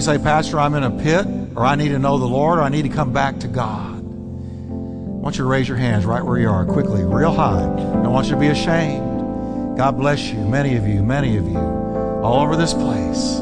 say, 0.08 0.16
Pastor, 0.16 0.58
I'm 0.58 0.72
in 0.72 0.84
a 0.84 0.90
pit, 0.90 1.26
or 1.54 1.66
I 1.66 1.74
need 1.74 1.90
to 1.90 1.98
know 1.98 2.16
the 2.16 2.24
Lord, 2.24 2.58
or 2.58 2.62
I 2.62 2.70
need 2.70 2.84
to 2.84 2.88
come 2.88 3.12
back 3.12 3.40
to 3.40 3.48
God. 3.48 3.98
I 3.98 5.20
want 5.20 5.36
you 5.36 5.44
to 5.44 5.48
raise 5.48 5.68
your 5.68 5.76
hands 5.76 6.06
right 6.06 6.24
where 6.24 6.38
you 6.38 6.48
are, 6.48 6.64
quickly, 6.64 7.04
real 7.04 7.34
high. 7.34 7.62
I 7.62 8.02
don't 8.02 8.10
want 8.10 8.28
you 8.28 8.32
to 8.32 8.40
be 8.40 8.46
ashamed. 8.46 9.76
God 9.76 9.98
bless 9.98 10.30
you, 10.30 10.38
many 10.38 10.76
of 10.76 10.88
you, 10.88 11.02
many 11.02 11.36
of 11.36 11.46
you, 11.46 11.58
all 11.58 12.40
over 12.40 12.56
this 12.56 12.72
place. 12.72 13.38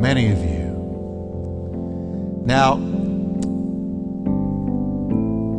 Many 0.00 0.32
of 0.32 0.38
you. 0.38 0.70
Now, 2.46 2.76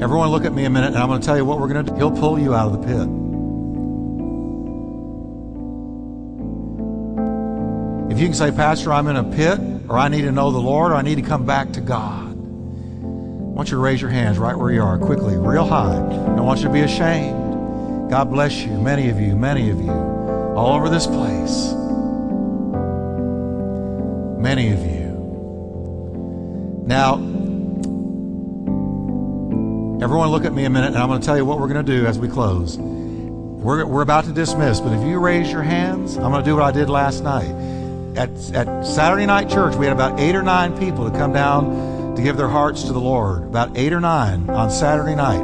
everyone 0.03 0.29
look 0.29 0.45
at 0.45 0.53
me 0.53 0.65
a 0.65 0.69
minute, 0.71 0.87
and 0.87 0.97
I'm 0.97 1.09
going 1.09 1.21
to 1.21 1.25
tell 1.25 1.37
you 1.37 1.45
what 1.45 1.59
we're 1.59 1.67
going 1.67 1.85
to 1.85 1.91
do. 1.91 1.97
He'll 1.97 2.09
pull 2.09 2.39
you 2.39 2.55
out 2.55 2.73
of 2.73 2.81
the 2.81 2.87
pit. 2.87 3.20
You 8.21 8.27
can 8.27 8.35
say, 8.35 8.51
Pastor, 8.51 8.93
I'm 8.93 9.07
in 9.07 9.15
a 9.15 9.23
pit, 9.23 9.59
or 9.89 9.97
I 9.97 10.07
need 10.07 10.21
to 10.21 10.31
know 10.31 10.51
the 10.51 10.59
Lord, 10.59 10.91
or 10.91 10.95
I 10.95 11.01
need 11.01 11.15
to 11.15 11.23
come 11.23 11.43
back 11.43 11.71
to 11.73 11.81
God. 11.81 12.27
I 12.27 13.53
want 13.53 13.69
you 13.69 13.77
to 13.77 13.81
raise 13.81 13.99
your 13.99 14.11
hands 14.11 14.37
right 14.37 14.55
where 14.55 14.71
you 14.71 14.83
are, 14.83 14.99
quickly, 14.99 15.35
real 15.37 15.65
high. 15.65 15.95
I 15.95 16.35
don't 16.35 16.45
want 16.45 16.59
you 16.59 16.67
to 16.67 16.73
be 16.73 16.81
ashamed. 16.81 18.11
God 18.11 18.29
bless 18.29 18.61
you, 18.61 18.79
many 18.79 19.09
of 19.09 19.19
you, 19.19 19.35
many 19.35 19.71
of 19.71 19.81
you, 19.81 19.91
all 19.91 20.75
over 20.75 20.87
this 20.87 21.07
place. 21.07 21.73
Many 24.39 24.71
of 24.71 24.79
you. 24.79 25.01
Now, 26.85 27.15
everyone 30.03 30.29
look 30.29 30.45
at 30.45 30.53
me 30.53 30.65
a 30.65 30.69
minute, 30.69 30.89
and 30.89 30.97
I'm 30.97 31.07
going 31.07 31.21
to 31.21 31.25
tell 31.25 31.37
you 31.37 31.45
what 31.45 31.59
we're 31.59 31.69
going 31.69 31.83
to 31.83 31.91
do 31.99 32.05
as 32.05 32.19
we 32.19 32.27
close. 32.27 32.77
We're, 32.77 33.83
we're 33.85 34.03
about 34.03 34.25
to 34.25 34.31
dismiss, 34.31 34.79
but 34.79 34.93
if 34.93 35.03
you 35.07 35.17
raise 35.17 35.51
your 35.51 35.63
hands, 35.63 36.17
I'm 36.17 36.31
going 36.31 36.43
to 36.43 36.49
do 36.49 36.55
what 36.55 36.63
I 36.63 36.71
did 36.71 36.87
last 36.87 37.23
night. 37.23 37.70
At, 38.15 38.29
at 38.53 38.85
Saturday 38.85 39.25
night 39.25 39.49
church, 39.49 39.75
we 39.75 39.85
had 39.85 39.93
about 39.93 40.19
eight 40.19 40.35
or 40.35 40.43
nine 40.43 40.77
people 40.77 41.09
to 41.09 41.17
come 41.17 41.31
down 41.31 42.15
to 42.15 42.21
give 42.21 42.35
their 42.35 42.49
hearts 42.49 42.83
to 42.83 42.93
the 42.93 42.99
Lord. 42.99 43.43
About 43.43 43.77
eight 43.77 43.93
or 43.93 44.01
nine 44.01 44.49
on 44.49 44.69
Saturday 44.69 45.15
night. 45.15 45.43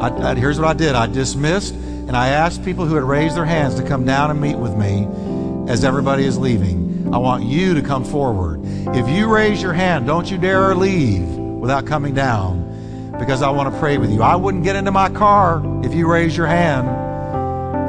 I, 0.00 0.30
I, 0.30 0.34
here's 0.34 0.58
what 0.58 0.68
I 0.68 0.74
did 0.74 0.94
I 0.94 1.06
dismissed, 1.06 1.74
and 1.74 2.16
I 2.16 2.28
asked 2.28 2.64
people 2.64 2.86
who 2.86 2.94
had 2.94 3.04
raised 3.04 3.36
their 3.36 3.44
hands 3.44 3.74
to 3.76 3.82
come 3.82 4.04
down 4.04 4.30
and 4.30 4.40
meet 4.40 4.56
with 4.56 4.76
me 4.76 5.08
as 5.68 5.84
everybody 5.84 6.24
is 6.24 6.38
leaving. 6.38 7.12
I 7.12 7.18
want 7.18 7.44
you 7.44 7.74
to 7.74 7.82
come 7.82 8.04
forward. 8.04 8.60
If 8.64 9.08
you 9.08 9.32
raise 9.32 9.60
your 9.60 9.72
hand, 9.72 10.06
don't 10.06 10.30
you 10.30 10.38
dare 10.38 10.74
leave 10.74 11.26
without 11.26 11.86
coming 11.86 12.14
down 12.14 13.12
because 13.18 13.42
I 13.42 13.50
want 13.50 13.72
to 13.72 13.80
pray 13.80 13.98
with 13.98 14.10
you. 14.10 14.22
I 14.22 14.36
wouldn't 14.36 14.64
get 14.64 14.76
into 14.76 14.90
my 14.90 15.08
car 15.08 15.62
if 15.84 15.94
you 15.94 16.10
raise 16.10 16.36
your 16.36 16.46
hand. 16.46 16.86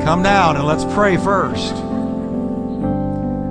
Come 0.03 0.23
down 0.23 0.55
and 0.55 0.65
let's 0.65 0.85
pray 0.93 1.17
first. 1.17 1.75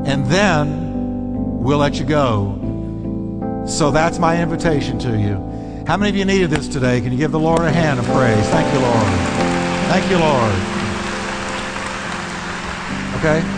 And 0.06 0.26
then 0.26 1.62
we'll 1.62 1.78
let 1.78 1.98
you 1.98 2.04
go. 2.04 3.64
So 3.66 3.90
that's 3.90 4.18
my 4.18 4.42
invitation 4.42 4.98
to 5.00 5.18
you. 5.18 5.84
How 5.86 5.96
many 5.96 6.10
of 6.10 6.16
you 6.16 6.24
needed 6.24 6.50
this 6.50 6.68
today? 6.68 7.00
Can 7.00 7.12
you 7.12 7.18
give 7.18 7.30
the 7.30 7.38
Lord 7.38 7.62
a 7.62 7.70
hand 7.70 7.98
of 7.98 8.06
praise? 8.06 8.46
Thank 8.48 8.72
you, 8.72 8.80
Lord. 8.80 9.08
Thank 9.88 10.10
you, 10.10 10.18
Lord. 10.18 10.54
Okay? 13.18 13.53